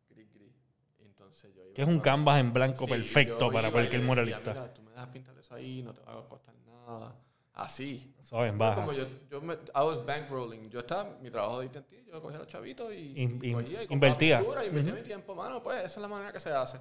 Gris, 0.09 0.33
gris. 0.33 0.53
Y 0.99 1.05
entonces 1.05 1.55
yo 1.55 1.60
iba 1.60 1.60
Que 1.75 1.83
es 1.83 1.89
un 1.89 2.01
canvas 2.01 2.41
en 2.41 2.53
blanco 2.53 2.85
Sí, 2.85 2.91
perfecto 2.91 3.51
para 3.51 3.71
cualquier 3.71 4.01
decía, 4.01 4.07
muralista. 4.07 4.51
Mira, 4.53 4.75
tú 4.75 4.83
me 4.83 4.91
dejas 4.91 5.09
pintar 5.09 5.39
eso 5.39 5.55
ahí, 5.55 5.83
no 5.83 5.93
te 5.95 6.01
va 6.03 6.19
a 6.19 6.29
costar 6.29 6.55
nada. 6.67 7.15
Así. 7.55 8.15
¿Sabes? 8.21 8.53
Yo 8.53 8.59
Baja. 8.59 8.75
Como 8.77 8.93
yo, 8.93 9.05
yo 9.31 9.41
me, 9.43 9.55
I 9.55 9.59
was 9.75 10.05
bankrolling. 10.07 10.71
Yo 10.71 10.81
estaba, 10.81 11.19
mi 11.21 11.31
trabajo 11.31 11.61
de 11.61 11.67
AT&T, 11.67 12.05
yo 12.07 12.21
cogía 12.23 12.37
a 12.39 12.41
los 12.41 12.49
chavitos 12.49 12.93
y, 12.93 13.21
In- 13.21 13.45
in- 13.45 13.53
cogía 13.55 13.83
y 13.83 13.87
invertía. 13.91 14.39
pintura 14.39 14.65
invertía 14.65 14.95
mi 14.95 15.03
tiempo. 15.03 15.35
Mano, 15.35 15.63
pues 15.63 15.79
esa 15.79 15.87
es 15.87 15.99
la 15.99 16.09
manera 16.09 16.33
que 16.33 16.41
se 16.41 16.51
hace. 16.51 16.79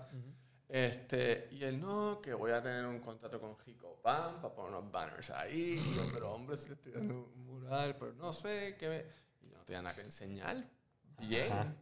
este, 0.67 1.47
y 1.51 1.63
él, 1.63 1.79
no, 1.79 2.21
que 2.21 2.33
voy 2.33 2.51
a 2.51 2.61
tener 2.61 2.85
un 2.85 2.99
contrato 2.99 3.39
con 3.41 3.57
Rico 3.65 3.99
Pan 4.03 4.35
para 4.41 4.53
poner 4.53 4.71
unos 4.71 4.91
banners 4.91 5.29
ahí. 5.31 5.79
Y 5.83 5.95
yo, 5.95 6.03
pero 6.13 6.31
hombre, 6.33 6.55
si 6.57 6.69
le 6.69 6.75
estoy 6.75 6.91
dando 6.91 7.31
un 7.35 7.45
mural, 7.45 7.95
pero 7.97 8.13
no 8.13 8.31
sé, 8.31 8.75
qué 8.79 8.87
me... 8.87 8.97
Y 9.47 9.51
yo 9.51 9.57
no 9.57 9.63
tenía 9.65 9.81
nada 9.81 9.95
que 9.95 10.01
enseñar. 10.01 10.63
Bien. 11.19 11.51
Ajá. 11.51 11.73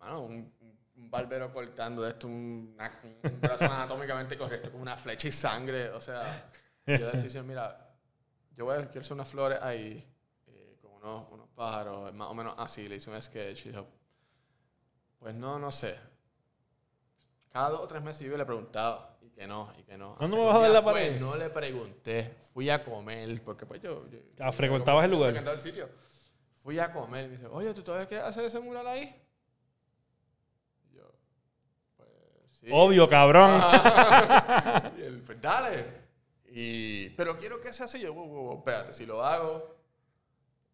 Mano, 0.00 0.22
un, 0.24 0.52
un 1.00 1.10
barbero 1.10 1.52
cortando 1.52 2.02
de 2.02 2.10
esto, 2.10 2.26
un, 2.26 2.76
un 3.24 3.40
brazo 3.40 3.64
anatómicamente 3.64 4.36
correcto, 4.36 4.70
con 4.70 4.80
una 4.80 4.96
flecha 4.96 5.28
y 5.28 5.32
sangre. 5.32 5.88
O 5.90 6.00
sea, 6.00 6.50
yo 6.86 7.10
le 7.10 7.12
decía, 7.20 7.42
mira, 7.42 7.94
yo 8.56 8.64
voy 8.66 8.76
a 8.76 8.86
quiero 8.86 9.00
hacer 9.00 9.14
unas 9.14 9.28
flores 9.28 9.58
ahí, 9.62 10.06
eh, 10.46 10.76
con 10.82 10.92
unos, 10.92 11.30
unos 11.30 11.48
pájaros, 11.50 12.12
más 12.14 12.28
o 12.28 12.34
menos 12.34 12.54
así. 12.58 12.88
Le 12.88 12.96
hice 12.96 13.10
un 13.10 13.20
sketch 13.20 13.66
y 13.66 13.68
dijo, 13.70 13.86
pues 15.18 15.34
no, 15.34 15.58
no 15.58 15.72
sé. 15.72 15.96
Cada 17.50 17.70
dos 17.70 17.80
o 17.80 17.86
tres 17.88 18.02
meses 18.02 18.26
yo 18.26 18.36
le 18.36 18.44
preguntaba, 18.44 19.16
y 19.22 19.30
que 19.30 19.46
no, 19.46 19.72
y 19.76 19.82
que 19.82 19.96
no. 19.98 20.14
¿Cuándo 20.16 20.36
me 20.36 20.44
vas 20.44 20.54
a 20.56 20.58
ver 20.60 20.70
la 20.70 20.82
fue, 20.82 20.92
pared? 20.92 21.20
No 21.20 21.34
le 21.34 21.50
pregunté, 21.50 22.36
fui 22.52 22.70
a 22.70 22.84
comer, 22.84 23.42
porque 23.42 23.66
pues 23.66 23.80
yo... 23.82 24.08
yo- 24.08 24.18
Ah, 24.38 24.46
yo- 24.46 24.52
frecuentabas 24.52 25.04
el 25.04 25.10
yo 25.10 25.16
lugar. 25.16 25.30
frecuentaba 25.32 25.56
el 25.56 25.62
sitio. 25.62 25.88
Fui 26.62 26.78
a 26.78 26.92
comer 26.92 27.24
y 27.24 27.28
me 27.28 27.32
dice, 27.36 27.46
oye, 27.46 27.72
¿tú 27.74 27.82
todavía 27.82 28.06
quieres 28.06 28.26
hacer 28.26 28.44
ese 28.44 28.60
mural 28.60 28.86
ahí? 28.86 29.02
Y 30.90 30.94
yo, 30.94 31.10
pues 31.96 32.08
sí. 32.62 32.68
Obvio, 32.72 33.08
cabrón. 33.08 33.50
Ajá. 33.50 34.92
y 34.98 35.02
él, 35.02 35.22
pues 35.24 35.40
dale. 35.40 36.00
Y, 36.52 37.10
pero 37.10 37.36
quiero 37.38 37.60
que 37.60 37.72
sea 37.72 37.86
así. 37.86 38.00
Yo, 38.00 38.12
wow, 38.14 38.26
wow, 38.26 38.42
wow, 38.44 38.58
espérate, 38.58 38.92
si 38.92 39.06
lo 39.06 39.24
hago, 39.24 39.76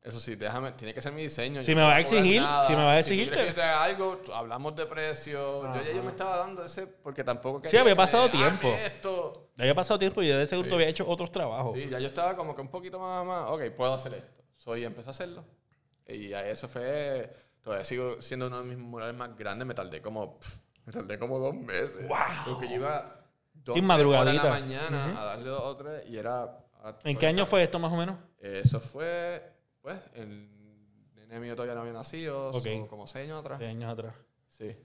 eso 0.03 0.21
sí, 0.21 0.37
déjame, 0.37 0.73
tiene 0.73 0.95
que 0.95 1.03
ser 1.03 1.13
mi 1.13 1.23
diseño. 1.23 1.63
Si 1.63 1.71
yo 1.73 1.77
me 1.77 1.83
no 1.83 1.89
va 1.89 1.97
a 1.97 2.01
exigir, 2.01 2.41
nada. 2.41 2.67
si 2.67 2.73
me 2.77 2.85
va 2.85 2.93
a 2.95 3.03
Si 3.03 3.13
exigir, 3.13 3.29
quieres 3.29 3.47
te- 3.49 3.53
que 3.55 3.61
te 3.61 3.63
haga 3.63 3.85
algo, 3.85 4.21
hablamos 4.33 4.75
de 4.77 4.87
precio. 4.87 5.63
Yo 5.65 5.75
ya 5.75 5.83
yo 5.83 5.93
Ajá. 5.95 6.03
me 6.03 6.11
estaba 6.11 6.37
dando 6.39 6.65
ese, 6.65 6.87
porque 6.87 7.25
tampoco 7.25 7.61
quería 7.61 7.71
Sí, 7.73 7.77
había 7.79 7.91
que 7.91 7.95
me 7.95 7.97
pasado 7.97 8.25
hagan 8.25 8.37
tiempo. 8.59 8.69
Esto. 8.69 9.51
Ya 9.57 9.65
había 9.65 9.75
pasado 9.75 9.99
tiempo 9.99 10.23
y 10.23 10.29
yo 10.29 10.39
de 10.39 10.47
seguro 10.47 10.69
Sí. 10.69 10.75
había 10.75 10.89
hecho 10.89 11.07
otros 11.09 11.31
trabajos. 11.33 11.77
Sí, 11.77 11.89
ya 11.91 11.99
yo 11.99 12.07
estaba 12.09 12.37
como 12.37 12.55
que 12.55 12.61
un 12.63 12.69
poquito 12.69 12.99
más, 13.01 13.27
más, 13.27 13.45
ok, 13.51 13.63
puedo 13.77 13.95
hacer 13.95 14.15
esto. 14.15 14.43
Soy, 14.57 14.85
empecé 14.85 15.09
a 15.09 15.11
hacerlo. 15.11 15.45
Y 16.07 16.33
a 16.33 16.49
eso 16.49 16.69
fue, 16.69 17.31
todavía 17.63 17.85
sigo 17.85 18.23
siendo 18.23 18.47
uno 18.47 18.61
de 18.61 18.65
mis 18.65 18.79
murales 18.79 19.15
más 19.17 19.37
grandes. 19.37 19.67
Me 19.67 19.75
tardé 19.75 20.01
como, 20.01 20.39
pf, 20.39 20.57
me 20.87 20.93
tardé 20.93 21.19
como 21.19 21.39
dos 21.39 21.55
meses. 21.55 22.07
Wow. 22.09 22.17
Porque 22.47 22.69
yo 22.69 22.77
iba 22.77 23.25
dos 23.55 23.75
horas 23.75 23.77
en 23.77 23.83
la 23.83 23.83
madrugadita. 23.89 24.49
mañana 24.49 25.21
a 25.21 25.25
darle 25.25 25.49
dos 25.51 25.63
o 25.63 25.77
tres 25.77 26.05
y 26.09 26.17
era... 26.17 26.63
¿En 27.05 27.17
qué 27.17 27.27
año 27.27 27.45
fue 27.47 27.65
esto 27.65 27.79
más 27.81 27.93
o 27.93 27.97
menos? 27.97 28.17
Eso 28.39 28.81
fue, 28.81 29.43
pues, 29.83 29.99
el 30.15 30.49
nene 31.17 31.41
mío 31.41 31.57
todavía 31.57 31.75
no 31.75 31.81
había 31.81 31.93
nacido, 31.93 32.51
Ok. 32.51 32.63
so, 32.65 32.87
como 32.89 33.07
seis 33.09 33.25
años 33.25 33.41
atrás. 33.41 33.59
Seis 33.59 33.71
años 33.75 33.93
atrás. 33.93 34.15
Sí. 34.49 34.77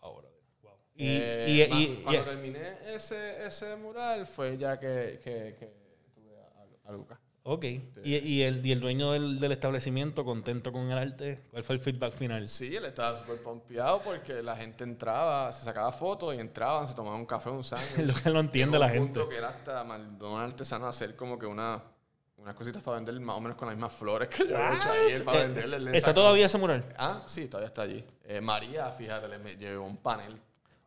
Ahora, 0.00 0.28
wow. 0.62 0.72
Y, 0.96 1.06
Eh, 1.06 1.46
y- 1.48 1.82
y- 1.82 2.02
cuando 2.02 2.20
y- 2.22 2.24
terminé 2.24 2.78
ese, 2.92 3.46
ese 3.46 3.76
mural 3.76 4.26
fue 4.26 4.58
ya 4.58 4.80
que, 4.80 5.20
que, 5.22 5.54
que 5.56 5.66
tuve 6.12 6.34
a, 6.36 6.88
a 6.88 6.92
Lucas. 6.92 7.19
Ok. 7.52 7.64
Y, 8.04 8.16
y 8.16 8.42
el, 8.42 8.64
y 8.64 8.72
el 8.72 8.80
dueño 8.80 9.12
del, 9.12 9.38
del 9.40 9.52
establecimiento, 9.52 10.24
contento 10.24 10.72
con 10.72 10.90
el 10.90 10.98
arte, 10.98 11.42
¿cuál 11.50 11.64
fue 11.64 11.74
el 11.76 11.80
feedback 11.80 12.12
final? 12.14 12.46
Sí, 12.48 12.74
él 12.76 12.84
estaba 12.84 13.18
súper 13.18 13.42
pompeado 13.42 14.00
porque 14.02 14.42
la 14.42 14.54
gente 14.56 14.84
entraba, 14.84 15.52
se 15.52 15.62
sacaba 15.64 15.92
fotos 15.92 16.34
y 16.34 16.38
entraban, 16.38 16.86
se 16.88 16.94
tomaban 16.94 17.20
un 17.20 17.26
café, 17.26 17.50
un 17.50 17.64
sándwich. 17.64 18.06
Lo 18.14 18.14
que 18.14 18.30
no 18.30 18.40
entiende 18.40 18.78
la 18.78 18.86
un 18.86 18.92
punto 18.98 19.20
gente. 19.22 19.34
que 19.34 19.38
era 19.38 19.48
hasta 19.48 19.84
Maldonado 19.84 20.38
artesano 20.38 20.86
hacer 20.86 21.16
como 21.16 21.38
que 21.38 21.46
una, 21.46 21.82
unas 22.36 22.54
cositas 22.54 22.82
para 22.82 22.96
vender 22.96 23.18
más 23.20 23.36
o 23.36 23.40
menos 23.40 23.56
con 23.58 23.66
las 23.68 23.76
mismas 23.76 23.92
flores 23.92 24.28
que 24.28 24.48
yo 24.48 24.56
había 24.56 24.78
hecho 24.78 24.90
ahí 24.90 25.22
para 25.24 25.38
Eh, 25.44 25.46
venderle. 25.48 25.96
¿Está 25.96 26.14
todavía 26.14 26.46
ese 26.46 26.58
mural? 26.58 26.84
Ah, 26.96 27.22
sí, 27.26 27.48
todavía 27.48 27.68
está 27.68 27.82
allí. 27.82 28.04
Eh, 28.24 28.40
María, 28.40 28.90
fíjate, 28.92 29.26
le 29.28 29.56
llevó 29.56 29.84
un 29.86 29.96
panel. 29.96 30.40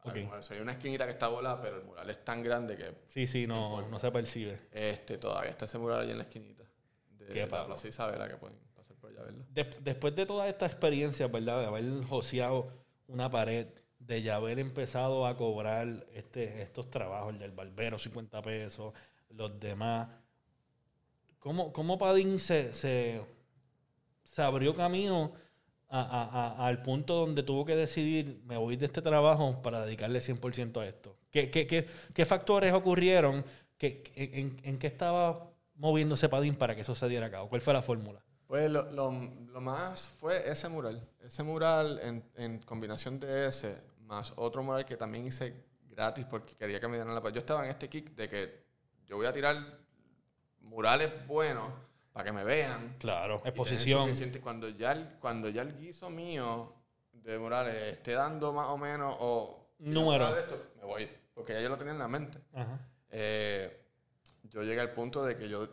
Ok. 0.05 0.17
Hay 0.51 0.59
una 0.59 0.73
esquinita 0.73 1.05
que 1.05 1.11
está 1.11 1.27
volada, 1.29 1.61
pero 1.61 1.77
el 1.77 1.83
mural 1.83 2.09
es 2.09 2.23
tan 2.25 2.43
grande 2.43 2.75
que 2.77 2.93
Sí, 3.07 3.25
sí, 3.27 3.47
no, 3.47 3.87
no 3.87 3.99
se 3.99 4.11
percibe. 4.11 4.59
este, 4.71 5.17
todavía 5.17 5.49
está 5.51 5.65
ese 5.65 5.77
mural 5.77 6.01
allí 6.01 6.11
en 6.11 6.17
la 6.17 6.23
esquinita 6.23 6.63
de 7.11 7.25
Qué 7.27 7.41
la 7.41 7.47
palo. 7.47 7.65
Plaza 7.67 7.87
Isabela 7.87 8.27
que 8.27 8.35
pueden 8.37 8.57
pasar 8.75 8.95
por 8.97 9.09
allá 9.11 9.21
a 9.21 9.23
verlo. 9.23 9.45
Des- 9.49 9.83
después 9.83 10.15
de 10.15 10.25
toda 10.25 10.47
esta 10.49 10.65
experiencia, 10.65 11.27
¿verdad? 11.27 11.59
De 11.61 11.65
haber 11.67 12.03
joseado 12.05 12.71
una 13.07 13.29
pared, 13.29 13.67
de 13.99 14.21
ya 14.21 14.35
haber 14.35 14.59
empezado 14.59 15.25
a 15.25 15.37
cobrar 15.37 16.05
este, 16.13 16.61
estos 16.61 16.89
trabajos, 16.89 17.33
el 17.33 17.39
del 17.39 17.51
barbero, 17.51 17.97
50 17.97 18.41
pesos, 18.41 18.93
los 19.29 19.57
demás. 19.59 20.09
¿Cómo, 21.39 21.71
cómo 21.73 21.97
Padín 21.97 22.39
se, 22.39 22.73
se, 22.73 23.21
se 24.23 24.41
abrió 24.41 24.73
camino 24.73 25.33
a- 26.01 26.01
a- 26.23 26.63
a- 26.63 26.67
al 26.67 26.81
punto 26.81 27.13
donde 27.15 27.43
tuvo 27.43 27.65
que 27.65 27.75
decidir, 27.75 28.41
me 28.45 28.57
voy 28.57 28.75
de 28.77 28.85
este 28.87 29.01
trabajo 29.01 29.61
para 29.61 29.85
dedicarle 29.85 30.19
100% 30.21 30.79
a 30.81 30.85
esto? 30.87 31.15
¿Qué, 31.31 31.49
qué, 31.51 31.67
qué, 31.67 31.87
qué 32.13 32.25
factores 32.25 32.73
ocurrieron? 32.73 33.45
¿Qué, 33.77 34.01
qué- 34.01 34.31
en, 34.39 34.59
en 34.63 34.79
qué 34.79 34.87
estaba 34.87 35.49
moviéndose 35.75 36.29
Padín 36.29 36.55
para 36.55 36.75
que 36.75 36.81
eso 36.81 36.95
se 36.95 37.07
diera 37.07 37.27
a 37.27 37.31
cabo? 37.31 37.49
¿Cuál 37.49 37.61
fue 37.61 37.73
la 37.73 37.81
fórmula? 37.81 38.23
Pues 38.47 38.69
lo, 38.69 38.91
lo, 38.91 39.11
lo 39.51 39.61
más 39.61 40.15
fue 40.19 40.49
ese 40.49 40.69
mural. 40.69 41.01
Ese 41.23 41.43
mural 41.43 41.99
en, 42.03 42.23
en 42.35 42.59
combinación 42.59 43.19
de 43.19 43.47
ese, 43.47 43.77
más 44.01 44.33
otro 44.35 44.61
mural 44.63 44.85
que 44.85 44.95
también 44.97 45.25
hice 45.27 45.53
gratis 45.89 46.25
porque 46.29 46.53
quería 46.55 46.79
que 46.79 46.87
me 46.87 46.95
dieran 46.97 47.13
la 47.15 47.21
paz. 47.21 47.33
Yo 47.33 47.39
estaba 47.39 47.63
en 47.63 47.69
este 47.69 47.87
kick 47.89 48.15
de 48.15 48.29
que 48.29 48.63
yo 49.07 49.15
voy 49.17 49.25
a 49.25 49.33
tirar 49.33 49.55
murales 50.61 51.11
buenos 51.27 51.67
para 52.13 52.25
que 52.25 52.31
me 52.31 52.43
vean. 52.43 52.95
Claro, 52.99 53.41
exposición. 53.43 54.09
Cuando 54.41 54.69
ya, 54.69 54.91
el, 54.93 55.07
cuando 55.19 55.49
ya 55.49 55.63
el 55.63 55.75
guiso 55.77 56.09
mío 56.09 56.73
de 57.11 57.37
murales 57.39 57.75
esté 57.93 58.13
dando 58.13 58.53
más 58.53 58.69
o 58.69 58.77
menos 58.77 59.15
o 59.19 59.71
Número. 59.79 60.31
de 60.33 60.41
esto, 60.41 60.63
me 60.79 60.85
voy. 60.85 61.07
Porque 61.33 61.53
ya 61.53 61.61
yo 61.61 61.69
lo 61.69 61.77
tenía 61.77 61.93
en 61.93 61.99
la 61.99 62.07
mente. 62.07 62.37
Ajá. 62.53 62.79
Eh, 63.09 63.81
yo 64.43 64.61
llegué 64.63 64.79
al 64.81 64.91
punto 64.93 65.25
de 65.25 65.35
que 65.35 65.49
yo, 65.49 65.67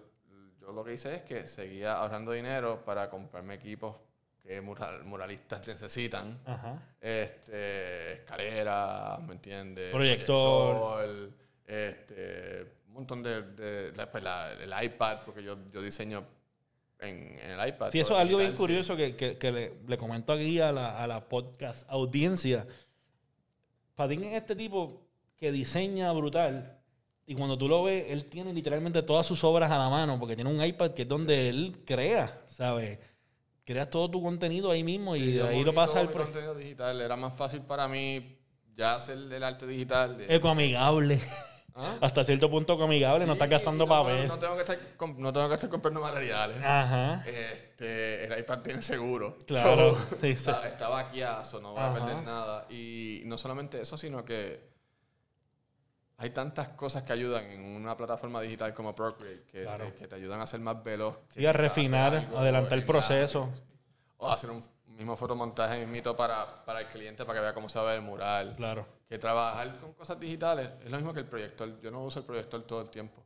yo 0.61 0.73
lo 0.73 0.83
que 0.85 0.95
hice 0.95 1.15
es 1.15 1.23
que 1.23 1.47
seguía 1.47 1.99
ahorrando 1.99 2.33
dinero 2.33 2.83
para 2.85 3.11
comprarme 3.11 3.55
equipos 3.55 3.97
que 4.43 4.63
mural- 4.63 5.05
muralistas 5.05 5.67
necesitan. 5.67 6.41
Ajá. 6.47 6.83
Este, 7.01 8.13
escaleras, 8.15 9.21
¿me 9.23 9.35
entiendes? 9.35 9.93
Proyector. 9.93 10.97
Proyector, 10.97 11.31
este, 11.67 12.80
un 12.91 12.95
montón 12.95 13.23
de... 13.23 13.43
de- 13.43 13.93
después 13.93 14.23
la- 14.23 14.53
el 14.53 14.73
iPad, 14.85 15.19
porque 15.25 15.43
yo, 15.43 15.57
yo 15.73 15.81
diseño 15.83 16.25
en, 16.99 17.39
en 17.39 17.51
el 17.59 17.69
iPad. 17.69 17.91
Sí, 17.91 18.01
eso 18.01 18.15
es 18.15 18.21
algo 18.21 18.39
bien 18.39 18.51
sí. 18.53 18.57
curioso 18.59 18.95
que, 18.97 19.17
que- 19.17 19.39
que 19.39 19.51
le, 19.53 19.75
le 19.89 19.97
comento 19.97 20.33
aquí 20.33 20.61
a 20.61 20.71
la, 20.73 21.03
a 21.03 21.07
la 21.07 21.27
podcast 21.29 21.89
audiencia. 21.89 22.67
Padín 23.95 24.25
es 24.25 24.35
este 24.35 24.57
tipo 24.57 25.07
que 25.37 25.51
diseña 25.53 26.13
brutal 26.13 26.79
y 27.27 27.35
cuando 27.35 27.57
tú 27.57 27.69
lo 27.69 27.85
ves, 27.85 28.07
él 28.09 28.25
tiene 28.27 28.53
literalmente 28.53 29.03
todas 29.03 29.25
sus 29.27 29.43
obras 29.45 29.71
a 29.71 29.79
la 29.79 29.89
mano 29.89 30.19
porque 30.19 30.35
tiene 30.35 30.51
un 30.51 30.63
iPad 30.63 30.91
que 30.93 31.03
es 31.03 31.09
donde 31.09 31.49
él 31.49 31.83
crea, 31.87 32.43
¿sabes? 32.49 32.99
Creas 33.65 33.89
todo 33.89 34.11
tu 34.11 34.21
contenido 34.23 34.71
ahí 34.71 34.83
mismo 34.83 35.15
Sí, 35.15 35.23
y 35.23 35.35
yo 35.35 35.47
ahí 35.47 35.63
lo 35.63 35.73
pasa 35.73 36.01
al 36.01 36.11
pro- 36.11 36.25
contenido 36.25 36.55
digital. 36.55 37.01
Era 37.01 37.15
más 37.17 37.35
fácil 37.35 37.61
para 37.63 37.87
mí 37.87 38.37
ya 38.75 38.97
hacer 38.97 39.17
el 39.17 39.43
arte 39.45 39.67
digital. 39.67 40.17
de- 40.19 40.35
ecoamigable. 40.35 41.21
¿Ah? 41.75 41.99
Hasta 42.01 42.25
cierto 42.25 42.51
punto 42.51 42.73
amigable, 42.83 43.21
no 43.27 43.33
Sí, 43.33 43.37
estás 43.37 43.51
gastando 43.51 43.85
no 43.87 43.89
papel. 43.91 44.27
No 44.29 44.39
tengo, 44.39 44.55
que 44.57 44.61
estar, 44.61 44.79
no 45.19 45.33
tengo 45.33 45.49
que 45.49 45.55
estar 45.55 45.71
comprando 45.71 46.01
materiales. 46.01 46.57
Ajá. 46.65 47.23
Este, 47.27 48.25
el 48.25 48.39
iPad 48.39 48.59
tiene 48.61 48.83
seguro. 48.83 49.37
Claro, 49.47 49.95
So, 49.97 50.17
sí, 50.21 50.37
sí. 50.37 50.51
Vaqueazo, 50.81 51.61
no 51.61 51.73
voy 51.73 51.81
a 51.81 51.87
Ajá. 51.87 51.95
perder 51.95 52.23
nada. 52.25 52.67
Y 52.71 53.23
no 53.27 53.39
solamente 53.39 53.81
eso, 53.81 53.97
sino 53.97 54.25
que 54.25 54.69
hay 56.19 56.31
tantas 56.31 56.69
cosas 56.69 57.03
que 57.05 57.13
ayudan 57.13 57.45
en 57.51 57.63
una 57.65 57.97
plataforma 57.97 58.41
digital 58.43 58.75
como 58.75 58.95
Procreate 58.95 59.45
que, 59.51 59.63
Claro. 59.63 59.87
te, 59.87 59.95
que 59.95 60.09
te 60.09 60.15
ayudan 60.17 60.41
a 60.41 60.47
ser 60.47 60.61
más 60.61 60.83
veloz. 60.83 61.19
que 61.33 61.41
Y 61.41 61.47
a 61.47 61.53
refinar, 61.53 62.15
algo 62.15 62.39
adelantar 62.39 62.75
el 62.79 62.85
proceso. 62.85 63.49
O 64.19 64.31
hacer 64.31 64.51
un 64.51 64.63
mismo 64.87 65.17
fotomontaje 65.17 65.79
mismito 65.79 66.15
para, 66.15 66.63
para 66.67 66.81
el 66.81 66.89
cliente 66.89 67.25
para 67.25 67.39
que 67.39 67.43
vea 67.43 67.55
cómo 67.55 67.71
se 67.71 67.79
ve 67.81 67.95
el 67.95 68.03
mural. 68.03 68.53
Claro. 68.57 68.87
Que 69.11 69.19
trabajar 69.19 69.77
con 69.81 69.93
cosas 69.95 70.21
digitales 70.21 70.71
es 70.85 70.89
lo 70.89 70.97
mismo 70.97 71.13
que 71.13 71.19
el 71.19 71.27
proyector. 71.27 71.81
Yo 71.81 71.91
no 71.91 72.05
uso 72.05 72.21
el 72.21 72.25
proyector 72.25 72.63
todo 72.63 72.83
el 72.83 72.91
tiempo. 72.91 73.21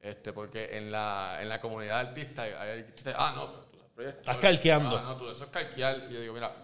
Este, 0.00 0.32
porque 0.32 0.78
en 0.78 0.90
la, 0.90 1.38
en 1.42 1.48
la 1.50 1.60
comunidad 1.60 2.02
de 2.02 2.08
artistas 2.08 2.48
hay 2.58 2.80
artistas, 2.80 3.14
ah, 3.18 3.34
no, 3.36 3.46
pero 3.52 3.64
tú 3.64 3.76
usas 3.76 3.90
proyector. 3.90 4.20
Estás 4.20 4.38
calqueando. 4.38 4.96
Ah, 4.96 5.02
no, 5.02 5.16
tú 5.18 5.28
eso 5.28 5.44
es 5.44 5.50
calquear. 5.50 6.06
Y 6.08 6.14
yo 6.14 6.20
digo, 6.22 6.32
mira, 6.32 6.56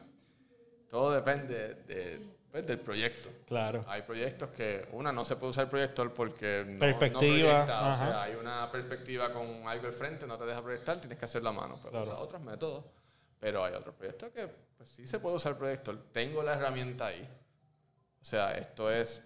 todo 0.89 1.13
depende 1.13 1.75
de, 1.87 2.27
pues, 2.51 2.67
del 2.67 2.81
proyecto. 2.81 3.29
Claro. 3.47 3.85
Hay 3.87 4.03
proyectos 4.03 4.49
que, 4.53 4.89
una, 4.93 5.13
no 5.13 5.27
se 5.27 5.37
puede 5.37 5.51
usar 5.51 5.65
el 5.65 5.71
proyector 5.71 6.15
porque 6.15 6.65
no, 6.67 6.81
Perspectiva, 6.81 7.13
no 7.13 7.21
proyecta. 7.21 7.91
O 7.91 7.95
sea, 7.95 8.23
hay 8.23 8.37
una 8.37 8.73
perspectiva 8.73 9.35
con 9.35 9.69
algo 9.69 9.87
al 9.87 9.93
frente, 9.93 10.27
no 10.27 10.39
te 10.39 10.47
deja 10.47 10.63
proyectar, 10.63 10.99
tienes 10.99 11.19
que 11.19 11.27
hacerlo 11.27 11.51
a 11.51 11.53
mano. 11.53 11.79
Pero 11.83 11.91
Claro. 11.91 12.07
usa 12.07 12.19
otros 12.19 12.41
métodos. 12.41 12.85
Pero 13.39 13.63
hay 13.65 13.75
otros 13.75 13.95
proyectos 13.95 14.31
que 14.33 14.49
pues, 14.79 14.89
sí 14.89 15.07
se 15.07 15.19
puede 15.19 15.37
usar 15.37 15.53
el 15.53 15.59
proyector. 15.59 15.99
Tengo 16.11 16.43
la 16.43 16.55
herramienta 16.55 17.07
ahí. 17.07 17.29
O 18.21 18.25
sea, 18.25 18.53
esto 18.53 18.91
es 18.91 19.23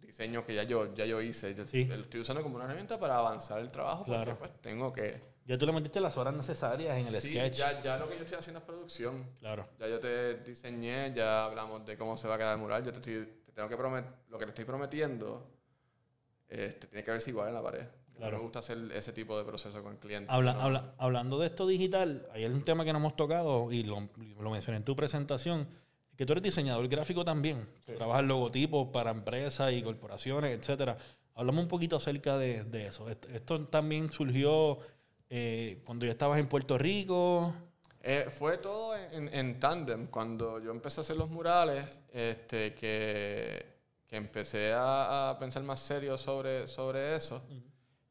diseño 0.00 0.44
que 0.44 0.54
ya 0.54 0.62
yo, 0.62 0.94
ya 0.94 1.04
yo 1.04 1.20
hice. 1.20 1.54
Yo 1.54 1.66
Sí. 1.66 1.84
lo 1.84 1.94
estoy 1.96 2.20
usando 2.20 2.42
como 2.42 2.56
una 2.56 2.64
herramienta 2.64 2.98
para 2.98 3.18
avanzar 3.18 3.60
el 3.60 3.70
trabajo 3.70 4.04
Claro. 4.04 4.24
porque 4.36 4.38
pues 4.38 4.60
tengo 4.62 4.92
que... 4.92 5.20
Ya 5.44 5.56
tú 5.56 5.64
le 5.66 5.72
metiste 5.72 6.00
las 6.00 6.16
horas 6.16 6.34
necesarias 6.34 6.96
en 6.98 7.06
el 7.06 7.14
Sí, 7.20 7.30
sketch. 7.30 7.54
ya, 7.56 7.80
ya 7.82 7.96
lo 7.98 8.08
que 8.08 8.16
yo 8.16 8.22
estoy 8.24 8.38
haciendo 8.38 8.58
es 8.60 8.64
producción. 8.66 9.24
Claro. 9.40 9.66
Ya 9.78 9.88
yo 9.88 9.98
te 10.00 10.38
diseñé, 10.40 11.12
ya 11.14 11.44
hablamos 11.46 11.84
de 11.86 11.96
cómo 11.96 12.16
se 12.18 12.28
va 12.28 12.34
a 12.34 12.38
quedar 12.38 12.54
el 12.54 12.60
mural. 12.60 12.84
Yo 12.84 12.90
te, 12.92 12.98
estoy- 12.98 13.32
te 13.46 13.52
tengo 13.52 13.68
que 13.68 13.76
prometer, 13.76 14.10
lo 14.28 14.38
que 14.38 14.44
te 14.44 14.50
estoy 14.50 14.64
prometiendo, 14.66 15.46
este, 16.48 16.86
tiene 16.86 17.02
que 17.04 17.10
verse 17.10 17.30
igual 17.30 17.48
en 17.48 17.54
la 17.54 17.62
pared. 17.62 17.86
Claro. 18.16 18.36
Me 18.38 18.42
gusta 18.42 18.58
hacer 18.58 18.78
ese 18.92 19.12
tipo 19.12 19.38
de 19.38 19.44
proceso 19.44 19.82
con 19.82 19.92
el 19.92 19.98
cliente. 19.98 20.30
Habla- 20.32 20.52
¿no? 20.54 20.60
habla- 20.62 20.94
hablando 20.98 21.38
de 21.38 21.46
esto 21.46 21.66
digital, 21.66 22.28
hay 22.32 22.44
un 22.46 22.64
tema 22.64 22.84
que 22.84 22.92
no 22.92 22.98
hemos 22.98 23.14
tocado 23.16 23.70
y 23.72 23.84
lo, 23.84 24.08
lo 24.40 24.50
mencioné 24.50 24.78
en 24.78 24.84
tu 24.84 24.96
presentación, 24.96 25.68
que 26.18 26.26
tú 26.26 26.32
eres 26.32 26.42
diseñador 26.42 26.88
gráfico 26.88 27.24
también. 27.24 27.64
Sí. 27.86 27.92
Trabajas 27.92 28.24
logotipos 28.24 28.88
para 28.88 29.12
empresas 29.12 29.72
y 29.72 29.80
corporaciones, 29.84 30.58
etcétera. 30.58 30.98
Hablamos 31.36 31.62
un 31.62 31.68
poquito 31.68 31.94
acerca 31.94 32.36
de, 32.36 32.64
de 32.64 32.88
eso. 32.88 33.08
Esto, 33.08 33.28
esto 33.28 33.66
también 33.66 34.10
surgió 34.10 34.80
eh, 35.30 35.80
cuando 35.84 36.06
ya 36.06 36.10
estabas 36.10 36.40
en 36.40 36.48
Puerto 36.48 36.76
Rico. 36.76 37.54
Eh, 38.02 38.26
fue 38.36 38.58
todo 38.58 38.96
en, 38.96 39.32
en, 39.32 39.60
tándem. 39.60 40.08
Cuando 40.08 40.58
yo 40.58 40.72
empecé 40.72 41.00
a 41.00 41.02
hacer 41.02 41.16
los 41.16 41.30
murales, 41.30 42.00
este, 42.12 42.74
que, 42.74 43.64
que 44.08 44.16
empecé 44.16 44.72
a, 44.72 45.30
a 45.30 45.38
pensar 45.38 45.62
más 45.62 45.78
serio 45.78 46.18
sobre, 46.18 46.66
sobre 46.66 47.14
eso, 47.14 47.44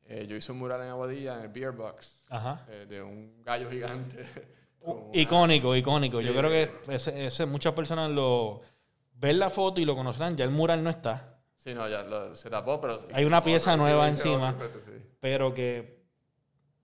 eh, 0.06 0.26
yo 0.30 0.38
hice 0.38 0.54
un 0.54 0.60
mural 0.60 0.82
en 0.82 0.88
Aguadilla, 0.88 1.36
en 1.36 1.42
el 1.42 1.48
Beer 1.50 1.74
Box, 1.74 2.24
eh, 2.70 2.86
de 2.88 3.02
un 3.02 3.44
gallo 3.44 3.70
gigante. 3.70 4.24
una- 4.82 5.10
Icónico, 5.14 5.76
icónico. 5.76 6.22
Yo 6.22 6.34
creo 6.36 6.50
que 6.50 6.70
ese, 6.94 7.26
ese- 7.28 7.46
muchas 7.46 7.74
personas 7.74 8.10
lo 8.12 8.62
ven 9.14 9.40
la 9.40 9.50
foto 9.50 9.82
y 9.82 9.86
lo 9.86 9.96
conocerán. 9.96 10.36
Ya 10.38 10.46
el 10.46 10.52
mural 10.52 10.84
no 10.84 10.90
está. 10.90 11.40
Sí, 11.58 11.74
no, 11.74 11.88
ya 11.90 12.04
lo- 12.04 12.36
se 12.36 12.50
tapó, 12.50 12.80
pero... 12.80 13.02
Hay 13.14 13.26
una 13.26 13.44
pieza 13.44 13.74
otro, 13.74 13.84
nueva 13.84 14.08
encima. 14.08 14.50
otro, 14.52 14.60
perfecto, 14.60 14.92
sí. 15.00 15.08
pero 15.20 15.54
que 15.54 16.06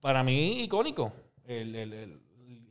para 0.00 0.22
mí 0.22 0.62
icónico. 0.64 1.12
El, 1.44 1.74
el- 1.74 1.92
el- 1.92 2.20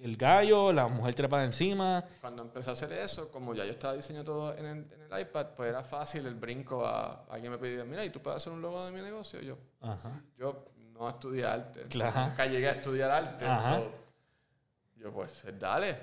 el 0.01 0.17
gallo, 0.17 0.73
la 0.73 0.87
mujer 0.89 1.15
trepada 1.15 1.45
encima. 1.45 2.03
Cuando 2.19 2.43
empecé 2.43 2.69
a 2.69 2.73
hacer 2.73 2.91
eso, 2.91 3.31
como 3.31 3.55
ya 3.55 3.63
yo 3.63 3.71
estaba 3.71 3.93
diseñando 3.93 4.33
todo 4.33 4.57
en 4.57 4.65
el, 4.65 4.77
en 4.91 5.19
iPad, 5.21 5.47
pues 5.55 5.69
era 5.69 5.81
fácil 5.81 6.25
el 6.25 6.35
brinco 6.35 6.85
a 6.85 7.23
alguien 7.29 7.53
me 7.53 7.57
pedía, 7.57 7.85
mira, 7.85 8.03
¿y 8.03 8.09
tú 8.09 8.19
puedes 8.21 8.37
hacer 8.37 8.51
un 8.51 8.61
logo 8.61 8.85
de 8.85 8.91
mi 8.91 8.99
negocio? 9.01 9.41
Y 9.41 9.45
yo, 9.45 9.57
Ajá. 9.79 10.21
yo 10.37 10.65
no 10.91 11.07
estudié 11.07 11.45
arte. 11.45 11.83
Claro. 11.83 12.27
Nunca 12.31 12.45
llegué 12.47 12.67
a 12.67 12.71
estudiar 12.73 13.11
arte. 13.11 13.45
Ajá. 13.45 13.79
so, 13.79 13.91
yo, 15.03 15.11
pues, 15.13 15.43
dale. 15.59 15.95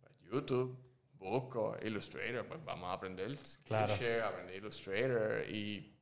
Pues, 0.00 0.12
YouTube, 0.32 0.76
busco 1.18 1.76
Illustrator, 1.82 2.46
pues 2.46 2.64
vamos 2.64 2.88
a 2.88 2.92
aprender 2.94 3.36
Claro. 3.64 3.94
Skillshare, 3.94 4.22
aprender 4.22 4.56
Illustrator 4.56 5.44
y 5.48 5.94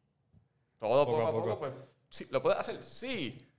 todo 0.79 1.05
Poco 1.07 1.19
poco, 1.19 1.27
a 1.27 1.29
a 1.29 1.33
poco, 1.33 1.47
poco. 1.49 1.59
pues, 1.61 1.73
sí, 2.09 2.27
¿lo 2.31 2.43
puedes 2.43 2.59
hacer? 2.61 2.83
Sí. 2.83 3.43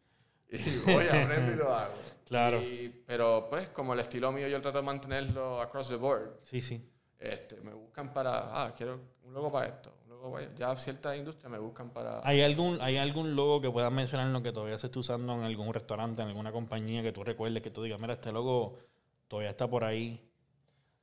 Y 0.50 0.78
voy 0.86 1.06
a 1.08 1.24
aprender 1.26 1.56
y 1.56 1.58
lo 1.58 1.74
hago. 1.74 1.94
Claro. 2.26 2.62
Y- 2.62 3.04
pero, 3.06 3.48
pues, 3.50 3.68
como 3.68 3.94
el 3.94 4.00
estilo 4.00 4.32
mío, 4.32 4.48
yo 4.48 4.62
trato 4.62 4.78
de 4.78 4.84
mantenerlo 4.86 5.60
across 5.62 5.90
the 5.90 5.98
board. 5.98 6.40
Sí, 6.44 6.62
sí. 6.62 6.90
Este, 7.20 7.60
me 7.62 7.74
buscan 7.74 8.14
para, 8.14 8.64
ah, 8.64 8.74
quiero 8.74 9.02
un 9.24 9.34
logo 9.34 9.52
para 9.52 9.68
esto, 9.68 9.94
logo 10.28 10.40
Ya 10.58 10.76
ciertas 10.76 11.18
industrias 11.18 11.52
me 11.52 11.58
buscan 11.58 11.90
para... 11.92 12.22
¿Hay 12.24 12.42
algún, 12.42 12.82
¿Hay 12.82 12.98
algún 12.98 13.36
logo 13.36 13.62
que 13.62 13.70
puedas 13.70 13.92
mencionarnos 13.92 14.42
que 14.42 14.52
todavía 14.52 14.78
se 14.78 14.88
esté 14.88 15.00
usando 15.00 15.34
en 15.34 15.44
algún 15.44 15.74
restaurante, 15.74 16.22
en 16.22 16.30
alguna 16.30 16.52
compañía 16.52 17.02
que 17.02 17.12
tú 17.12 17.24
recuerdes 17.24 17.62
que 17.64 17.72
tú 17.72 17.84
digas, 17.84 18.00
mira, 18.00 18.14
este 18.14 18.32
logo 18.32 18.80
todavía 19.28 19.52
está 19.52 19.70
por 19.70 19.84
ahí? 19.84 20.24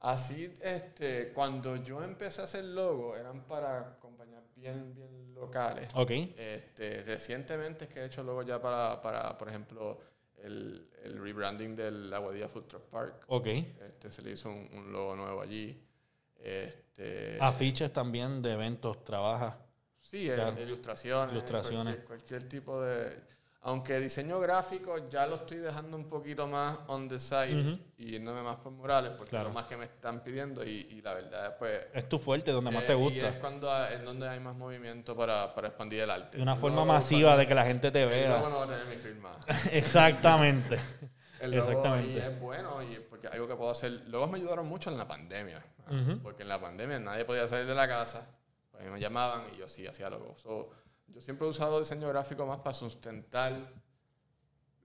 Así, 0.01 0.53
este, 0.61 1.33
cuando 1.33 1.77
yo 1.77 2.03
empecé 2.03 2.43
a 2.43 2.45
hacer 2.45 2.64
logo, 2.64 3.16
eran 3.16 3.45
para 3.45 3.99
compañías 3.99 4.43
bien, 4.55 4.95
bien 4.95 5.35
locales. 5.35 5.89
Ok. 5.95 6.11
Este, 6.37 7.03
recientemente 7.03 7.85
es 7.85 7.91
que 7.91 8.01
he 8.01 8.05
hecho 8.05 8.22
logos 8.22 8.45
ya 8.45 8.61
para, 8.61 9.01
para 9.01 9.39
por 9.39 9.49
ejemplo, 9.49 9.99
el, 10.43 10.91
el 11.03 11.18
rebranding 11.22 11.75
del 11.75 12.12
Aguadilla 12.12 12.49
Food 12.49 12.64
Truck 12.64 12.83
Park. 12.83 13.25
Ok. 13.29 13.47
Este, 13.47 14.11
se 14.11 14.20
le 14.20 14.33
hizo 14.33 14.51
un, 14.51 14.68
un 14.75 14.93
logo 14.93 15.16
nuevo 15.16 15.41
allí. 15.41 15.83
Este, 16.45 17.38
Afiches 17.40 17.92
también 17.92 18.42
de 18.42 18.53
eventos, 18.53 19.03
trabaja. 19.05 19.57
Sí, 20.01 20.30
eh, 20.30 20.34
Claro. 20.34 20.61
ilustraciones. 20.61 21.32
Ilustraciones. 21.32 21.97
Cualquier, 21.97 22.07
cualquier 22.07 22.49
tipo 22.49 22.80
de... 22.82 23.34
Aunque 23.66 23.99
diseño 23.99 24.38
gráfico 24.40 25.09
ya 25.09 25.26
lo 25.26 25.36
estoy 25.36 25.57
dejando 25.57 25.97
un 25.97 26.11
poquito 26.11 26.47
más 26.47 26.80
on 26.88 27.09
the 27.09 27.18
side 27.18 27.59
Ujú. 27.59 27.78
y 27.97 28.11
yéndome 28.11 28.42
más 28.42 28.57
por 28.57 28.70
murales 28.72 29.12
porque 29.16 29.30
Claro. 29.30 29.49
es 29.49 29.55
lo 29.55 29.59
más 29.59 29.66
que 29.66 29.78
me 29.78 29.86
están 29.86 30.22
pidiendo 30.22 30.62
y, 30.62 30.86
y 30.90 31.01
la 31.01 31.14
verdad 31.14 31.57
pues... 31.59 31.86
Es 31.95 32.07
tu 32.07 32.18
fuerte, 32.18 32.51
donde 32.51 32.70
más 32.70 32.84
eh, 32.84 32.88
te 32.88 32.92
Y 32.92 32.97
es 32.97 33.01
gusta. 33.24 33.40
cuando 33.40 33.88
en 33.88 34.05
donde 34.05 34.28
hay 34.28 34.38
más 34.38 34.55
movimiento 34.55 35.16
para, 35.16 35.55
para 35.55 35.68
expandir 35.68 36.01
el 36.01 36.11
arte. 36.11 36.36
De 36.36 36.42
una 36.42 36.57
forma 36.57 36.76
logo, 36.82 36.92
masiva 36.92 37.30
para- 37.30 37.38
de 37.40 37.49
que 37.49 37.55
la 37.55 37.64
gente 37.64 37.90
te 37.90 38.05
vea. 38.05 38.38
no 38.38 38.51
va 38.59 38.64
a 38.64 38.68
tener 38.68 38.84
mi 38.86 38.97
firma. 38.97 39.30
Exactamente. 39.72 40.76
El 41.41 41.51
logo 41.53 41.68
Exactamente. 41.68 42.12
y 42.12 42.16
es 42.18 42.41
bueno 42.41 42.82
y 42.82 42.99
porque 43.11 43.28
algo 43.28 43.47
que 43.49 43.55
puedo 43.57 43.70
hacer. 43.70 43.93
Logos 44.09 44.30
me 44.30 44.39
ayudaron 44.39 44.66
mucho 44.66 44.91
en 44.91 44.99
la 44.99 45.07
pandemia. 45.09 45.64
Ujú. 45.91 46.18
Porque 46.22 46.43
en 46.43 46.49
la 46.49 46.61
pandemia 46.61 46.99
nadie 46.99 47.24
podía 47.24 47.47
salir 47.49 47.66
de 47.66 47.74
la 47.74 47.87
casa. 47.89 48.28
Pues 48.70 48.85
me 48.91 48.99
llamaban 49.01 49.43
y 49.55 49.59
yo 49.59 49.68
sí 49.68 49.87
hacía 49.87 50.09
logos. 50.11 50.41
So, 50.41 50.70
yo 51.09 51.20
siempre 51.20 51.47
he 51.47 51.51
usado 51.51 51.78
diseño 51.78 52.09
gráfico 52.09 52.47
más 52.47 52.59
para 52.59 52.74
sustentar 52.74 53.53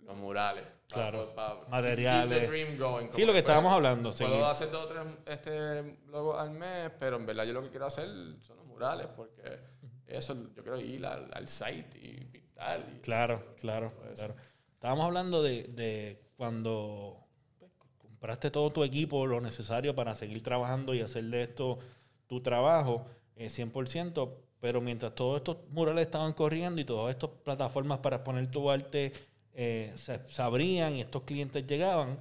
los 0.04 0.16
murales. 0.18 0.66
Claro. 0.92 1.34
para- 1.36 1.60
para 1.60 1.70
Materiales. 1.70 2.40
keep 2.40 2.48
the 2.50 2.52
dream 2.52 2.78
going, 2.80 3.08
Sí, 3.12 3.22
lo 3.22 3.28
que 3.28 3.34
que, 3.34 3.40
estábamos 3.40 3.70
pues, 3.70 3.76
hablando. 3.76 4.12
Puedo 4.12 4.30
seguir. 4.32 4.44
hacer 4.44 4.72
dos 4.72 4.86
o 4.86 4.88
tres 4.88 5.02
este, 5.28 5.98
logos 6.08 6.40
al 6.40 6.50
mes, 6.50 6.92
pero 7.00 7.18
en 7.18 7.26
verdad 7.28 7.44
yo 7.46 7.54
lo 7.54 7.62
que 7.62 7.70
quiero 7.70 7.86
hacer 7.86 8.08
son 8.42 8.58
los 8.58 8.66
murales, 8.66 9.06
porque 9.16 9.60
eso 10.08 10.34
yo 10.56 10.64
quiero 10.64 10.80
ir 10.80 11.06
al, 11.06 11.30
al 11.32 11.48
site 11.48 11.96
y 12.00 12.26
pintar. 12.26 12.80
y- 12.92 13.02
Claro, 13.02 13.54
claro, 13.60 13.94
claro. 14.16 14.36
Estábamos 14.80 15.08
hablando 15.08 15.44
de, 15.44 15.64
de 15.64 16.22
cuando 16.38 17.18
pues, 17.60 17.70
compraste 17.98 18.50
todo 18.50 18.70
tu 18.70 18.86
equipo, 18.86 19.26
lo 19.28 19.42
necesario 19.42 19.94
para 19.94 20.16
seguir 20.16 20.42
trabajando 20.42 20.94
y 20.94 21.02
hacer 21.02 21.26
de 21.26 21.44
esto 21.44 21.80
tu 22.28 22.40
trabajo 22.42 23.06
eh, 23.36 23.50
100%, 23.50 24.30
pero 24.62 24.80
mientras 24.80 25.14
todos 25.16 25.38
estos 25.38 25.58
murales 25.72 26.06
estaban 26.06 26.32
corriendo 26.32 26.80
y 26.80 26.86
todas 26.86 27.14
estas 27.14 27.30
plataformas 27.44 28.00
para 28.00 28.18
exponer 28.18 28.50
tu 28.50 28.72
arte 28.72 29.12
eh, 29.54 29.92
se, 29.96 30.22
se 30.30 30.42
abrían 30.42 30.96
y 30.96 31.02
estos 31.02 31.24
clientes 31.24 31.68
llegaban, 31.68 32.18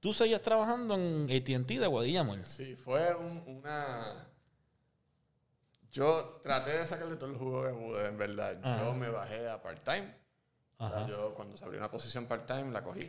tú 0.00 0.12
seguías 0.12 0.42
trabajando 0.42 0.96
en 0.96 1.24
AT&T 1.30 1.78
de 1.78 1.84
Aguadilla, 1.84 2.24
Mall. 2.24 2.40
Sí, 2.40 2.74
fue 2.74 3.14
un- 3.14 3.44
una... 3.46 4.26
Yo 5.92 6.40
traté 6.42 6.70
de 6.78 6.86
sacarle 6.86 7.14
todo 7.16 7.30
el 7.30 7.36
jugo 7.36 7.62
que 7.64 7.70
pude, 7.70 8.06
en 8.08 8.18
verdad. 8.18 8.58
Ajá. 8.64 8.84
Yo 8.84 8.94
me 8.94 9.10
bajé 9.10 9.48
a 9.48 9.62
part-time. 9.62 10.19
O 10.80 10.88
sea, 10.88 10.98
Ajá. 10.98 11.06
Yo 11.08 11.34
cuando 11.34 11.56
se 11.56 11.64
abrió 11.64 11.78
una 11.78 11.90
posición 11.90 12.26
part-time 12.26 12.70
la 12.72 12.82
cogí. 12.82 13.02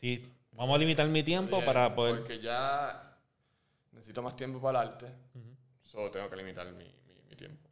Sí, 0.00 0.34
vamos 0.52 0.74
a 0.74 0.78
limitar 0.78 1.06
mi 1.08 1.22
tiempo 1.22 1.56
Bien, 1.56 1.66
para 1.66 1.94
poder... 1.94 2.16
Porque 2.18 2.40
ya 2.40 3.16
necesito 3.92 4.22
más 4.22 4.34
tiempo 4.34 4.60
para 4.60 4.82
el 4.82 4.88
arte. 4.88 5.06
Ujú. 5.34 5.56
So 5.82 6.10
tengo 6.10 6.28
que 6.30 6.36
limitar 6.36 6.66
mi, 6.72 6.84
mi- 6.84 7.22
mi 7.28 7.36
tiempo. 7.36 7.68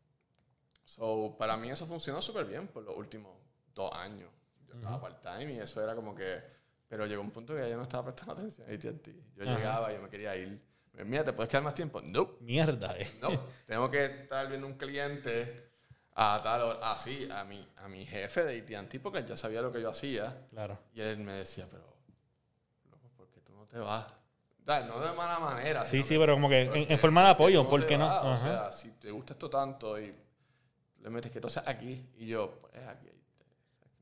So 0.85 1.37
para 1.39 1.57
mí 1.57 1.71
eso 1.71 1.87
funcionó 1.87 2.21
súper 2.23 2.45
bien 2.47 2.69
por 2.69 2.83
los 2.85 2.97
últimos 2.97 3.33
dos 3.75 3.93
años. 3.95 4.31
Yo 4.69 4.75
estaba 4.75 5.01
part-time 5.01 5.53
y 5.55 5.59
eso 5.59 5.83
era 5.83 5.95
como 5.95 6.15
que... 6.15 6.41
Pero 6.89 7.05
llegó 7.07 7.21
un 7.23 7.31
punto 7.33 7.55
que 7.55 7.63
ya 7.63 7.69
yo 7.69 7.77
no 7.77 7.83
estaba 7.83 8.05
prestando 8.05 8.35
atención 8.35 8.69
a 8.69 8.73
AT&T. 8.73 9.13
Yo 9.35 9.43
Ajá. 9.45 9.57
llegaba 9.57 9.93
yo 9.93 10.01
me 10.03 10.09
quería 10.09 10.37
ir. 10.37 10.61
Mira, 11.05 11.25
¿te 11.25 11.33
puedes 11.33 11.51
quedar 11.51 11.65
más 11.65 11.75
tiempo? 11.75 12.01
No. 12.01 12.37
Mierda, 12.41 12.97
eh. 12.97 13.11
No, 13.21 13.29
tengo 13.67 13.91
que 13.91 14.05
estar 14.05 14.49
viendo 14.49 14.67
un 14.67 14.75
cliente 14.75 15.66
a 16.19 16.41
tal 16.43 16.79
así, 16.83 17.29
a 17.31 17.45
mi, 17.45 17.67
a 17.77 17.89
mi 17.89 18.07
jefe 18.07 18.43
de 18.45 18.59
AT&T, 18.79 19.01
porque 19.01 19.19
él 19.19 19.27
ya 19.27 19.37
sabía 19.37 19.61
lo 19.61 19.71
que 19.71 19.81
yo 19.83 19.91
hacía. 19.91 20.47
Claro. 20.51 20.79
Y 20.95 21.01
él 21.03 21.19
me 21.19 21.33
decía, 21.33 21.67
pero, 21.71 21.85
loco, 22.91 23.11
¿por 23.17 23.29
qué 23.31 23.41
tú 23.43 23.53
no 23.55 23.67
te 23.67 23.79
vas? 23.79 24.07
No 24.67 24.99
de 24.99 25.13
mala 25.13 25.39
manera. 25.39 25.85
Sí, 25.85 26.03
sí, 26.03 26.17
pero 26.19 26.35
como 26.35 26.49
que 26.49 26.63
en, 26.63 26.69
"¿Por 26.71 26.77
en 26.93 26.99
forma 26.99 27.23
de 27.25 27.31
apoyo, 27.31 27.63
tú 27.63 27.69
¿por 27.71 27.87
qué 27.87 27.97
no? 27.97 28.33
O 28.33 28.37
sea, 28.37 28.73
si 28.73 28.91
te 28.93 29.11
gusta 29.13 29.35
esto 29.35 29.49
tanto 29.49 29.97
y 30.01 30.13
le 31.03 31.11
metes 31.11 31.31
que 31.31 31.41
tú 31.41 31.49
seas 31.49 31.69
aquí, 31.69 32.11
y 32.17 32.27
yo, 32.27 32.59
pues 32.61 32.85
aquí, 32.89 33.09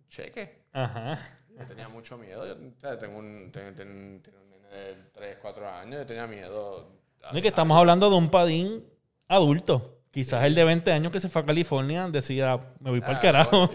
cheque. 0.08 0.64
Ajá. 0.72 1.38
Yo 1.50 1.66
tenía 1.66 1.88
mucho 1.88 2.16
miedo. 2.16 2.46
Yo 2.46 2.54
o 2.54 2.80
sea, 2.80 2.98
tengo 2.98 3.18
un, 3.18 3.50
ten- 3.52 3.74
ten- 3.76 4.22
tengo 4.22 4.38
un 4.40 4.50
nene 4.50 4.68
de 4.68 4.94
3, 5.12 5.36
4 5.42 5.68
años. 5.68 5.98
Yo 6.00 6.06
tenía 6.06 6.26
miedo. 6.26 6.88
No, 7.32 7.38
y 7.38 7.42
que 7.42 7.48
estamos 7.48 7.76
hablando 7.78 8.08
de 8.08 8.16
un 8.16 8.30
padín 8.30 8.88
adulto. 9.28 9.93
Quizás 10.14 10.44
el 10.44 10.54
de 10.54 10.62
20 10.62 10.92
años 10.92 11.12
que 11.12 11.18
se 11.18 11.28
fue 11.28 11.42
a 11.42 11.44
California 11.44 12.06
decía, 12.08 12.56
me 12.78 12.90
voy 12.90 13.00
para 13.00 13.12
el 13.12 13.18
Ah, 13.18 13.20
carajo. 13.20 13.66
Sí, 13.66 13.74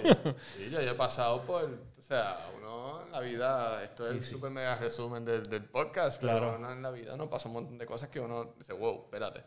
Sí, 0.57 0.69
yo, 0.71 0.81
yo 0.81 0.91
he 0.91 0.95
pasado 0.95 1.41
por. 1.43 1.65
O 1.97 2.01
sea, 2.01 2.47
uno 2.57 3.01
en 3.05 3.11
la 3.11 3.19
vida. 3.19 3.83
Esto 3.83 4.07
es 4.07 4.13
el 4.13 4.23
super 4.25 4.49
mega 4.49 4.75
resumen 4.77 5.25
del, 5.25 5.43
del 5.43 5.65
podcast. 5.65 6.21
Claro. 6.21 6.39
Pero 6.39 6.55
uno 6.57 6.71
en 6.71 6.81
la 6.81 6.91
vida 6.91 7.13
uno 7.13 7.29
pasa 7.29 7.49
un 7.49 7.55
montón 7.55 7.77
de 7.77 7.85
cosas 7.85 8.07
que 8.07 8.21
uno 8.21 8.53
dice, 8.57 8.71
wow, 8.73 9.03
espérate. 9.03 9.43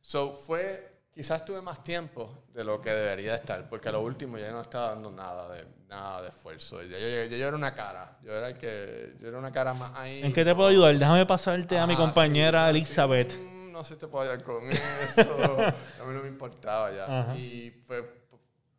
So, 0.00 0.32
fue. 0.34 0.92
Quizás 1.14 1.44
tuve 1.44 1.62
más 1.62 1.84
tiempo 1.84 2.42
de 2.52 2.64
lo 2.64 2.80
que 2.80 2.90
debería 2.90 3.36
estar. 3.36 3.68
Porque 3.68 3.88
a 3.88 3.92
lo 3.92 4.00
último 4.00 4.36
ya 4.36 4.50
no 4.50 4.60
estaba 4.62 4.88
dando 4.90 5.12
nada 5.12 5.48
de, 5.54 5.64
nada 5.86 6.20
de 6.22 6.30
esfuerzo. 6.30 6.82
Ya 6.82 6.98
yo, 6.98 7.06
ya 7.08 7.26
yo 7.36 7.46
era 7.46 7.56
una 7.56 7.72
cara. 7.72 8.18
Yo 8.24 8.32
era 8.32 8.48
el 8.48 8.58
que. 8.58 9.14
Yo 9.20 9.28
era 9.28 9.38
una 9.38 9.52
cara 9.52 9.72
más 9.74 9.92
ahí. 9.94 10.20
¿En 10.24 10.32
qué 10.32 10.44
te 10.44 10.52
puedo 10.52 10.68
ayudar? 10.70 10.98
Déjame 10.98 11.24
pasarte 11.24 11.78
a 11.78 11.86
mi 11.86 11.92
Ajá, 11.92 12.02
compañera 12.02 12.64
sí, 12.64 12.70
Elizabeth. 12.70 13.53
No 13.74 13.84
sé 13.84 13.94
si 13.94 14.00
te 14.00 14.06
ayudar 14.06 14.42
con 14.42 14.70
eso. 14.70 15.22
a 16.00 16.04
mí 16.04 16.14
no 16.14 16.22
me 16.22 16.28
importaba 16.28 16.92
ya. 16.92 17.22
Ajá. 17.22 17.36
Y 17.36 17.70
fue, 17.84 18.28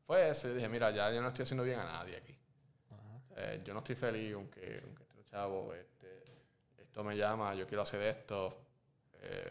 fue 0.07 0.29
eso. 0.29 0.47
Yo 0.47 0.55
dije, 0.55 0.69
mira, 0.69 0.89
ya 0.91 1.11
yo 1.11 1.21
no 1.21 1.27
estoy 1.27 1.43
haciendo 1.43 1.63
bien 1.63 1.79
a 1.79 1.83
nadie 1.83 2.17
aquí. 2.17 2.35
Eh, 3.35 3.61
yo 3.65 3.73
no 3.73 3.79
estoy 3.79 3.95
feliz 3.95 4.33
aunque, 4.33 4.81
aunque 4.83 5.03
esté 5.03 5.23
chavo. 5.25 5.73
Este, 5.73 6.23
esto 6.77 7.03
me 7.03 7.17
llama, 7.17 7.53
yo 7.53 7.67
quiero 7.67 7.83
hacer 7.83 8.01
esto. 8.01 8.67
Eh, 9.21 9.49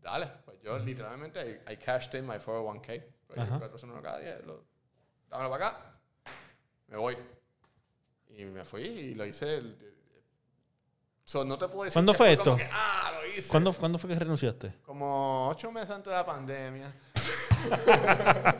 dale. 0.00 0.28
Pues 0.44 0.60
yo 0.62 0.78
literalmente, 0.78 1.62
I, 1.68 1.72
I 1.72 1.76
cashed 1.76 2.14
in 2.14 2.26
my 2.26 2.36
401k. 2.36 3.04
Pues, 3.26 3.48
cuatro 3.48 3.70
personas 3.70 4.00
cada 4.02 4.18
día. 4.20 4.38
Lo, 4.46 4.64
dámelo 5.28 5.50
para 5.50 5.66
acá. 5.66 6.00
Me 6.86 6.96
voy. 6.96 7.16
Y 8.28 8.44
me 8.44 8.64
fui 8.64 8.82
y 8.82 9.14
lo 9.14 9.26
hice. 9.26 9.56
el- 9.56 9.90
So, 11.30 11.44
no 11.44 11.56
te 11.56 11.68
puedo 11.68 11.84
decir 11.84 11.92
¿Cuándo 11.94 12.10
que 12.10 12.18
fue 12.18 12.36
como 12.38 12.50
esto? 12.50 12.56
que, 12.56 12.68
ah, 12.72 13.12
lo 13.22 13.28
hice. 13.28 13.48
¿Cuándo, 13.48 13.72
¿Cuándo 13.72 13.98
fue 13.98 14.10
que 14.10 14.18
renunciaste? 14.18 14.72
Como 14.84 15.46
ocho 15.48 15.70
meses 15.70 15.90
antes 15.90 16.06
de 16.10 16.16
la 16.16 16.26
pandemia. 16.26 16.92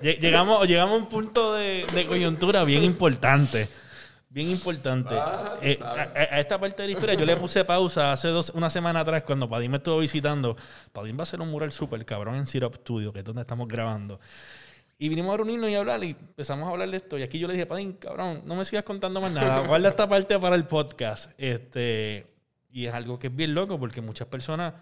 Lle- 0.00 0.18
Llegamos, 0.20 0.68
llegamos 0.68 0.92
a 0.94 0.96
un 1.02 1.08
punto 1.08 1.54
de, 1.54 1.84
de 1.92 2.06
coyuntura 2.06 2.62
bien 2.62 2.84
importante. 2.84 3.68
Bien 4.28 4.48
importante. 4.48 5.12
Ah, 5.12 5.56
Eh, 5.60 5.76
a, 5.82 6.38
esta 6.38 6.56
parte 6.60 6.82
de 6.82 6.88
la 6.88 6.92
historia 6.92 7.14
yo 7.16 7.24
le 7.26 7.36
puse 7.36 7.64
pausa 7.64 8.12
hace 8.12 8.28
dos, 8.28 8.50
una 8.50 8.70
semana 8.70 9.00
atrás 9.00 9.24
cuando 9.24 9.48
Padín 9.48 9.72
me 9.72 9.78
estuvo 9.78 9.98
visitando. 9.98 10.56
Padín 10.92 11.16
va 11.16 11.20
a 11.20 11.24
hacer 11.24 11.40
un 11.40 11.50
mural 11.50 11.72
súper 11.72 12.04
cabrón 12.06 12.36
en 12.36 12.46
Syrup 12.46 12.76
Studio, 12.76 13.12
que 13.12 13.18
es 13.18 13.24
donde 13.24 13.42
estamos 13.42 13.66
grabando. 13.66 14.20
Y 14.98 15.08
vinimos 15.08 15.34
a 15.34 15.36
reunirnos 15.38 15.68
y 15.70 15.74
a 15.74 15.80
hablar 15.80 16.04
y 16.04 16.10
empezamos 16.10 16.68
a 16.68 16.70
hablar 16.70 16.88
de 16.90 16.96
esto. 16.96 17.18
Y 17.18 17.22
aquí 17.22 17.38
yo 17.38 17.48
le 17.48 17.54
dije, 17.54 17.66
Padín, 17.66 17.94
cabrón, 17.94 18.42
no 18.44 18.54
me 18.54 18.64
sigas 18.64 18.84
contando 18.84 19.20
más 19.20 19.32
nada. 19.32 19.60
Guarda 19.66 19.88
esta 19.88 20.08
parte 20.08 20.38
para 20.38 20.54
el 20.54 20.64
podcast. 20.66 21.30
Este, 21.38 22.26
y 22.70 22.86
es 22.86 22.94
algo 22.94 23.18
que 23.18 23.26
es 23.26 23.34
bien 23.34 23.52
loco 23.54 23.80
porque 23.80 24.00
muchas 24.00 24.28
personas 24.28 24.74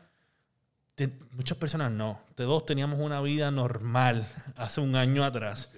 te- 0.95 1.11
muchas 1.33 1.57
personas 1.57 1.91
no. 1.91 2.21
Todos 2.35 2.67
teníamos 2.67 2.99
una 3.01 3.21
vida 3.23 3.51
normal 3.51 4.27
hace 4.57 4.81
un 4.83 4.95
año 4.95 5.25
atrás. 5.25 5.73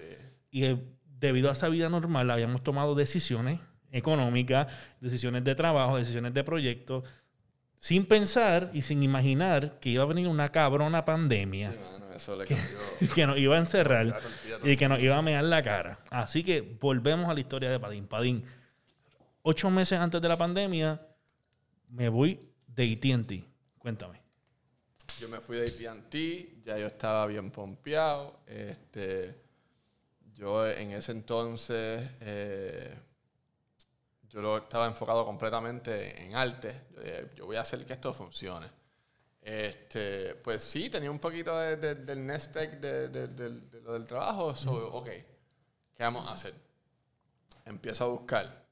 Y 0.51 0.65
eh, 0.65 0.77
debido 1.19 1.47
a 1.49 1.53
esa 1.53 1.69
vida 1.69 1.87
normal 1.87 2.29
habíamos 2.29 2.63
tomado 2.63 2.95
decisiones 2.95 3.59
económicas, 3.91 4.67
decisiones 4.99 5.43
de 5.43 5.55
trabajo, 5.55 5.97
decisiones 5.97 6.33
de 6.33 6.43
proyectos, 6.43 7.03
sin 7.77 8.05
pensar 8.05 8.71
y 8.73 8.81
sin 8.81 9.03
imaginar 9.03 9.79
que 9.79 9.89
iba 9.89 10.03
a 10.03 10.07
venir 10.07 10.27
una 10.27 10.49
cabrona 10.49 11.05
pandemia 11.05 11.71
Sí, 11.71 11.77
eso 12.15 12.35
le 12.35 12.45
cambió. 12.45 12.77
que 13.15 13.27
nos 13.27 13.37
iba 13.37 13.55
a 13.55 13.59
encerrar 13.59 14.21
y 14.63 14.75
que 14.77 14.87
nos 14.87 14.99
iba 14.99 15.17
a 15.17 15.21
mear 15.21 15.43
la 15.43 15.61
cara. 15.61 15.99
Así 16.09 16.43
que 16.43 16.61
volvemos 16.61 17.29
a 17.29 17.33
la 17.33 17.39
historia 17.39 17.69
de 17.69 17.79
Padín. 17.79 18.07
Padín, 18.07 18.45
ocho 19.41 19.69
meses 19.69 19.99
antes 19.99 20.21
de 20.21 20.27
la 20.27 20.37
pandemia, 20.37 20.99
me 21.89 22.09
voy 22.09 22.39
de 22.67 22.93
AT&T. 22.93 23.43
Cuéntame. 23.77 24.21
Yo 25.19 25.29
me 25.29 25.39
fui 25.39 25.57
de 25.57 25.87
AT&T, 25.87 26.61
ya 26.65 26.77
yo 26.77 26.87
estaba 26.87 27.27
bien 27.27 27.51
pompeado. 27.51 28.39
Este, 28.47 29.35
yo 30.35 30.67
en 30.67 30.91
ese 30.91 31.11
entonces, 31.11 32.09
eh, 32.21 32.93
yo 34.29 34.41
lo 34.41 34.57
estaba 34.57 34.87
enfocado 34.87 35.25
completamente 35.25 36.23
en 36.23 36.35
arte. 36.35 36.73
Yo, 36.95 37.01
dije, 37.01 37.29
yo 37.35 37.45
voy 37.45 37.55
a 37.55 37.61
hacer 37.61 37.85
que 37.85 37.93
esto 37.93 38.13
funcione. 38.13 38.82
Este, 39.43 40.35
pues 40.35 40.63
sí, 40.63 40.89
tenía 40.89 41.11
un 41.11 41.19
poquito 41.19 41.57
de- 41.57 41.75
de- 41.75 41.95
del 41.95 42.25
nest 42.25 42.55
de 42.55 43.81
lo 43.83 43.93
del 43.93 44.05
trabajo. 44.05 44.55
So, 44.55 44.71
ok, 44.93 45.05
¿qué 45.07 46.03
vamos 46.03 46.27
a 46.29 46.33
hacer? 46.33 46.53
Empiezo 47.65 48.05
a 48.05 48.07
buscar. 48.07 48.62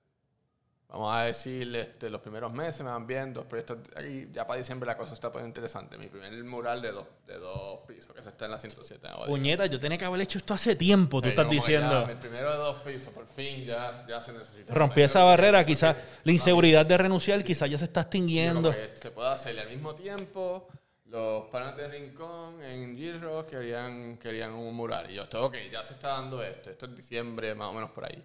Vamos 0.92 1.16
a 1.16 1.24
decir, 1.24 1.74
este, 1.74 2.10
los 2.10 2.20
primeros 2.20 2.52
meses 2.52 2.82
me 2.82 2.90
van 2.90 3.08
viendo 3.08 3.40
dos 3.40 3.48
proyectos. 3.48 3.78
Aquí, 3.96 4.28
ya 4.34 4.46
para 4.46 4.60
diciembre 4.60 4.86
la 4.86 4.98
cosa 4.98 5.14
está 5.14 5.32
poniendo 5.32 5.48
interesante. 5.48 5.98
Mi 5.98 6.08
primer 6.08 6.32
mural 6.44 6.82
de 6.82 6.92
dos, 6.92 7.08
de 7.26 7.40
dos 7.40 7.80
pisos, 7.88 8.14
que 8.14 8.22
se 8.22 8.28
está 8.28 8.44
en 8.44 8.52
la 8.52 8.60
107. 8.60 9.00
en 9.08 9.14
Aguadilla. 9.14 9.38
Puñeta, 9.38 9.66
yo 9.68 9.80
tenía 9.80 9.98
que 9.98 10.04
haber 10.04 10.20
hecho 10.20 10.38
esto 10.38 10.54
hace 10.54 10.76
tiempo, 10.76 11.22
tú 11.22 11.30
estás 11.30 11.50
diciendo. 11.50 12.06
ya, 12.06 12.12
el 12.12 12.18
primero 12.18 12.52
de 12.52 12.58
dos 12.58 12.82
pisos, 12.82 13.14
por 13.14 13.26
fin, 13.26 13.64
ya, 13.64 14.06
ya 14.06 14.22
se 14.22 14.34
necesita. 14.34 14.74
Rompí 14.74 15.02
esa 15.02 15.24
barrera, 15.24 15.66
quizás 15.66 15.96
la 16.26 16.32
inseguridad 16.34 16.86
de 16.86 16.98
renunciar 16.98 17.42
quizás 17.42 17.70
ya 17.70 17.78
se 17.78 17.86
está 17.86 18.02
extinguiendo. 18.02 18.70
que 18.72 18.92
se 18.96 19.12
puede 19.12 19.30
hacer 19.30 19.56
y 19.56 19.60
al 19.60 19.70
mismo 19.70 19.96
tiempo. 19.96 20.68
Los 21.06 21.48
panas 21.48 21.76
de 21.76 21.90
Rincón 21.90 22.64
en 22.64 22.96
Giro 22.96 23.46
querían, 23.46 24.18
querían 24.18 24.54
un 24.54 24.74
mural. 24.74 25.12
Y 25.12 25.16
yo 25.16 25.24
estoy, 25.24 25.42
ok, 25.42 25.56
ya 25.70 25.84
se 25.84 25.94
está 25.94 26.10
dando 26.10 26.42
esto. 26.42 26.70
Esto 26.70 26.86
es 26.86 26.96
diciembre, 26.96 27.54
más 27.54 27.68
o 27.68 27.74
menos 27.74 27.92
por 27.92 28.06
ahí. 28.06 28.24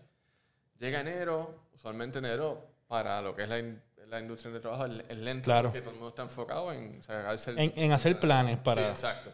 Llega 0.79 1.01
enero, 1.01 1.55
usualmente 1.75 2.19
enero, 2.19 2.67
para 2.87 3.21
lo 3.23 3.35
que 3.35 3.43
es 3.45 3.49
la, 3.49 3.59
in- 3.59 3.81
la 4.09 4.21
industria 4.21 4.53
de 4.53 4.61
trabajo, 4.61 4.87
es, 4.87 5.05
es 5.09 5.17
lento. 5.19 5.45
Claro. 5.45 5.69
Porque 5.69 5.81
todo 5.81 5.91
el 5.91 5.97
mundo 5.97 6.09
está 6.11 6.23
enfocado 6.23 6.73
en, 6.73 7.03
sacarse 7.03 7.51
el- 7.51 7.59
En- 7.59 7.73
en 7.77 7.93
hacer 7.93 8.21
planes 8.21 8.59
para- 8.59 8.83
Sí, 8.83 8.89
exacto. 8.89 9.31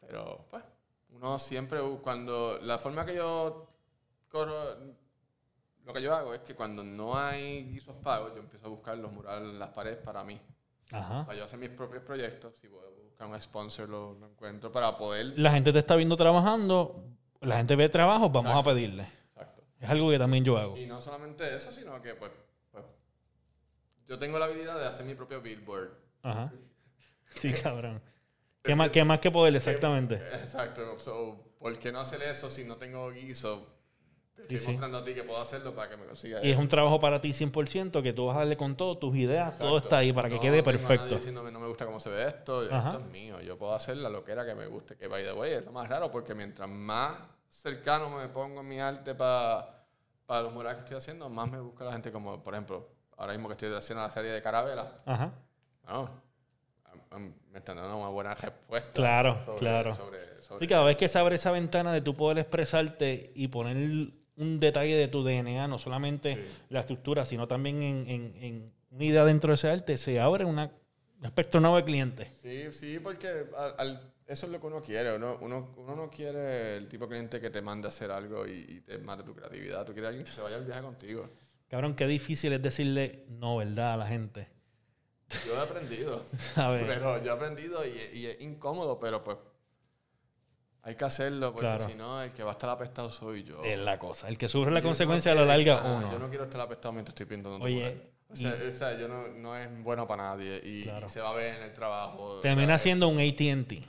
Pero, 0.00 0.46
pues, 0.50 0.62
uno 1.10 1.38
siempre, 1.38 1.80
cuando. 2.02 2.58
La 2.62 2.78
forma 2.78 3.04
que 3.04 3.14
yo 3.16 3.66
corro. 4.30 4.54
Lo 5.84 5.92
que 5.92 6.02
yo 6.02 6.12
hago 6.14 6.34
es 6.34 6.40
que 6.40 6.54
cuando 6.54 6.82
no 6.82 7.16
hay 7.16 7.64
guisos 7.70 7.94
pagos, 8.02 8.32
yo 8.34 8.40
empiezo 8.40 8.66
a 8.66 8.70
buscar 8.70 8.98
los 8.98 9.12
murales 9.12 9.48
en 9.50 9.58
las 9.58 9.68
paredes 9.70 9.98
para 9.98 10.24
mí. 10.24 10.38
Ajá. 10.90 11.24
Para 11.24 11.38
yo 11.38 11.44
hacer 11.44 11.58
mis 11.60 11.70
propios 11.70 12.02
proyectos. 12.02 12.54
Si 12.60 12.66
voy 12.66 12.84
a 12.84 13.02
buscar 13.04 13.28
un 13.28 13.40
sponsor, 13.40 13.88
lo, 13.88 14.14
lo 14.14 14.26
encuentro 14.26 14.70
para 14.72 14.96
poder. 14.96 15.38
La 15.38 15.52
gente 15.52 15.72
te 15.72 15.78
está 15.78 15.94
viendo 15.94 16.16
trabajando, 16.16 17.04
la 17.40 17.56
gente 17.58 17.76
ve 17.76 17.88
trabajo, 17.88 18.28
vamos 18.28 18.50
Exacto. 18.50 18.70
a 18.70 18.74
pedirle. 18.74 19.08
Exacto. 19.76 19.84
Es 19.84 19.90
algo 19.90 20.10
que 20.10 20.18
también 20.18 20.44
yo 20.44 20.58
hago. 20.58 20.76
Y 20.76 20.86
no 20.86 21.00
solamente 21.00 21.54
eso, 21.56 21.70
sino 21.72 22.00
que, 22.02 22.14
pues, 22.14 22.30
pues, 22.72 22.84
yo 24.08 24.18
tengo 24.18 24.38
la 24.38 24.46
habilidad 24.46 24.78
de 24.78 24.86
hacer 24.86 25.04
mi 25.06 25.14
propio 25.14 25.40
billboard. 25.40 25.90
Ajá. 26.22 26.52
Sí, 27.30 27.52
cabrón. 27.52 28.00
¿Qué 28.62 28.74
más, 28.74 28.88
qué 28.90 29.04
más 29.04 29.18
que 29.18 29.30
poder? 29.30 29.54
Exactamente. 29.54 30.14
Exacto. 30.14 30.98
So, 30.98 31.52
¿Por 31.58 31.78
qué 31.78 31.92
no 31.92 32.00
hacer 32.00 32.22
eso 32.22 32.48
si 32.50 32.64
no 32.64 32.76
tengo 32.76 33.10
guiso? 33.10 33.66
Te 34.36 34.42
Sí, 34.42 34.42
estoy 34.42 34.58
sí. 34.58 34.66
mostrando 34.72 34.98
a 34.98 35.04
ti 35.04 35.12
que 35.14 35.24
puedo 35.24 35.40
hacerlo 35.40 35.74
para 35.74 35.88
que 35.90 35.96
me 35.96 36.04
consiga 36.06 36.44
Y 36.44 36.50
es 36.50 36.56
un 36.58 36.68
trabajo 36.68 37.00
para 37.00 37.20
ti 37.20 37.32
100%, 37.32 38.02
que 38.02 38.12
tú 38.12 38.26
vas 38.26 38.36
a 38.36 38.40
darle 38.40 38.56
con 38.56 38.76
todo, 38.76 38.96
tus 38.96 39.16
ideas, 39.16 39.58
todo 39.58 39.78
está 39.78 39.98
ahí 39.98 40.12
para 40.12 40.28
que 40.28 40.36
No 40.36 40.40
quede 40.40 40.62
tengo 40.62 40.70
a 40.70 40.72
nadie 40.74 40.86
perfecto. 40.88 41.16
diciéndome 41.16 41.50
no 41.50 41.58
me 41.60 41.66
gusta 41.68 41.84
cómo 41.86 42.00
se 42.00 42.10
ve 42.10 42.26
esto, 42.28 42.60
Ajá. 42.70 42.90
esto 42.92 43.04
es 43.04 43.10
mío, 43.10 43.40
yo 43.40 43.56
puedo 43.58 43.74
hacer 43.74 43.96
la 43.96 44.08
loquera 44.10 44.46
que 44.46 44.54
me 44.54 44.66
guste, 44.66 44.96
que 44.96 45.08
by 45.08 45.24
the 45.24 45.32
way 45.32 45.52
es 45.54 45.64
lo 45.64 45.72
más 45.72 45.88
raro 45.88 46.10
porque 46.12 46.34
mientras 46.34 46.68
más 46.68 47.14
cercano 47.48 48.10
me 48.10 48.28
pongo 48.28 48.60
en 48.60 48.68
mi 48.68 48.78
arte 48.80 49.14
para 49.14 49.82
los 50.42 50.52
murales 50.52 50.78
que 50.78 50.82
estoy 50.84 50.98
haciendo, 50.98 51.28
más 51.28 51.50
me 51.50 51.60
busca 51.60 51.84
la 51.84 51.92
gente 51.92 52.10
como, 52.12 52.42
por 52.42 52.54
ejemplo, 52.54 52.88
ahora 53.16 53.32
mismo 53.32 53.48
que 53.48 53.52
estoy 53.54 53.72
haciendo 53.74 54.02
la 54.02 54.10
serie 54.10 54.30
de 54.30 54.42
Carabela, 54.42 54.92
Ajá. 55.06 55.32
am- 57.10 57.32
me 57.50 57.58
están 57.58 57.76
dando 57.76 57.96
una 57.96 58.08
buena 58.08 58.34
respuesta. 58.34 58.92
Claro, 58.92 59.36
sobre- 59.44 59.58
claro. 59.58 59.94
sobre- 59.94 60.42
sobre- 60.42 60.60
Sí, 60.60 60.66
cada 60.66 60.84
vez 60.84 60.96
que 60.96 61.08
se 61.08 61.18
abre 61.18 61.36
esa 61.36 61.50
ventana 61.50 61.92
de 61.92 62.00
tú 62.00 62.14
poder 62.14 62.38
expresarte 62.38 63.32
y 63.34 63.48
poner 63.48 63.76
un 64.36 64.60
detalle 64.60 64.94
de 64.96 65.08
tu 65.08 65.24
DNA, 65.24 65.66
no 65.66 65.78
solamente 65.78 66.36
Sí. 66.36 66.56
la 66.68 66.80
estructura, 66.80 67.24
sino 67.24 67.48
también 67.48 67.82
en, 67.82 68.08
en- 68.08 68.36
en 68.42 68.72
una 68.90 69.04
idea 69.04 69.24
dentro 69.24 69.48
de 69.50 69.54
ese 69.54 69.70
arte, 69.70 69.96
se 69.96 70.20
abre 70.20 70.44
una, 70.44 70.70
un 71.18 71.26
aspecto 71.26 71.58
nuevo 71.60 71.76
de 71.76 71.84
cliente. 71.84 72.30
Sí, 72.42 72.70
sí, 72.72 72.98
porque 72.98 73.28
al- 73.56 73.74
al- 73.78 74.12
eso 74.26 74.46
es 74.46 74.52
lo 74.52 74.60
que 74.60 74.66
uno 74.66 74.80
quiere. 74.80 75.14
Uno, 75.14 75.38
uno, 75.40 75.74
uno 75.76 75.96
no 75.96 76.10
quiere 76.10 76.76
el 76.76 76.88
tipo 76.88 77.04
de 77.06 77.10
cliente 77.10 77.40
que 77.40 77.50
te 77.50 77.62
mande 77.62 77.86
a 77.86 77.90
hacer 77.90 78.10
algo 78.10 78.46
y, 78.46 78.52
y 78.68 78.80
te 78.80 78.98
mate 78.98 79.22
tu 79.22 79.34
creatividad. 79.34 79.84
Tú 79.86 79.92
quieres 79.92 80.08
alguien 80.08 80.24
que 80.26 80.32
se 80.32 80.40
vaya 80.42 80.56
al 80.56 80.64
viaje 80.64 80.82
contigo. 80.82 81.28
Cabrón, 81.68 81.94
qué 81.94 82.06
difícil 82.06 82.52
es 82.52 82.62
decirle 82.62 83.24
no, 83.28 83.56
¿verdad? 83.56 83.94
A 83.94 83.96
la 83.96 84.06
gente. 84.06 84.48
Yo 85.46 85.56
he 85.56 85.60
aprendido. 85.60 86.22
¿Sabes? 86.38 86.84
pero 86.86 87.22
yo 87.22 87.32
he 87.32 87.34
aprendido 87.34 87.84
y, 87.86 88.18
y 88.18 88.26
es 88.26 88.40
incómodo, 88.40 88.98
pero 89.00 89.24
pues 89.24 89.36
Hay 90.82 90.94
que 90.94 91.04
hacerlo 91.04 91.52
porque 91.52 91.66
Claro. 91.66 91.88
si 91.88 91.94
no, 91.96 92.22
el 92.22 92.30
que 92.32 92.44
va 92.44 92.50
a 92.50 92.52
estar 92.52 92.70
apestado 92.70 93.10
soy 93.10 93.42
yo. 93.42 93.64
Es 93.64 93.76
la 93.78 93.98
cosa. 93.98 94.28
El 94.28 94.38
que 94.38 94.48
sufre 94.48 94.70
la 94.70 94.78
Yo 94.78 94.84
no 94.84 94.88
consecuencia 94.90 95.32
a 95.32 95.34
la 95.34 95.44
larga, 95.44 95.82
uno. 95.84 96.12
Yo 96.12 96.18
no 96.20 96.28
quiero 96.28 96.44
estar 96.44 96.60
apestado 96.60 96.92
mientras 96.92 97.12
estoy 97.14 97.26
pintando 97.26 97.64
Oye. 97.64 98.14
O 98.28 98.34
sea, 98.36 98.52
o 98.52 98.72
sea, 98.72 98.98
yo 98.98 99.06
no, 99.08 99.28
no 99.28 99.56
es 99.56 99.68
bueno 99.84 100.06
para 100.06 100.24
nadie 100.30 100.60
y, 100.64 100.82
Claro. 100.84 101.06
y 101.06 101.08
se 101.08 101.20
va 101.20 101.30
a 101.30 101.34
ver 101.34 101.54
en 101.56 101.62
el 101.62 101.72
trabajo. 101.72 102.22
o 102.22 102.40
Termina 102.40 102.66
sea, 102.76 102.78
siendo 102.78 103.08
un 103.08 103.18
ATT, 103.20 103.84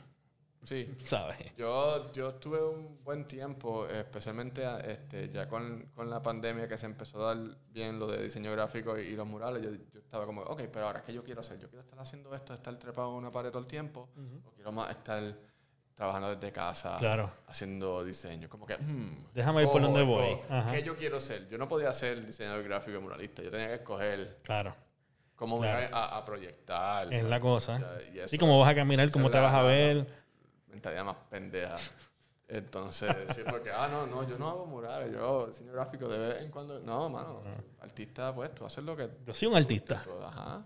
Sí. 0.68 0.97
¿sabes? 1.05 1.38
Yo, 1.55 2.11
yo 2.11 2.34
tuve 2.36 2.61
un 2.61 3.01
buen 3.03 3.26
tiempo, 3.26 3.88
especialmente 3.88 4.63
este, 4.86 5.30
ya 5.30 5.47
con, 5.47 5.89
con 5.95 6.09
la 6.09 6.22
pandemia 6.22 6.68
que 6.68 6.78
se 6.78 6.86
empezó 6.88 7.26
a 7.26 7.34
dar 7.36 7.57
bien 7.70 7.97
lo 7.97 8.07
de 8.07 8.22
diseño 8.24 8.51
gráfico 8.51 8.97
y, 8.99 9.03
y 9.03 9.15
los 9.15 9.26
murales. 9.26 9.63
Yo, 9.63 9.72
yo 9.72 9.99
estaba 9.99 10.26
como, 10.26 10.41
ok, 10.41 10.63
pero 10.72 10.88
ahora, 10.88 11.01
¿qué 11.03 11.13
yo 11.13 11.24
quiero 11.24 11.39
hacer? 11.39 11.57
Yo 11.59 11.70
quiero 11.70 11.84
estar 11.84 11.97
haciendo 11.99 12.36
esto, 12.36 12.53
estar 12.53 12.76
trepado 12.78 13.11
en 13.11 13.15
una 13.15 13.32
pared 13.32 13.49
todo 13.49 13.61
el 13.61 13.68
tiempo, 13.68 14.09
o 14.45 14.51
quiero 14.51 14.74
más 14.74 14.89
estar 14.89 15.22
trabajando 15.95 16.36
desde 16.36 16.51
casa, 16.51 16.97
Claro. 16.99 17.32
haciendo 17.47 18.03
diseño. 18.03 18.49
Como 18.49 18.65
que, 18.68 18.76
hmm, 18.76 19.30
Déjame 19.34 19.63
ir 19.63 19.70
por 19.70 19.82
donde 19.82 20.03
voy. 20.03 20.38
Ajá. 20.49 20.72
¿Qué 20.72 20.84
yo 20.84 20.95
quiero 20.97 21.20
ser? 21.20 21.47
Yo 21.49 21.57
no 21.57 21.68
podía 21.70 21.91
ser 21.93 22.24
diseñador 22.26 22.61
gráfico 22.63 22.97
y 22.97 23.01
muralista. 23.01 23.41
Yo 23.41 23.49
tenía 23.49 23.68
que 23.70 23.74
escoger 23.76 24.38
Claro. 24.43 24.76
cómo 25.36 25.57
me 25.59 25.68
iba 25.68 25.80
a, 25.97 26.18
a 26.18 26.24
proyectar. 26.26 27.11
Es 27.11 27.24
la 27.24 27.39
cosa. 27.39 27.80
Y 28.13 28.20
eso- 28.20 28.38
como 28.38 28.59
vas 28.59 28.70
a 28.70 28.76
caminar, 28.76 29.09
cómo 29.11 29.32
te 29.32 29.39
vas 29.39 29.53
a 29.53 29.61
ver. 29.63 30.27
Mentalidad 30.68 31.05
más 31.05 31.15
pendeja. 31.30 31.78
Entonces, 32.49 33.09
sí, 33.36 33.41
porque, 33.49 33.72
ah, 33.72 33.89
no, 33.91 34.07
no, 34.07 34.26
yo 34.28 34.38
no 34.38 34.47
hago 34.47 34.65
murales, 34.65 35.13
yo 35.13 35.47
diseño 35.47 35.74
gráfico 35.74 36.07
de 36.07 36.18
vez 36.18 36.41
en 36.41 36.49
cuando. 36.49 36.80
No, 36.80 37.09
mano, 37.09 37.41
artista, 37.82 38.34
pues 38.34 38.53
tú 38.55 38.65
haces 38.65 38.84
lo 38.84 38.95
que. 38.95 39.09
Yo 39.26 39.34
soy 39.34 39.49
un 39.49 39.55
artista. 39.57 40.01
tú- 40.03 40.22
ajá. 40.24 40.65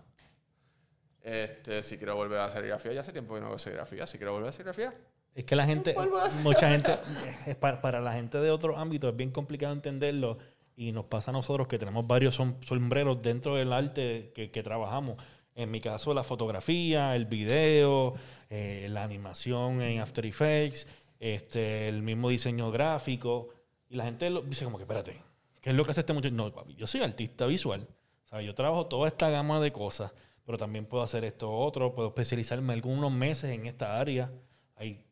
Este, 1.22 1.82
si 1.84 1.98
quiero 1.98 2.16
volver 2.16 2.38
a 2.38 2.44
hacer 2.46 2.58
serigrafía, 2.58 2.92
ya 2.92 3.00
hace 3.02 3.12
tiempo 3.12 3.34
que 3.34 3.40
no 3.40 3.46
hago 3.46 3.58
serigrafía. 3.58 4.06
Si 4.06 4.18
quiero 4.18 4.32
volver 4.32 4.48
a 4.48 4.52
serigrafía, 4.52 4.92
Es 5.34 5.44
que 5.44 5.54
la 5.56 5.64
gente, 5.64 5.94
hacer 5.96 6.42
mucha 6.42 6.68
gente, 6.68 6.98
es 7.46 7.56
para, 7.56 7.80
para 7.80 8.00
la 8.00 8.12
gente 8.12 8.38
de 8.38 8.50
otros 8.50 8.76
ámbitos 8.78 9.10
es 9.10 9.16
bien 9.16 9.30
complicado 9.30 9.72
entenderlo 9.72 10.38
y 10.76 10.90
nos 10.92 11.04
pasa 11.06 11.30
a 11.30 11.32
nosotros 11.34 11.68
que 11.68 11.78
tenemos 11.78 12.06
varios 12.06 12.38
som- 12.38 12.60
sombreros 12.64 13.22
dentro 13.22 13.54
del 13.56 13.72
arte 13.72 14.32
que, 14.34 14.50
que 14.50 14.62
trabajamos. 14.62 15.16
En 15.54 15.70
mi 15.70 15.80
caso, 15.80 16.14
la 16.14 16.24
fotografía, 16.24 17.14
el 17.14 17.26
video, 17.26 18.14
eh, 18.48 18.86
la 18.90 19.02
animación 19.02 19.82
en 19.82 20.00
After 20.00 20.24
Effects, 20.24 20.86
este, 21.20 21.88
el 21.88 22.02
mismo 22.02 22.30
diseño 22.30 22.70
gráfico. 22.70 23.48
Y 23.90 23.96
la 23.96 24.04
gente 24.04 24.30
dice 24.46 24.64
como 24.64 24.78
que, 24.78 24.84
espérate, 24.84 25.20
¿qué 25.60 25.70
es 25.70 25.76
lo 25.76 25.84
que 25.84 25.90
hace 25.90 26.00
este 26.00 26.12
muchacho? 26.12 26.34
No, 26.34 26.50
papi, 26.52 26.74
yo 26.74 26.86
soy 26.86 27.02
artista 27.02 27.46
visual. 27.46 27.86
¿sabes? 28.24 28.46
Yo 28.46 28.54
trabajo 28.54 28.86
toda 28.86 29.08
esta 29.08 29.28
gama 29.28 29.60
de 29.60 29.72
cosas, 29.72 30.12
pero 30.46 30.56
también 30.56 30.86
puedo 30.86 31.04
hacer 31.04 31.24
esto 31.24 31.50
otro, 31.52 31.94
puedo 31.94 32.08
especializarme 32.08 32.72
algunos 32.72 33.12
meses 33.12 33.50
en 33.50 33.66
esta 33.66 34.00
área. 34.00 34.32
Hay 34.76 35.04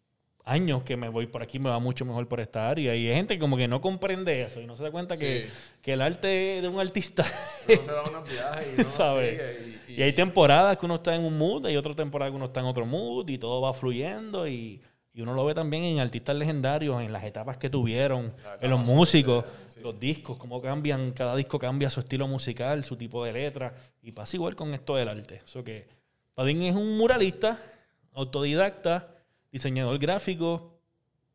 años 0.50 0.82
que 0.82 0.96
me 0.96 1.08
voy 1.08 1.26
por 1.26 1.42
aquí, 1.42 1.58
me 1.58 1.70
va 1.70 1.78
mucho 1.78 2.04
mejor 2.04 2.26
por 2.28 2.40
esta 2.40 2.68
área. 2.68 2.94
Y 2.94 3.08
hay 3.08 3.14
gente 3.16 3.34
que 3.34 3.40
como 3.40 3.56
que 3.56 3.68
no 3.68 3.80
comprende 3.80 4.42
eso 4.42 4.60
y 4.60 4.66
no 4.66 4.76
se 4.76 4.82
da 4.82 4.90
cuenta 4.90 5.16
que, 5.16 5.46
Sí. 5.46 5.52
que 5.82 5.92
el 5.92 6.00
arte 6.02 6.26
de 6.60 6.68
un 6.68 6.80
artista... 6.80 7.24
uno 7.68 7.82
se 7.84 7.92
va 7.92 8.00
a 8.00 8.08
unos 8.10 8.28
viajes 8.28 8.78
y 8.78 8.84
¿Sabes? 8.96 9.30
sigue. 9.30 9.80
Y, 9.88 10.00
Y 10.00 10.02
hay 10.02 10.12
temporadas 10.12 10.76
que 10.76 10.86
uno 10.86 10.96
está 10.96 11.14
en 11.14 11.24
un 11.24 11.36
mood, 11.38 11.66
hay 11.66 11.76
otra 11.76 11.94
temporada 11.94 12.30
que 12.30 12.36
uno 12.36 12.46
está 12.46 12.60
en 12.60 12.66
otro 12.66 12.84
mood 12.86 13.28
y 13.28 13.38
todo 13.38 13.60
va 13.60 13.72
fluyendo 13.74 14.46
y, 14.48 14.80
y 15.12 15.20
uno 15.22 15.34
lo 15.34 15.44
ve 15.44 15.54
también 15.54 15.84
en 15.84 15.98
artistas 16.00 16.36
legendarios, 16.36 17.00
en 17.02 17.12
las 17.12 17.24
etapas 17.24 17.56
que 17.56 17.68
tuvieron, 17.70 18.32
en 18.60 18.70
los 18.70 18.80
músicos, 18.80 19.44
sobre- 19.44 19.70
sí. 19.74 19.80
los 19.82 19.98
discos, 20.00 20.38
cómo 20.38 20.60
cambian, 20.60 21.12
cada 21.12 21.34
disco 21.36 21.58
cambia 21.58 21.90
su 21.90 22.00
estilo 22.00 22.26
musical, 22.28 22.84
su 22.84 22.96
tipo 22.96 23.24
de 23.24 23.32
letra 23.32 23.74
y 24.02 24.12
pasa 24.12 24.36
igual 24.36 24.54
con 24.56 24.74
esto 24.74 24.96
del 24.96 25.08
arte. 25.08 25.42
Eso 25.44 25.62
que 25.64 25.86
Padín 26.34 26.62
es 26.62 26.74
un 26.74 26.96
muralista, 26.96 27.58
autodidacta, 28.14 29.08
diseñador 29.52 29.98
gráfico, 29.98 30.78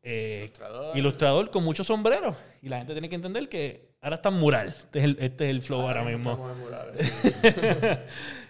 eh, 0.02 0.42
Ilustrador. 0.44 0.96
ilustrador 0.96 1.50
con 1.50 1.64
muchos 1.64 1.86
sombreros 1.86 2.36
y 2.62 2.68
la 2.68 2.78
gente 2.78 2.92
tiene 2.92 3.08
que 3.08 3.16
entender 3.16 3.48
que 3.48 3.90
ahora 4.00 4.16
está 4.16 4.28
en 4.28 4.36
mural. 4.36 4.68
Este 4.68 4.98
es 5.00 5.04
el, 5.04 5.16
este 5.20 5.44
es 5.44 5.50
el 5.50 5.62
flow 5.62 5.80
ahora 5.80 6.04
mismo. 6.04 6.30
Estamos 6.32 6.52
en 6.52 6.58
murales, 6.60 7.12
sí. 7.22 7.30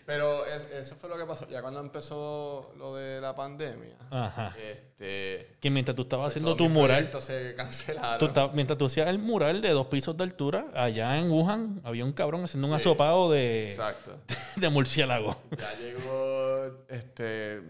Pero 0.05 0.45
es- 0.47 0.71
eso 0.73 0.95
fue 0.97 1.09
lo 1.09 1.17
que 1.19 1.25
pasó. 1.25 1.49
Ya 1.49 1.61
cuando 1.62 1.81
empezó 1.81 2.73
lo 2.79 2.95
de 2.95 3.21
la 3.21 3.35
pandemia, 3.35 3.97
Ajá. 4.11 4.55
este, 4.57 5.57
Que 5.61 5.69
mientras 5.71 5.97
tú 5.97 6.03
estabas 6.03 6.27
pues, 6.27 6.33
haciendo 6.35 6.55
tu 6.57 6.69
mural, 6.69 7.11
se 7.21 7.55
cancelaron. 7.57 8.19
tú 8.21 8.27
estabas- 8.27 8.55
mientras 8.55 8.79
tú 8.79 8.85
hacías 8.87 9.09
el 9.09 9.19
mural 9.19 9.61
de 9.62 9.71
dos 9.71 9.87
pisos 9.89 10.17
de 10.17 10.23
altura, 10.25 10.67
allá 10.75 11.19
en 11.19 11.29
Wuhan 11.31 11.81
había 11.85 12.05
un 12.05 12.12
cabrón 12.12 12.45
haciendo 12.45 12.69
un 12.69 12.75
Sí. 12.79 12.83
asopado 12.83 13.31
de, 13.33 13.67
Exacto. 13.69 14.17
de 14.57 14.69
murciélago. 14.69 15.37
Ya 15.59 15.75
llegó, 15.77 16.85
este, 16.89 17.62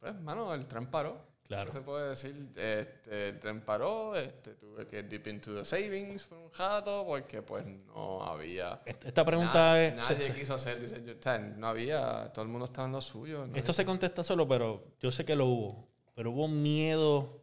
pues, 0.00 0.14
mano, 0.20 0.52
el 0.54 0.66
tren 0.66 0.86
paró. 0.86 1.28
Claro. 1.46 1.72
¿Qué 1.72 1.78
se 1.78 1.82
puede 1.82 2.10
decir? 2.10 2.52
Este, 2.56 3.30
el 3.30 3.40
tren 3.40 3.60
paró, 3.62 4.14
este, 4.14 4.54
tuve 4.54 4.86
que 4.86 5.02
dip 5.02 5.26
into 5.26 5.52
the 5.52 5.64
savings 5.64 6.22
por 6.24 6.38
un 6.38 6.52
rato 6.52 7.04
porque 7.04 7.42
pues 7.42 7.66
no 7.66 8.22
había... 8.24 8.80
Esta 8.86 9.24
pregunta 9.24 9.72
na- 9.72 9.82
es... 9.84 9.94
Nadie 9.96 10.26
se- 10.28 10.34
quiso 10.34 10.54
hacer 10.54 10.78
o 10.84 11.22
sea, 11.22 11.38
no 11.38 11.66
había, 11.66 12.32
todo 12.32 12.44
el 12.44 12.50
mundo 12.50 12.66
estaba 12.66 12.86
en 12.86 12.92
lo 12.92 13.00
suyo. 13.02 13.46
esto 13.54 13.72
se 13.72 13.84
contesta 13.84 14.22
solo, 14.22 14.46
pero 14.46 14.84
yo 15.00 15.10
sé 15.10 15.24
que 15.24 15.34
lo 15.34 15.46
hubo. 15.46 15.88
Pero 16.14 16.30
hubo 16.30 16.44
un 16.44 16.62
miedo 16.62 17.42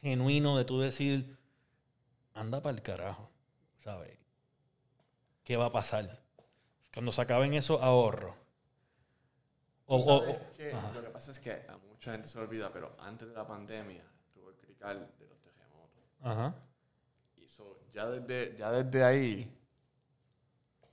genuino 0.00 0.56
de 0.56 0.64
tú 0.64 0.80
decir, 0.80 1.36
anda 2.32 2.62
para 2.62 2.74
el 2.76 2.82
carajo, 2.82 3.30
¿sabes? 3.80 4.16
¿Qué 5.44 5.58
va 5.58 5.66
a 5.66 5.72
pasar? 5.72 6.18
Cuando 6.94 7.12
se 7.12 7.20
acaben 7.20 7.52
esos 7.52 7.82
ahorros. 7.82 8.34
O- 9.86 9.96
o- 9.96 10.00
sabes 10.00 10.36
o- 10.36 10.52
que 10.54 10.72
lo 10.72 11.02
que 11.02 11.10
pasa 11.10 11.32
es 11.32 11.40
que 11.40 11.52
a 11.52 11.76
mucha 11.78 12.12
gente 12.12 12.28
se 12.28 12.38
olvida, 12.38 12.72
pero 12.72 12.94
antes 13.00 13.28
de 13.28 13.34
la 13.34 13.46
pandemia 13.46 14.04
tuvo 14.32 14.50
el 14.50 14.56
crical 14.56 15.12
de 15.18 15.26
los 15.28 15.38
terremotos. 15.40 16.02
Ajá. 16.22 16.54
Y 17.36 17.46
so, 17.48 17.80
ya, 17.92 18.06
desde, 18.08 18.56
ya 18.56 18.70
desde 18.70 19.04
ahí 19.04 19.60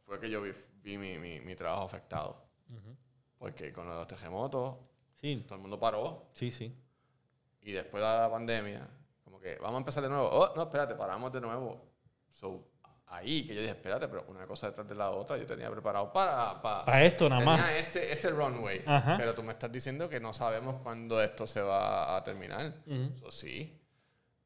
fue 0.05 0.19
que 0.19 0.29
yo 0.29 0.41
vi, 0.41 0.51
vi 0.83 0.97
mi, 0.97 1.17
mi, 1.19 1.39
mi 1.39 1.55
trabajo 1.55 1.83
afectado. 1.85 2.45
Ujú. 2.69 2.95
Porque 3.37 3.71
con 3.73 3.87
los 3.87 4.07
terremotos 4.07 4.77
Sí, 5.15 5.43
todo 5.47 5.55
el 5.55 5.61
mundo 5.61 5.79
paró 5.79 6.29
sí, 6.33 6.49
sí. 6.51 6.75
y 7.61 7.71
después 7.71 8.01
de 8.03 8.09
la 8.09 8.29
pandemia, 8.29 8.87
como 9.23 9.39
que 9.39 9.55
vamos 9.57 9.75
a 9.75 9.77
empezar 9.77 10.01
de 10.03 10.09
nuevo. 10.09 10.27
Oh, 10.31 10.53
no, 10.55 10.63
espérate, 10.63 10.95
paramos 10.95 11.31
de 11.31 11.39
nuevo. 11.41 11.79
So, 12.29 12.67
ahí 13.11 13.45
que 13.45 13.53
yo 13.53 13.61
dije, 13.61 13.71
espérate, 13.73 14.07
pero 14.07 14.25
una 14.29 14.45
cosa 14.47 14.67
detrás 14.67 14.87
de 14.87 14.95
la 14.95 15.11
otra, 15.11 15.37
yo 15.37 15.45
tenía 15.45 15.69
preparado 15.69 16.11
para... 16.13 16.61
para 16.61 16.85
Para 16.85 17.03
esto 17.03 17.27
nada 17.29 17.41
tenía 17.41 17.57
más. 17.57 17.71
Este, 17.75 18.11
este 18.13 18.29
runway, 18.29 18.81
Ajá. 18.85 19.15
pero 19.17 19.33
tú 19.35 19.43
me 19.43 19.51
estás 19.51 19.71
diciendo 19.71 20.07
que 20.09 20.19
no 20.19 20.33
sabemos 20.33 20.81
cuándo 20.81 21.21
esto 21.21 21.45
se 21.45 21.61
va 21.61 22.15
a 22.17 22.23
terminar. 22.23 22.73
Ujú. 22.87 23.17
So, 23.19 23.31
sí. 23.31 23.77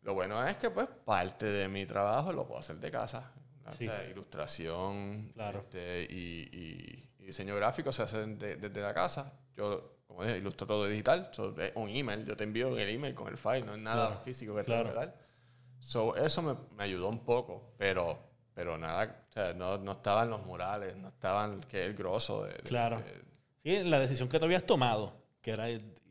Lo 0.01 0.13
bueno 0.13 0.45
es 0.47 0.57
que 0.57 0.70
pues 0.70 0.88
parte 1.05 1.45
de 1.45 1.68
mi 1.68 1.86
trabajo 1.86 2.32
lo 2.34 2.45
puedo 2.47 2.59
hacer 2.59 2.76
de 2.78 2.91
casa. 2.91 3.32
O 3.68 3.74
Sí. 3.74 3.88
sea, 3.88 4.03
ilustración 4.07 5.32
Claro. 5.34 5.59
este, 5.59 6.03
y, 6.09 6.49
y- 6.51 7.09
y 7.20 7.26
diseño 7.26 7.55
gráfico 7.55 7.91
se 7.91 8.03
hacen 8.03 8.38
de- 8.38 8.57
desde 8.57 8.82
la 8.82 8.93
casa. 8.93 9.34
Yo, 9.57 9.97
como 10.07 10.24
dije, 10.24 10.38
ilustro 10.38 10.68
todo 10.68 10.86
digital. 10.88 11.30
So, 11.34 11.59
es 11.59 11.72
un 11.76 11.89
email. 11.89 12.26
Yo 12.26 12.38
te 12.38 12.43
envío 12.43 12.78
el 12.78 12.89
email 12.89 13.16
con 13.16 13.28
el 13.28 13.38
file. 13.38 13.61
No 13.61 13.74
es 13.74 13.80
nada 13.80 14.07
Claro. 14.07 14.22
físico 14.24 14.53
que 14.55 14.61
te 14.61 14.66
Claro. 14.68 14.93
dar. 14.93 15.16
So, 15.80 16.16
eso 16.16 16.41
me, 16.43 16.55
me 16.76 16.84
ayudó 16.84 17.09
un 17.09 17.26
poco, 17.26 17.74
pero, 17.78 18.20
pero 18.56 18.78
nada, 18.80 19.26
o 19.30 19.32
sea, 19.34 19.53
no, 19.53 19.78
no 19.78 19.91
estaban 19.91 20.30
los 20.32 20.43
murales, 20.45 20.95
no 20.95 21.10
estaban 21.10 21.62
que 21.62 21.86
el 21.86 21.93
grosso 21.93 22.45
de, 22.45 22.53
de- 22.53 22.64
Claro. 22.64 22.97
de- 23.01 23.24
Sí, 23.64 23.84
la 23.84 23.99
decisión 23.99 24.28
que 24.30 24.39
tú 24.39 24.45
habías 24.45 24.66
tomado, 24.66 25.14
que 25.41 25.51
era 25.51 25.66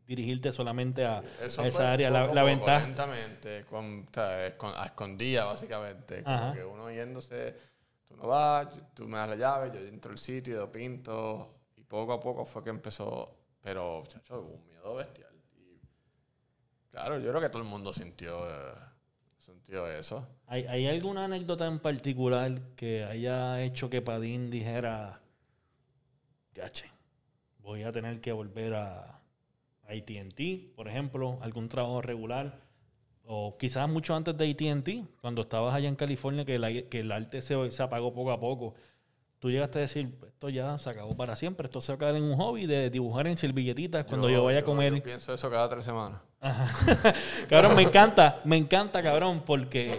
dirigirte 0.07 0.53
solamente 0.53 1.05
a, 1.07 1.23
esa 1.41 1.93
área. 1.93 2.11
La, 2.11 2.27
la 2.33 2.43
ventaja. 2.43 2.85
lentamente, 2.87 3.65
con, 3.65 4.01
o 4.09 4.13
sea, 4.13 4.49
escon- 4.57 4.75
a 4.77 4.85
escondida, 4.87 5.45
básicamente. 5.47 6.23
Como 6.23 6.53
que 6.53 6.65
uno 6.65 6.91
yéndose, 6.91 7.57
tú 8.07 8.17
no 8.17 8.27
vas, 8.27 8.69
tú 8.93 9.09
me 9.09 9.17
das 9.19 9.31
la 9.31 9.37
llave, 9.37 9.71
yo 9.73 9.81
entro 9.87 10.13
al 10.13 10.19
sitio, 10.19 10.55
yo 10.57 10.71
pinto. 10.71 11.55
Y 11.77 11.85
poco 11.85 12.13
a 12.13 12.21
poco 12.21 12.45
fue 12.45 12.63
que 12.63 12.71
empezó. 12.71 13.35
Pero, 13.63 14.03
chacho, 14.09 14.41
un 14.43 14.67
miedo 14.67 14.95
bestial. 14.97 15.33
Y, 15.57 15.81
claro, 16.91 17.19
yo 17.19 17.31
creo 17.31 17.41
que 17.41 17.49
todo 17.49 17.63
el 17.63 17.69
mundo 17.69 17.93
sintió, 17.95 18.47
eh, 18.51 18.75
sintió 19.65 19.87
eso. 19.87 20.27
¿Hay, 20.47 20.65
¿Hay 20.67 20.87
alguna 20.87 21.25
anécdota 21.25 21.67
en 21.67 21.79
particular 21.81 22.61
que 22.77 23.05
haya 23.05 23.63
hecho 23.63 23.89
que 23.91 24.03
Padín 24.03 24.51
dijera, 24.51 25.21
yache, 26.55 26.91
voy 27.61 27.83
a 27.83 27.93
tener 27.93 28.21
que 28.21 28.33
volver 28.33 28.75
a 28.75 29.21
ATT, 29.89 30.75
por 30.77 30.89
ejemplo, 30.89 31.39
algún 31.43 31.69
trabajo 31.69 32.03
regular? 32.03 32.61
O 33.27 33.57
quizás 33.57 33.89
mucho 33.89 34.15
antes 34.15 34.37
de 34.37 34.51
ATT, 34.51 35.19
cuando 35.23 35.43
estabas 35.43 35.75
allá 35.75 35.89
en 35.89 35.97
California, 35.97 36.45
que, 36.45 36.59
la- 36.59 36.71
que 36.73 37.01
el 37.01 37.11
arte 37.11 37.41
se, 37.41 37.71
se 37.71 37.83
apagó 37.83 38.13
poco 38.13 38.31
a 38.33 38.39
poco. 38.39 38.75
Tú 39.39 39.51
llegaste 39.51 39.79
a 39.79 39.83
decir, 39.83 40.15
esto 40.27 40.49
ya 40.51 40.77
se 40.79 40.91
acabó 40.91 41.17
para 41.17 41.35
siempre, 41.37 41.65
esto 41.67 41.81
se 41.81 41.93
va 41.93 41.97
a 41.97 41.99
quedar 41.99 42.17
en 42.17 42.23
un 42.25 42.37
hobby 42.37 42.67
de 42.67 42.89
dibujar 42.91 43.27
en 43.27 43.37
servilletitas 43.37 44.05
cuando 44.05 44.29
yo, 44.31 44.45
vaya 44.45 44.61
a 44.61 44.63
comer. 44.63 44.95
Yo 44.95 45.03
pienso 45.03 45.33
eso 45.35 45.51
cada 45.51 45.69
tres 45.69 45.85
semanas. 45.87 46.21
Cabrón, 47.49 47.75
me 47.77 47.83
encanta, 47.83 48.41
me 48.45 48.57
encanta, 48.57 49.03
cabrón, 49.03 49.43
porque 49.47 49.99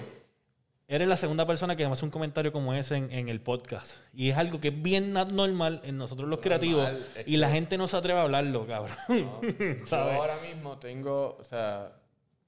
eres 0.87 1.07
la 1.07 1.17
segunda 1.17 1.45
persona 1.47 1.75
que 1.75 1.85
me 1.85 1.93
hace 1.93 2.05
un 2.05 2.11
comentario 2.11 2.51
como 2.51 2.73
ese 2.73 2.95
en, 2.95 3.11
en 3.11 3.29
el 3.29 3.41
podcast. 3.41 3.95
Y 4.13 4.29
es 4.29 4.37
algo 4.37 4.59
que 4.61 4.67
es 4.67 4.81
bien 4.81 5.11
normal 5.13 5.81
en 5.83 5.97
nosotros 5.97 6.29
los 6.29 6.39
creativos. 6.39 6.83
Normal, 6.83 7.07
Y 7.25 7.37
la 7.37 7.49
gente 7.49 7.77
no 7.77 7.87
se 7.87 7.97
atreve 7.97 8.19
a 8.19 8.23
hablarlo, 8.23 8.67
cabrón. 8.67 8.95
Yo 9.09 9.85
¿Sabes? 9.87 10.15
ahora 10.15 10.37
mismo 10.47 10.77
tengo, 10.77 11.37
o 11.39 11.43
sea, 11.43 11.91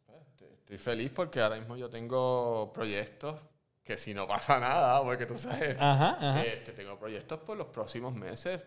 pues, 0.06 0.20
estoy 0.60 0.78
feliz 0.78 1.12
porque 1.16 1.42
ahora 1.42 1.56
mismo 1.56 1.76
yo 1.78 1.90
tengo 1.90 2.72
proyectos 2.74 3.36
que 3.84 3.98
si 3.98 4.14
no 4.14 4.28
pasa 4.28 4.60
nada, 4.60 5.02
porque 5.02 5.26
tú 5.26 5.38
sabes, 5.38 5.76
Ajá, 5.80 6.18
ajá. 6.20 6.44
este, 6.44 6.74
tengo 6.74 7.00
proyectos 7.00 7.40
por 7.40 7.58
los 7.58 7.68
próximos 7.68 8.14
meses 8.14 8.62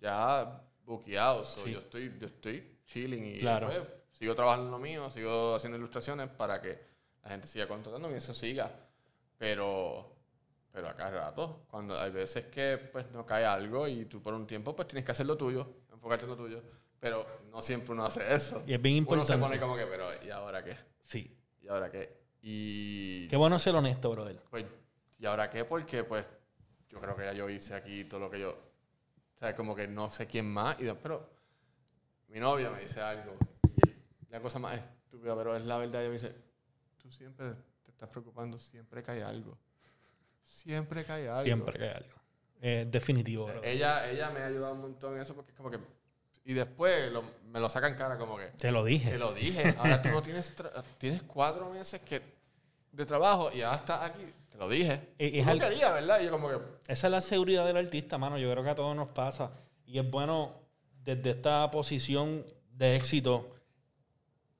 ya 0.00 0.60
buqueados. 0.84 1.48
So, 1.48 1.64
Sí. 1.64 1.72
Yo 1.72 1.78
estoy, 1.80 2.12
yo 2.20 2.26
estoy 2.26 2.76
chilling 2.86 3.24
y 3.36 3.38
Claro. 3.38 3.66
pues, 3.68 3.80
sigo 4.18 4.34
trabajando 4.34 4.66
en 4.66 4.72
lo 4.72 4.78
mío, 4.78 5.10
sigo 5.10 5.54
haciendo 5.54 5.76
ilustraciones 5.78 6.28
para 6.28 6.60
que 6.60 6.78
la 7.22 7.30
gente 7.30 7.46
siga 7.46 7.68
contratando 7.68 8.10
y 8.10 8.14
eso 8.14 8.32
siga. 8.34 8.72
Pero, 9.38 10.16
pero 10.72 10.88
acá 10.88 11.10
rato, 11.10 11.64
cuando 11.68 11.98
hay 11.98 12.10
veces 12.10 12.46
que 12.46 12.78
pues 12.78 13.10
no 13.12 13.26
cae 13.26 13.44
algo 13.44 13.86
y 13.86 14.06
tú 14.06 14.22
por 14.22 14.32
un 14.34 14.46
tiempo 14.46 14.74
pues 14.74 14.88
tienes 14.88 15.04
que 15.04 15.12
hacer 15.12 15.26
lo 15.26 15.36
tuyo, 15.36 15.68
enfocarte 15.92 16.24
en 16.24 16.30
lo 16.30 16.36
tuyo. 16.36 16.62
Pero 16.98 17.26
no 17.50 17.60
siempre 17.60 17.92
uno 17.92 18.04
hace 18.06 18.34
eso. 18.34 18.62
Y 18.66 18.72
es 18.72 18.80
bien 18.80 19.04
Uno 19.06 19.24
se 19.26 19.34
importante. 19.34 19.46
pone 19.46 19.60
como 19.60 19.76
que, 19.76 19.86
pero 19.86 20.08
¿y 20.24 20.30
ahora 20.30 20.64
qué? 20.64 20.76
Sí. 21.04 21.36
¿Y 21.60 21.68
ahora 21.68 21.90
qué? 21.90 22.16
Y 22.40 23.28
Qué 23.28 23.36
bueno 23.36 23.58
ser 23.58 23.74
honesto, 23.74 24.10
brother. 24.10 24.42
pues, 24.50 24.64
¿y 25.18 25.26
ahora 25.26 25.50
qué? 25.50 25.64
Porque 25.66 26.04
pues 26.04 26.28
yo 26.88 26.98
creo 27.00 27.14
que 27.16 27.24
ya 27.24 27.32
yo 27.34 27.50
hice 27.50 27.74
aquí 27.74 28.04
todo 28.04 28.20
lo 28.20 28.30
que 28.30 28.40
yo... 28.40 28.50
O 28.52 29.38
sea, 29.38 29.54
como 29.54 29.74
que 29.76 29.86
no 29.86 30.08
sé 30.08 30.26
quién 30.26 30.50
más. 30.50 30.80
Y, 30.80 30.90
pero 31.02 31.28
mi 32.28 32.40
novia 32.40 32.70
me 32.70 32.80
dice 32.80 33.02
algo. 33.02 33.36
La 34.30 34.40
cosa 34.40 34.58
más 34.58 34.78
estúpida, 34.78 35.34
pero 35.36 35.56
es 35.56 35.64
la 35.64 35.78
verdad. 35.78 36.00
Ella 36.02 36.08
me 36.08 36.14
dice, 36.14 36.34
tú 36.98 37.10
siempre 37.12 37.46
te 37.84 37.90
estás 37.90 38.08
preocupando, 38.08 38.58
siempre 38.58 39.02
cae 39.02 39.22
algo. 39.22 39.56
Siempre 40.42 41.04
cae 41.04 41.28
algo. 41.28 41.44
Siempre 41.44 41.84
hay 41.88 41.94
algo. 41.94 42.16
Eh, 42.60 42.86
definitivo. 42.90 43.48
Ella, 43.62 44.10
ella 44.10 44.30
me 44.30 44.40
ha 44.40 44.46
ayudado 44.46 44.74
un 44.74 44.80
montón 44.80 45.14
en 45.16 45.22
eso 45.22 45.34
porque 45.34 45.52
es 45.52 45.56
como 45.56 45.70
que... 45.70 45.78
Y 46.44 46.54
después 46.54 47.10
lo- 47.12 47.24
me 47.48 47.60
lo 47.60 47.68
sacan 47.68 47.96
cara 47.96 48.16
como 48.18 48.36
que... 48.38 48.46
Te 48.56 48.70
lo 48.70 48.84
dije. 48.84 49.10
Te 49.10 49.18
lo 49.18 49.32
dije. 49.34 49.74
Ahora 49.78 50.00
tú 50.00 50.08
no 50.10 50.22
tienes, 50.22 50.52
tienes 50.98 51.22
cuatro 51.22 51.70
meses 51.70 52.00
que, 52.00 52.22
de 52.92 53.04
trabajo 53.06 53.50
y 53.52 53.62
ahora 53.62 53.78
estás 53.78 54.02
aquí. 54.10 54.24
Te 54.50 54.56
lo 54.56 54.68
dije. 54.68 55.12
Es 55.18 55.44
no 55.44 55.52
al- 55.52 55.60
quería, 55.60 55.90
¿verdad? 55.92 56.20
Y 56.20 56.24
yo 56.26 56.30
como 56.30 56.48
que... 56.48 56.56
Esa 56.88 57.06
es 57.08 57.10
la 57.10 57.20
seguridad 57.20 57.66
del 57.66 57.76
artista, 57.76 58.16
mano. 58.16 58.38
Yo 58.38 58.50
creo 58.50 58.62
que 58.64 58.70
a 58.70 58.74
todos 58.74 58.96
nos 58.96 59.08
pasa. 59.08 59.50
Y 59.86 59.98
es 59.98 60.08
bueno, 60.10 60.54
desde 61.04 61.30
esta 61.30 61.70
posición 61.70 62.44
de 62.72 62.96
éxito, 62.96 63.55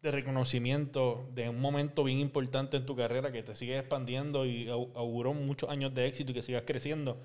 de 0.02 0.10
reconocimiento, 0.10 1.28
de 1.34 1.48
un 1.48 1.60
momento 1.60 2.04
bien 2.04 2.18
importante 2.18 2.76
en 2.76 2.86
tu 2.86 2.94
carrera 2.94 3.32
que 3.32 3.42
te 3.42 3.54
sigue 3.54 3.78
expandiendo 3.78 4.44
y 4.46 4.66
au- 4.66 4.90
auguró 4.94 5.32
muchos 5.34 5.68
años 5.70 5.94
de 5.94 6.06
éxito 6.06 6.30
y 6.32 6.34
que 6.34 6.42
sigas 6.42 6.62
creciendo, 6.66 7.18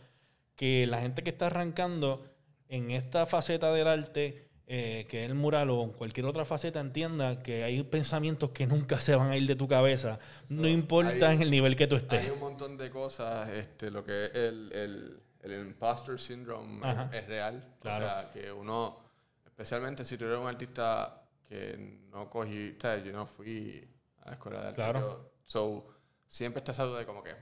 que 0.56 0.88
la 0.88 1.02
gente 1.02 1.24
que 1.24 1.30
está 1.32 1.48
arrancando 1.48 2.26
en 2.70 2.92
esta 2.92 3.26
faceta 3.26 3.72
del 3.74 3.88
arte, 3.88 4.48
eh, 4.68 5.06
que 5.10 5.24
es 5.26 5.30
el 5.30 5.36
mural 5.36 5.70
o 5.70 5.92
cualquier 5.92 6.26
otra 6.26 6.46
faceta, 6.46 6.80
entienda 6.80 7.44
que 7.44 7.64
hay 7.64 7.84
pensamientos 7.84 8.52
que 8.52 8.66
nunca 8.66 9.00
se 9.02 9.14
van 9.16 9.30
a 9.32 9.38
ir 9.38 9.46
de 9.46 9.56
tu 9.56 9.68
cabeza, 9.68 10.18
no 10.50 10.62
So, 10.64 10.68
importa 10.70 11.30
hay- 11.30 11.36
en 11.36 11.42
el 11.42 11.52
nivel 11.52 11.76
que 11.76 11.88
tú 11.88 11.98
estés. 11.98 12.24
Hay 12.26 12.32
un 12.32 12.40
montón 12.40 12.78
de 12.78 12.90
cosas, 12.90 13.50
este, 13.50 13.92
lo 13.92 14.04
que 14.06 14.26
es 14.26 14.36
el, 14.36 14.72
el, 14.74 15.20
el 15.44 15.68
imposter 15.68 16.18
syndrome 16.18 16.80
es, 16.90 17.22
es 17.22 17.28
real. 17.28 17.64
Claro. 17.82 18.06
O 18.06 18.08
sea, 18.08 18.30
que 18.32 18.52
uno, 18.52 18.98
especialmente 19.46 20.06
si 20.06 20.18
tú 20.18 20.26
eres 20.26 20.38
un 20.40 20.48
artista 20.48 21.21
que 21.52 21.78
no 22.10 22.30
cogí, 22.30 22.76
o 22.78 22.82
sea, 22.82 22.98
yo 23.04 23.12
no 23.12 23.26
fui 23.26 23.86
a 24.22 24.30
la 24.30 24.34
escuela 24.34 24.62
de 24.62 24.68
arte. 24.68 24.76
Claro. 24.76 25.00
yo- 25.00 25.32
so, 25.44 25.86
siempre 26.26 26.60
está 26.60 26.72
esa 26.72 26.84
duda 26.86 27.00
de 27.00 27.06
como 27.06 27.22
que, 27.22 27.36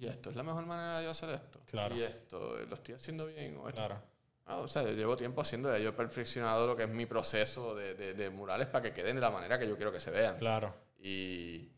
¿y 0.00 0.06
esto 0.06 0.30
es 0.30 0.36
la 0.36 0.42
mejor 0.42 0.66
manera 0.66 0.98
de 0.98 1.04
yo 1.04 1.10
hacer 1.10 1.30
esto? 1.30 1.60
Hmm. 1.60 1.66
Claro. 1.66 1.94
¿Y 1.94 2.02
esto 2.02 2.56
lo 2.68 2.74
estoy 2.74 2.94
haciendo 2.96 3.26
bien? 3.26 3.56
¿O 3.58 3.68
esto? 3.68 3.76
Claro. 3.80 4.02
Ah, 4.46 4.56
o 4.56 4.66
sea, 4.66 4.82
yo 4.82 4.90
llevo 4.90 5.16
tiempo 5.16 5.40
haciendo, 5.40 5.76
yo 5.78 5.90
he 5.90 5.92
perfeccionado 5.92 6.66
lo 6.66 6.74
que 6.76 6.82
es 6.82 6.88
mi 6.88 7.06
proceso 7.06 7.74
de, 7.76 7.94
de- 7.94 8.14
de 8.14 8.28
murales 8.30 8.66
para 8.66 8.82
que 8.82 8.92
queden 8.92 9.14
de 9.14 9.20
la 9.22 9.30
manera 9.30 9.56
que 9.58 9.68
yo 9.68 9.76
quiero 9.76 9.92
que 9.92 10.00
se 10.00 10.10
vean. 10.10 10.36
Claro. 10.38 10.74
Y, 10.98 11.70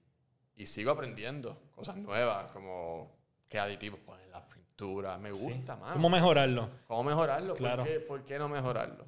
y 0.56 0.66
sigo 0.66 0.90
aprendiendo 0.90 1.60
cosas 1.72 1.96
nuevas, 1.96 2.50
como 2.52 3.18
qué 3.48 3.58
aditivos 3.58 4.00
poner 4.00 4.24
en 4.24 4.32
las 4.32 4.42
pinturas. 4.44 5.20
Me 5.20 5.30
gusta, 5.30 5.76
más. 5.76 5.92
¿Cómo 5.92 6.08
mejorarlo? 6.08 6.70
¿Cómo 6.86 7.04
mejorarlo? 7.04 7.54
Claro. 7.54 7.84
¿Por, 7.84 7.92
qué, 7.92 8.00
por 8.00 8.24
qué 8.24 8.38
no 8.38 8.48
mejorarlo? 8.48 9.04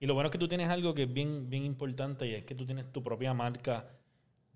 Y 0.00 0.06
lo 0.06 0.14
bueno 0.14 0.28
es 0.28 0.32
que 0.32 0.38
tú 0.38 0.48
tienes 0.48 0.70
algo 0.70 0.94
que 0.94 1.02
es 1.02 1.12
bien, 1.12 1.50
bien 1.50 1.64
importante 1.64 2.26
y 2.26 2.34
es 2.34 2.44
que 2.44 2.54
tú 2.54 2.64
tienes 2.64 2.90
tu 2.90 3.02
propia 3.02 3.34
marca 3.34 3.86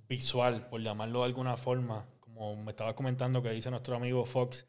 visual, 0.09 0.67
por 0.69 0.81
llamarlo 0.81 1.21
de 1.21 1.27
alguna 1.27 1.59
forma, 1.59 2.07
como 2.19 2.57
me 2.57 2.71
estabas 2.71 2.95
comentando 2.95 3.43
que 3.43 3.51
dice 3.51 3.71
nuestro 3.71 3.95
amigo 3.97 4.25
Fox. 4.25 4.67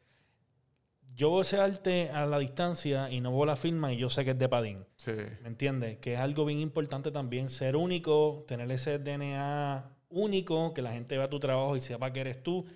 Yo 1.14 1.30
veo 1.30 1.40
ese 1.40 1.58
arte 1.58 2.10
a 2.10 2.26
la 2.26 2.38
distancia 2.38 3.10
y 3.10 3.22
no 3.22 3.32
veo 3.32 3.46
la 3.46 3.56
firma 3.56 3.90
y 3.90 3.96
yo 3.96 4.10
sé 4.10 4.22
que 4.22 4.32
es 4.32 4.38
de 4.38 4.50
Padín. 4.50 4.84
Sí. 4.96 5.12
¿Me 5.40 5.48
entiendes? 5.48 5.96
Que 5.96 6.12
es 6.12 6.20
algo 6.20 6.44
bien 6.44 6.60
importante 6.60 7.10
también 7.10 7.48
ser 7.48 7.74
único, 7.74 8.44
tener 8.46 8.70
ese 8.70 8.98
DNA 8.98 9.96
único, 10.10 10.74
que 10.74 10.82
la 10.82 10.92
gente 10.92 11.16
vea 11.16 11.30
tu 11.30 11.40
trabajo 11.40 11.74
y 11.74 11.80
sepa 11.80 12.12
que 12.12 12.20
eres 12.20 12.42
tú. 12.42 12.66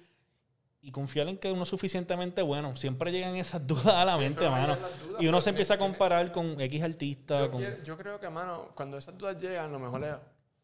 Y 0.83 0.93
confiar 0.93 1.29
en 1.29 1.37
que 1.37 1.53
uno 1.53 1.65
es 1.65 1.69
suficientemente 1.69 2.41
bueno. 2.43 2.75
Siempre 2.77 3.13
llegan 3.13 3.37
esas 3.37 3.67
dudas 3.67 3.87
a 3.87 4.05
la 4.05 4.17
mente, 4.17 4.41
Siempre 4.41 4.49
mano. 4.67 4.77
dudas, 4.77 4.91
Y 5.23 5.27
uno 5.27 5.33
pero 5.37 5.41
se 5.43 5.51
empieza 5.51 5.75
a 5.75 5.79
comparar 5.79 6.33
con 6.33 6.59
X 6.61 6.83
artista. 6.83 7.39
Yo, 7.41 7.51
con... 7.51 7.61
quiero- 7.61 7.83
yo 7.85 7.97
creo 7.99 8.19
que, 8.21 8.31
mano, 8.31 8.71
cuando 8.75 8.97
esas 8.97 9.17
dudas 9.19 9.37
llegan, 9.41 9.71
lo 9.73 9.79
mejor 9.79 10.05
es 10.05 10.15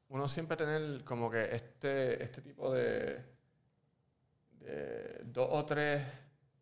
uno 0.08 0.26
siempre 0.28 0.56
tener 0.56 1.04
como 1.04 1.30
que 1.30 1.42
este, 1.54 2.22
este 2.22 2.40
tipo 2.40 2.72
de, 2.72 3.22
de 4.60 5.20
dos 5.24 5.48
o 5.50 5.64
tres 5.64 6.02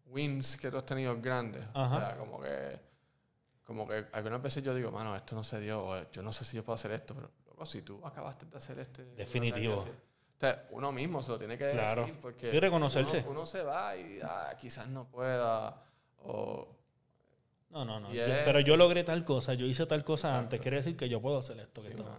wins 0.07 0.57
que 0.57 0.71
tú 0.71 0.77
has 0.79 0.87
tenido 0.87 1.21
grandes. 1.21 1.65
Ajá. 1.75 1.97
O 1.97 1.99
sea, 2.01 2.17
como 2.19 2.41
que, 2.41 2.81
como 3.65 3.87
que 3.89 4.07
algunas 4.13 4.43
veces 4.43 4.63
yo 4.63 4.75
digo, 4.75 4.91
mano, 4.91 5.15
esto 5.15 5.35
no 5.37 5.45
se 5.45 5.61
dio, 5.61 6.11
yo 6.11 6.23
no 6.23 6.33
sé 6.33 6.45
si 6.45 6.57
yo 6.57 6.65
puedo 6.65 6.75
hacer 6.75 6.91
esto, 6.93 7.15
pero 7.15 7.31
loco, 7.47 7.65
si 7.67 7.83
tú 7.83 8.05
acabaste 8.05 8.47
de 8.47 8.57
hacer 8.59 8.79
este... 8.81 9.05
Definitivo. 9.15 9.85
O 10.37 10.41
sea, 10.41 10.67
uno 10.71 10.93
mismo 10.93 11.23
se 11.23 11.31
lo 11.31 11.39
tiene 11.39 11.57
que 11.57 11.71
Claro. 11.71 12.03
decir 12.03 12.19
porque 12.21 12.51
Y 12.55 12.61
reconocerse. 12.61 13.21
Uno, 13.21 13.31
uno 13.31 13.47
se 13.47 13.63
va 13.63 13.97
y 13.97 14.19
ah, 14.23 14.55
quizás 14.61 14.89
no 14.89 15.07
pueda 15.09 15.83
o 16.19 16.69
No, 17.71 17.85
no, 17.85 17.99
no. 18.01 18.13
Yo- 18.13 18.23
pero 18.45 18.61
yo 18.61 18.77
logré 18.77 19.05
tal 19.05 19.25
cosa, 19.25 19.55
yo 19.55 19.67
hice 19.67 19.87
tal 19.87 20.05
cosa 20.05 20.29
Exacto. 20.29 20.43
antes. 20.45 20.61
Quiere 20.61 20.77
decir 20.79 20.97
que 20.97 21.09
yo 21.09 21.21
puedo 21.21 21.39
hacer 21.39 21.59
esto. 21.59 21.83
que 21.83 21.89
sí, 21.91 21.97
mano. 21.97 22.17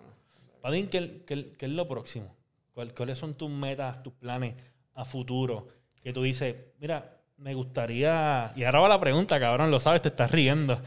Padín, 0.62 0.90
¿qué, 0.90 1.24
qué- 1.26 1.54
qué 1.58 1.66
es 1.66 1.72
lo 1.72 1.88
próximo? 1.88 2.36
¿Cuál- 2.74 2.94
¿Cuáles 2.94 3.18
son 3.18 3.36
tus 3.36 3.50
metas, 3.50 4.02
tus 4.04 4.14
planes 4.14 4.56
a 4.96 5.06
futuro? 5.06 5.68
Que 6.04 6.12
tú 6.12 6.22
dices, 6.24 6.56
mira, 6.80 7.18
me 7.38 7.54
gustaría... 7.54 8.52
Y 8.56 8.64
ahora 8.64 8.80
va 8.80 8.90
la 8.90 9.00
pregunta, 9.00 9.40
cabrón, 9.40 9.72
lo 9.72 9.80
sabes, 9.80 10.02
te 10.02 10.10
estás 10.10 10.32
riendo. 10.32 10.82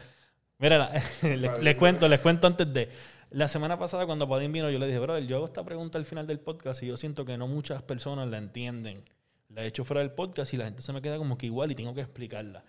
Mira, 0.57 0.91
les, 1.21 1.59
les 1.63 1.75
cuento, 1.75 2.07
les 2.07 2.19
cuento 2.19 2.47
antes 2.47 2.71
de... 2.73 2.89
La 3.31 3.47
semana 3.47 3.77
pasada 3.77 4.07
cuando 4.07 4.27
Padín 4.27 4.51
vino, 4.51 4.71
yo 4.71 4.79
le 4.79 4.87
dije, 4.87 4.97
brother, 4.97 5.25
yo 5.27 5.35
hago 5.35 5.45
esta 5.45 5.63
pregunta 5.63 5.99
al 5.99 6.05
final 6.05 6.25
del 6.25 6.39
podcast 6.39 6.81
y 6.81 6.87
yo 6.87 6.97
siento 6.97 7.25
que 7.25 7.37
no 7.37 7.47
muchas 7.47 7.83
personas 7.83 8.27
la 8.27 8.39
entienden. 8.39 9.03
La 9.49 9.63
he 9.63 9.67
hecho 9.67 9.83
fuera 9.83 10.01
del 10.01 10.11
podcast 10.11 10.51
y 10.53 10.57
la 10.57 10.65
gente 10.65 10.81
se 10.81 10.91
me 10.93 11.01
queda 11.01 11.17
como 11.17 11.37
que 11.37 11.45
igual 11.45 11.71
y 11.71 11.75
tengo 11.75 11.93
que 11.93 12.01
explicarla. 12.01 12.63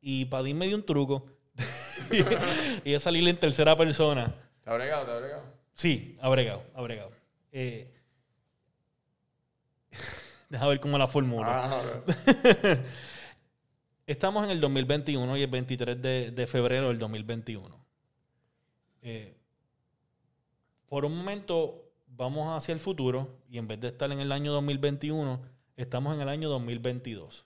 Y 0.00 0.24
Padín 0.24 0.58
me 0.58 0.66
dio 0.66 0.76
un 0.76 0.84
truco. 0.84 1.26
y 2.84 2.92
es 2.92 3.02
salir 3.02 3.26
en 3.28 3.36
tercera 3.36 3.76
persona. 3.76 4.34
¿Te 4.64 4.70
ha 4.70 4.74
bregado? 4.74 5.06
¿Te 5.06 5.12
ha 5.12 5.18
bregado? 5.18 5.42
Sí, 5.74 6.18
ha 6.20 6.28
bregado, 6.28 6.64
ha 6.74 6.82
bregado. 6.82 7.12
Eh, 7.52 7.92
deja 10.48 10.66
ver 10.66 10.80
cómo 10.80 10.98
la 10.98 11.06
formulo. 11.06 11.46
Ah. 11.46 11.82
Estamos 14.08 14.44
en 14.44 14.50
el 14.50 14.60
2021 14.60 15.36
y 15.36 15.42
el 15.42 15.50
23 15.50 16.02
de, 16.02 16.30
de 16.32 16.46
febrero 16.48 16.88
del 16.88 16.98
2021. 16.98 17.84
Eh, 19.02 19.36
por 20.94 21.04
un 21.04 21.16
momento 21.16 21.90
vamos 22.06 22.56
hacia 22.56 22.72
el 22.72 22.78
futuro 22.78 23.40
y 23.48 23.58
en 23.58 23.66
vez 23.66 23.80
de 23.80 23.88
estar 23.88 24.12
en 24.12 24.20
el 24.20 24.30
año 24.30 24.52
2021, 24.52 25.42
estamos 25.74 26.14
en 26.14 26.20
el 26.20 26.28
año 26.28 26.48
2022. 26.48 27.44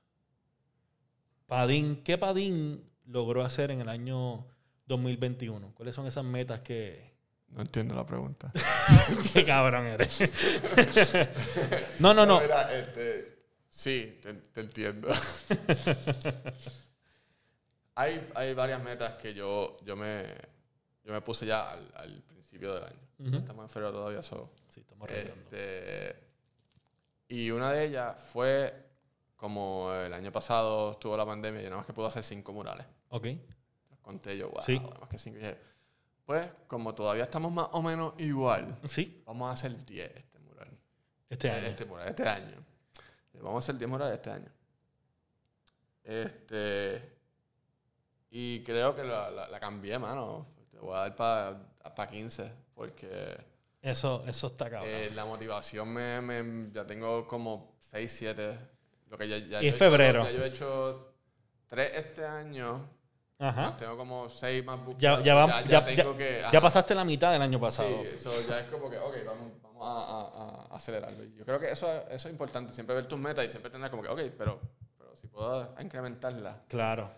Padín, 1.46 2.02
¿qué 2.04 2.18
Padín 2.18 2.84
logró 3.06 3.42
hacer 3.42 3.70
en 3.70 3.80
el 3.80 3.88
año 3.88 4.46
2021? 4.84 5.72
¿Cuáles 5.74 5.94
son 5.94 6.06
esas 6.06 6.26
metas 6.26 6.60
que... 6.60 7.14
No 7.48 7.62
entiendo 7.62 7.94
la 7.94 8.04
pregunta. 8.04 8.52
Qué 9.32 9.46
cabrón 9.46 9.86
eres. 9.86 10.20
no, 12.00 12.12
no, 12.12 12.26
no. 12.26 12.42
Mira, 12.42 12.70
este, 12.70 13.46
sí, 13.66 14.18
te, 14.20 14.34
te 14.34 14.60
entiendo. 14.60 15.08
hay, 17.94 18.28
hay 18.34 18.52
varias 18.52 18.82
metas 18.82 19.14
que 19.14 19.32
yo, 19.32 19.78
yo, 19.86 19.96
me, 19.96 20.26
yo 21.02 21.14
me 21.14 21.22
puse 21.22 21.46
ya 21.46 21.70
al, 21.70 21.90
al 21.94 22.22
principio 22.58 22.74
del 22.74 22.84
año. 22.84 23.38
Estamos 23.38 23.64
en 23.64 23.70
febrero 23.70 23.92
todavía 23.92 24.22
solo. 24.22 24.50
Sí, 24.68 24.80
estamos. 24.80 25.08
Este, 25.10 26.16
y 27.28 27.50
una 27.50 27.72
de 27.72 27.84
ellas 27.86 28.16
fue 28.32 28.74
como 29.36 29.92
el 29.94 30.12
año 30.12 30.32
pasado 30.32 30.92
estuvo 30.92 31.16
la 31.16 31.24
pandemia, 31.26 31.60
yo 31.62 31.68
nada 31.70 31.78
más 31.78 31.86
que 31.86 31.92
pude 31.92 32.06
hacer 32.08 32.24
cinco 32.24 32.52
murales. 32.52 32.86
Ok. 33.10 33.26
Los 33.90 33.98
conté 34.00 34.36
yo, 34.36 34.50
wow, 34.50 34.62
Sí. 34.64 34.78
nada 34.80 34.98
más 35.00 35.08
que 35.08 35.18
cinco. 35.18 35.38
Y 35.40 35.42
pues, 36.26 36.50
como 36.66 36.94
todavía 36.94 37.24
estamos 37.24 37.52
más 37.52 37.68
o 37.72 37.82
menos 37.82 38.14
igual, 38.18 38.76
Sí, 38.88 39.22
vamos 39.24 39.48
a 39.50 39.52
hacer 39.54 39.84
10 39.84 40.10
este 40.16 40.38
mural. 40.40 40.68
este 41.30 41.50
año. 41.50 41.66
Este 41.66 41.84
mural, 41.84 42.08
este 42.08 42.28
año. 42.28 42.64
Vamos 43.34 43.54
a 43.54 43.58
hacer 43.58 43.78
10 43.78 43.88
murales 43.90 44.14
este 44.16 44.30
año. 44.30 44.50
Este. 46.02 47.16
Y 48.30 48.62
creo 48.64 48.94
que 48.96 49.04
la, 49.04 49.30
la, 49.30 49.48
la 49.48 49.60
cambié, 49.60 49.98
mano. 49.98 50.46
Te 50.70 50.78
voy 50.78 50.94
a 50.94 50.98
dar 51.00 51.16
para 51.16 51.62
15. 51.94 52.52
Porque 52.74 53.36
Eso, 53.82 54.24
eso 54.26 54.46
está 54.48 54.68
cabrón. 54.70 54.90
Eh, 54.92 55.10
la 55.14 55.24
motivación 55.24 55.88
me, 55.88 56.20
me- 56.20 56.70
ya 56.72 56.86
tengo 56.86 57.26
como 57.26 57.74
6, 57.78 58.10
7. 58.12 58.58
Lo 59.08 59.16
que 59.18 59.28
ya, 59.28 59.38
ya 59.38 59.62
Y 59.62 59.68
es 59.68 59.72
he 59.72 59.76
hecho- 59.76 59.78
febrero. 59.78 60.24
ya 60.24 60.30
yo 60.32 60.44
he 60.44 60.48
hecho 60.48 61.14
3 61.66 61.92
este 61.94 62.24
año. 62.24 62.90
Ajá. 63.40 63.76
Tengo 63.76 63.96
como 63.96 64.28
6 64.28 64.64
más 64.64 64.84
buscados. 64.84 65.22
ya, 65.24 65.46
ya, 65.46 65.64
ya, 65.64 65.84
tengo 65.84 66.16
que. 66.16 66.42
ya 66.52 66.60
pasaste 66.60 66.94
la 66.94 67.04
mitad 67.04 67.30
del 67.32 67.40
año 67.42 67.60
pasado. 67.60 67.88
Sí, 68.02 68.08
eso 68.14 68.32
ya 68.48 68.58
es 68.60 68.66
como 68.66 68.90
que, 68.90 68.98
ok, 68.98 69.14
vamos, 69.24 69.52
vamos 69.62 69.82
a, 69.86 69.92
a- 69.92 70.72
a 70.72 70.76
acelerarlo. 70.76 71.24
Yo 71.36 71.44
creo 71.44 71.60
que 71.60 71.70
eso, 71.70 71.86
eso 72.10 72.28
es 72.28 72.32
importante, 72.32 72.72
siempre 72.72 72.96
ver 72.96 73.06
tus 73.06 73.18
metas 73.18 73.44
y 73.46 73.48
siempre 73.50 73.70
tener 73.70 73.90
como 73.90 74.02
que, 74.02 74.08
ok, 74.08 74.20
pero, 74.36 74.60
pero 74.98 75.14
si 75.16 75.28
puedo 75.28 75.72
incrementarlas. 75.80 76.56
Claro. 76.68 77.08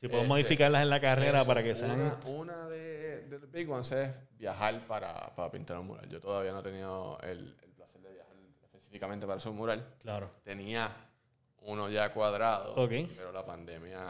Si 0.00 0.08
puedo 0.08 0.22
Este, 0.22 0.28
modificarlas 0.28 0.82
en 0.82 0.90
la 0.90 1.00
carrera 1.00 1.40
Eso, 1.40 1.46
para 1.46 1.62
que 1.62 1.74
sean. 1.74 2.00
Una, 2.00 2.18
una 2.24 2.68
de, 2.68 3.26
de 3.28 3.38
los 3.38 3.50
big 3.50 3.70
ones 3.70 3.92
es 3.92 4.14
viajar 4.38 4.80
para, 4.86 5.34
para 5.36 5.50
pintar 5.50 5.78
un 5.78 5.88
mural. 5.88 6.08
Yo 6.08 6.20
todavía 6.20 6.52
no 6.52 6.60
he 6.60 6.62
tenido 6.62 7.18
el, 7.22 7.54
el 7.62 7.70
placer 7.72 8.00
de 8.00 8.12
viajar 8.14 8.32
específicamente 8.62 9.26
para 9.26 9.36
hacer 9.36 9.50
un 9.52 9.58
mural. 9.58 9.84
Claro. 10.00 10.30
Tenía 10.42 10.90
uno 11.62 11.90
ya 11.90 12.10
cuadrado, 12.12 12.72
Ok. 12.74 12.92
pero 13.14 13.30
la 13.32 13.44
pandemia 13.44 14.00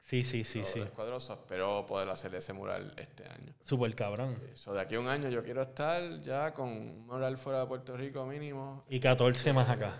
Sí, 0.00 0.22
sí, 0.22 0.44
sí, 0.44 0.62
sí. 0.64 0.80
descuadró. 0.80 1.18
So, 1.18 1.32
Espero 1.32 1.84
poder 1.86 2.08
hacer 2.10 2.34
ese 2.34 2.52
mural 2.52 2.92
este 2.98 3.24
año. 3.26 3.54
Súper 3.62 3.94
cabrón. 3.96 4.38
Eso 4.52 4.74
de 4.74 4.80
aquí 4.82 4.94
a 4.96 5.00
un 5.00 5.08
año 5.08 5.28
yo 5.30 5.42
quiero 5.42 5.62
estar 5.62 6.20
ya 6.20 6.52
con 6.54 6.68
un 6.68 7.06
mural 7.06 7.36
fuera 7.38 7.60
de 7.60 7.66
Puerto 7.66 7.96
Rico 7.96 8.24
mínimo 8.26 8.84
Y 8.88 9.00
14 9.00 9.52
más 9.54 9.68
acá. 9.70 9.94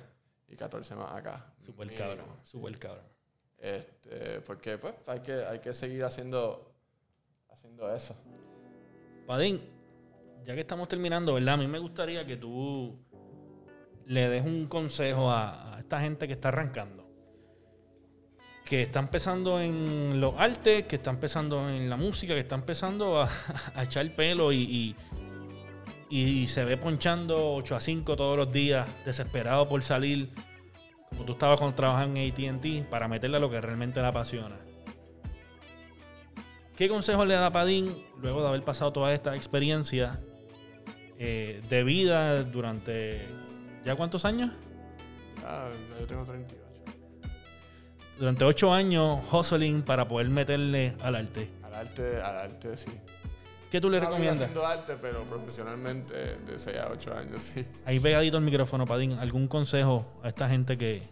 y 0.47 0.55
14 0.57 0.95
más 0.95 1.11
acá. 1.15 1.53
Súper 1.59 1.93
cabrón. 1.97 2.27
Súper 2.45 2.79
cabrón. 2.79 3.14
Este, 3.65 4.43
porque 4.43 4.77
pues 4.77 4.93
hay 5.07 5.21
que, 5.21 5.33
hay 5.33 5.59
que 5.59 5.73
seguir 5.73 6.05
haciendo, 6.05 6.71
haciendo 7.51 7.91
eso. 7.95 8.15
Padín, 9.27 9.63
ya 10.45 10.55
que 10.55 10.61
estamos 10.61 10.87
terminando, 10.87 11.33
¿verdad? 11.33 11.55
A 11.55 11.57
mí 11.57 11.67
me 11.67 11.79
gustaría 11.79 12.27
que 12.27 12.37
tú 12.37 12.95
le 14.05 14.29
des 14.29 14.45
un 14.45 14.67
consejo 14.67 15.31
a, 15.31 15.79
esta 15.79 15.99
gente 15.99 16.27
que 16.27 16.35
está 16.35 16.49
arrancando. 16.49 17.09
Que 18.67 18.83
está 18.83 19.01
empezando 19.01 19.59
en 19.59 20.21
los 20.21 20.35
artes, 20.37 20.85
que 20.85 20.97
está 20.97 21.09
empezando 21.09 21.67
en 21.71 21.89
la 21.89 21.97
música, 21.97 22.35
que 22.35 22.41
está 22.41 22.57
empezando 22.57 23.23
a, 23.23 23.31
a 23.75 23.83
echar 23.83 24.15
pelo 24.15 24.53
y, 24.53 24.95
y 26.11 26.47
se 26.49 26.65
ve 26.67 26.77
ponchando 26.77 27.55
8 27.55 27.77
a 27.77 27.81
5 27.81 28.15
todos 28.15 28.37
los 28.37 28.53
días, 28.53 28.87
desesperado 29.07 29.67
por 29.67 29.83
salir, 29.83 30.35
como 31.15 31.25
tú 31.25 31.33
estabas 31.33 31.59
cuando 31.59 31.75
trabajabas 31.75 32.17
en 32.17 32.57
ATT, 32.59 32.89
para 32.89 33.09
meterle 33.09 33.39
a 33.39 33.41
lo 33.41 33.51
que 33.51 33.61
realmente 33.61 34.01
le 34.01 34.07
apasiona. 34.07 34.57
¿Qué 36.77 36.89
consejo 36.89 37.25
le 37.25 37.35
da 37.35 37.51
Padín 37.51 38.05
luego 38.21 38.43
de 38.43 38.49
haber 38.49 38.65
pasado 38.65 38.93
toda 38.93 39.15
esta 39.15 39.37
experiencia 39.37 40.21
eh, 41.19 41.63
de 41.69 41.85
vida 41.85 42.43
durante 42.43 43.21
ya 43.85 43.95
cuántos 43.95 44.25
años? 44.25 44.51
Ah, 45.45 45.69
yo 46.01 46.07
tengo 46.07 46.25
38. 46.25 46.65
Durante 48.19 48.45
ocho 48.45 48.73
años 48.73 49.21
hustling 49.33 49.83
para 49.83 50.07
poder 50.07 50.29
meterle 50.29 50.97
al 51.01 51.15
arte. 51.15 51.49
Al 51.63 51.75
arte, 51.75 52.21
al 52.21 52.37
arte 52.37 52.77
sí. 52.77 52.91
¿Qué 53.75 53.81
tú 53.81 53.91
le 53.91 53.99
vengo 53.99 54.13
recomiendas? 54.13 54.43
haciendo 54.43 54.65
arte, 54.65 54.97
pero 55.03 55.25
profesionalmente 55.25 56.15
de 56.15 56.59
6 56.61 56.77
a 56.79 56.93
8 56.93 57.13
años, 57.13 57.43
sí. 57.43 57.67
Ahí 57.85 57.99
pegadito 57.99 58.37
el 58.37 58.45
micrófono, 58.45 58.87
Padín. 58.87 59.15
¿Algún 59.15 59.49
consejo 59.49 60.07
a 60.23 60.29
esta 60.29 60.49
gente 60.49 60.79
que, 60.79 61.03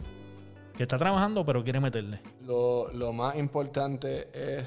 que 0.77 0.85
está 0.85 0.97
trabajando 0.97 1.45
pero 1.45 1.65
quiere 1.65 1.81
meterle? 1.81 2.21
Lo, 2.43 2.89
lo 2.93 3.13
más 3.13 3.35
importante 3.35 4.29
es 4.33 4.65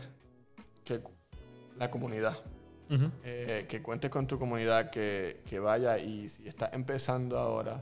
que 0.84 1.00
la 1.78 1.90
comunidad. 1.90 2.36
Eh, 3.24 3.66
que 3.70 3.82
cuentes 3.82 4.10
con 4.10 4.28
tu 4.28 4.38
comunidad, 4.38 4.90
que, 4.90 5.42
que 5.46 5.60
vaya 5.62 5.98
y 5.98 6.28
si 6.28 6.50
estás 6.50 6.74
empezando 6.74 7.40
ahora, 7.40 7.82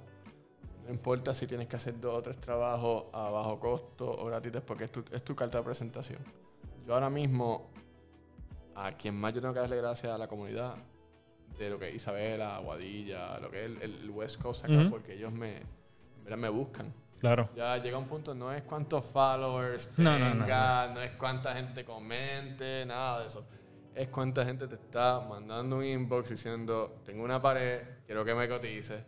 no 0.85 0.93
importa 0.93 1.33
si 1.33 1.47
tienes 1.47 1.67
que 1.67 1.77
hacer 1.77 1.99
dos 1.99 2.19
o 2.19 2.21
tres 2.21 2.37
trabajos 2.37 3.05
a 3.13 3.31
bajo 3.31 3.59
costo 3.59 4.11
o 4.11 4.25
gratis, 4.25 4.51
porque 4.63 4.83
es 4.83 4.91
tu, 4.91 5.03
es 5.11 5.23
tu 5.23 5.35
carta 5.35 5.57
de 5.57 5.63
presentación. 5.63 6.19
Yo 6.85 6.93
ahora 6.93 7.09
mismo, 7.09 7.71
a 8.75 8.91
quien 8.93 9.15
más 9.15 9.33
yo 9.33 9.41
tengo 9.41 9.53
que 9.53 9.59
darle 9.59 9.77
gracias 9.77 10.11
a 10.11 10.17
la 10.17 10.27
comunidad, 10.27 10.75
de 11.57 11.69
lo 11.69 11.79
que 11.79 11.89
es 11.89 11.95
Isabela, 11.95 12.55
Aguadilla, 12.55 13.39
lo 13.39 13.49
que 13.49 13.65
es 13.65 13.71
el, 13.71 13.81
el 13.81 14.09
West 14.09 14.41
Coast 14.41 14.65
acá, 14.65 14.87
porque 14.89 15.13
ellos 15.13 15.31
me, 15.31 15.61
me 16.25 16.49
buscan. 16.49 16.93
Claro. 17.19 17.49
Ya 17.55 17.77
llega 17.77 17.97
un 17.97 18.07
punto, 18.07 18.35
no 18.35 18.51
es 18.51 18.63
cuántos 18.63 19.05
followers 19.05 19.89
No, 19.95 20.19
no, 20.19 20.31
tenga, 20.31 20.87
no, 20.87 20.95
no, 20.95 21.01
es 21.01 21.11
cuánta 21.11 21.53
gente 21.53 21.85
comente, 21.85 22.85
nada 22.85 23.21
de 23.21 23.27
eso. 23.27 23.45
Es 23.95 24.09
cuánta 24.09 24.43
gente 24.43 24.67
te 24.67 24.75
está 24.75 25.21
mandando 25.29 25.77
un 25.77 25.85
inbox 25.85 26.31
diciendo, 26.31 27.01
tengo 27.05 27.23
una 27.23 27.41
pared, 27.41 27.81
quiero 28.05 28.25
que 28.25 28.35
me 28.35 28.49
cotices. 28.49 29.01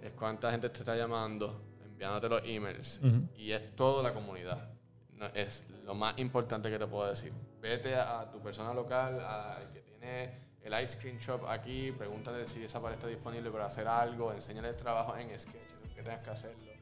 Es 0.00 0.12
cuánta 0.12 0.50
gente 0.50 0.70
te 0.70 0.78
está 0.78 0.96
llamando, 0.96 1.60
enviándote 1.84 2.28
los 2.28 2.42
emails. 2.44 3.00
Y 3.36 3.50
es 3.50 3.74
toda 3.74 4.02
la 4.02 4.14
comunidad. 4.14 4.70
No, 5.12 5.26
es 5.34 5.64
lo 5.84 5.94
más 5.94 6.16
importante 6.18 6.70
que 6.70 6.78
te 6.78 6.86
puedo 6.86 7.08
decir. 7.10 7.32
Vete 7.64 7.94
a, 7.94 8.20
a 8.20 8.30
tu 8.30 8.42
persona 8.42 8.74
local, 8.74 9.18
al 9.20 9.72
que 9.72 9.80
tiene 9.80 10.30
el 10.62 10.84
ice 10.84 10.98
cream 10.98 11.16
shop 11.16 11.46
aquí, 11.48 11.92
pregúntale 11.92 12.46
si 12.46 12.62
esa 12.62 12.78
pared 12.78 12.96
está 12.96 13.06
disponible 13.06 13.50
para 13.50 13.64
hacer 13.64 13.88
algo, 13.88 14.32
enséñale 14.34 14.68
el 14.68 14.76
trabajo 14.76 15.16
en 15.16 15.28
sketches, 15.38 15.94
que 15.94 16.02
tengas 16.02 16.20
que 16.20 16.28
hacerlo 16.28 16.72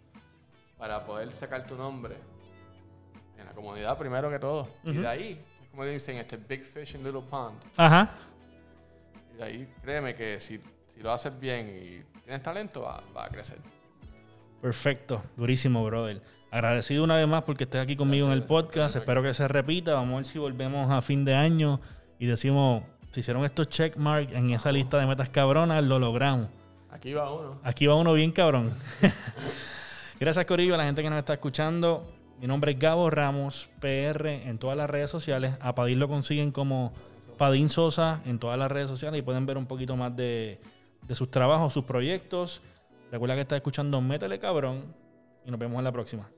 para 0.77 1.07
poder 1.07 1.33
sacar 1.33 1.65
tu 1.65 1.77
nombre 1.77 2.17
en 3.39 3.45
la 3.47 3.53
comunidad 3.53 3.97
primero 3.97 4.29
que 4.29 4.41
todo. 4.41 4.69
Y 4.83 4.91
Ujú. 4.91 5.03
de 5.03 5.07
ahí, 5.07 5.45
como 5.71 5.85
dicen, 5.85 6.17
este 6.17 6.37
big 6.37 6.65
fish 6.65 6.97
in 6.97 7.05
little 7.05 7.23
pond. 7.31 7.63
Ajá. 7.77 8.11
Y 9.33 9.37
de 9.37 9.45
ahí, 9.45 9.75
créeme 9.83 10.17
que 10.17 10.41
si, 10.41 10.61
si 10.89 11.01
lo 11.01 11.13
haces 11.13 11.39
bien 11.39 11.69
y 11.69 12.21
tienes 12.23 12.43
talento, 12.43 12.83
va, 12.83 13.01
va 13.17 13.27
a 13.27 13.29
crecer. 13.29 13.59
Perfecto. 14.61 15.23
Durísimo, 15.37 15.85
brother. 15.85 16.21
Agradecido 16.53 17.03
una 17.03 17.17
vez 17.17 17.27
más 17.27 17.45
porque 17.45 17.65
estés 17.65 17.81
aquí 17.81 17.97
conmigo 17.97 18.27
en 18.27 18.35
el 18.35 18.43
podcast. 18.43 18.95
Espero 18.95 19.23
que 19.23 19.33
se 19.33 19.49
repita. 19.49 19.95
Vamos 19.95 20.13
a 20.13 20.17
ver 20.17 20.27
si 20.27 20.39
volvemos 20.39 20.91
a 20.91 21.01
fin 21.01 21.25
de 21.25 21.35
año 21.35 21.81
y 22.19 22.27
decimos, 22.27 22.83
si 23.11 23.21
hicieron 23.21 23.47
estos 23.47 23.71
checkmarks 23.71 24.35
en 24.35 24.51
esa 24.51 24.71
lista 24.71 24.99
de 24.99 25.07
metas 25.07 25.31
cabronas, 25.31 25.83
lo 25.83 25.99
logramos. 25.99 26.49
Aquí 26.91 27.15
va 27.15 27.33
uno. 27.33 27.59
Aquí 27.65 27.87
va 27.87 27.95
uno 27.95 28.13
bien 28.13 28.33
cabrón. 28.33 28.71
Gracias, 30.21 30.45
Corillo, 30.45 30.75
a 30.75 30.77
la 30.77 30.85
gente 30.85 31.03
que 31.03 31.09
nos 31.09 31.21
está 31.21 31.33
escuchando. 31.33 32.07
Mi 32.39 32.47
nombre 32.47 32.73
es 32.73 32.79
Gabo 32.79 33.09
Ramos, 33.09 33.71
PR, 33.81 34.27
en 34.27 34.59
todas 34.59 34.77
las 34.77 34.91
redes 34.91 35.09
sociales. 35.09 35.55
A 35.59 35.75
Padín 35.75 36.01
lo 36.01 36.09
consiguen 36.09 36.53
como 36.53 36.93
Padín 37.39 37.71
Sosa 37.71 38.21
en 38.27 38.39
todas 38.39 38.59
las 38.59 38.71
redes 38.71 38.91
sociales 38.91 39.19
y 39.19 39.23
pueden 39.23 39.47
ver 39.47 39.57
un 39.57 39.65
poquito 39.65 39.97
más 39.97 40.15
de, 40.15 40.59
de 41.01 41.15
sus 41.15 41.31
trabajos, 41.31 41.73
sus 41.73 41.85
proyectos. 41.85 42.61
Recuerda 43.11 43.37
que 43.37 43.41
estás 43.41 43.57
escuchando 43.57 44.03
Métele 44.03 44.39
Cabrón 44.39 44.95
y 45.47 45.51
nos 45.51 45.59
vemos 45.59 45.79
en 45.79 45.85
la 45.85 45.93
próxima. 45.93 46.29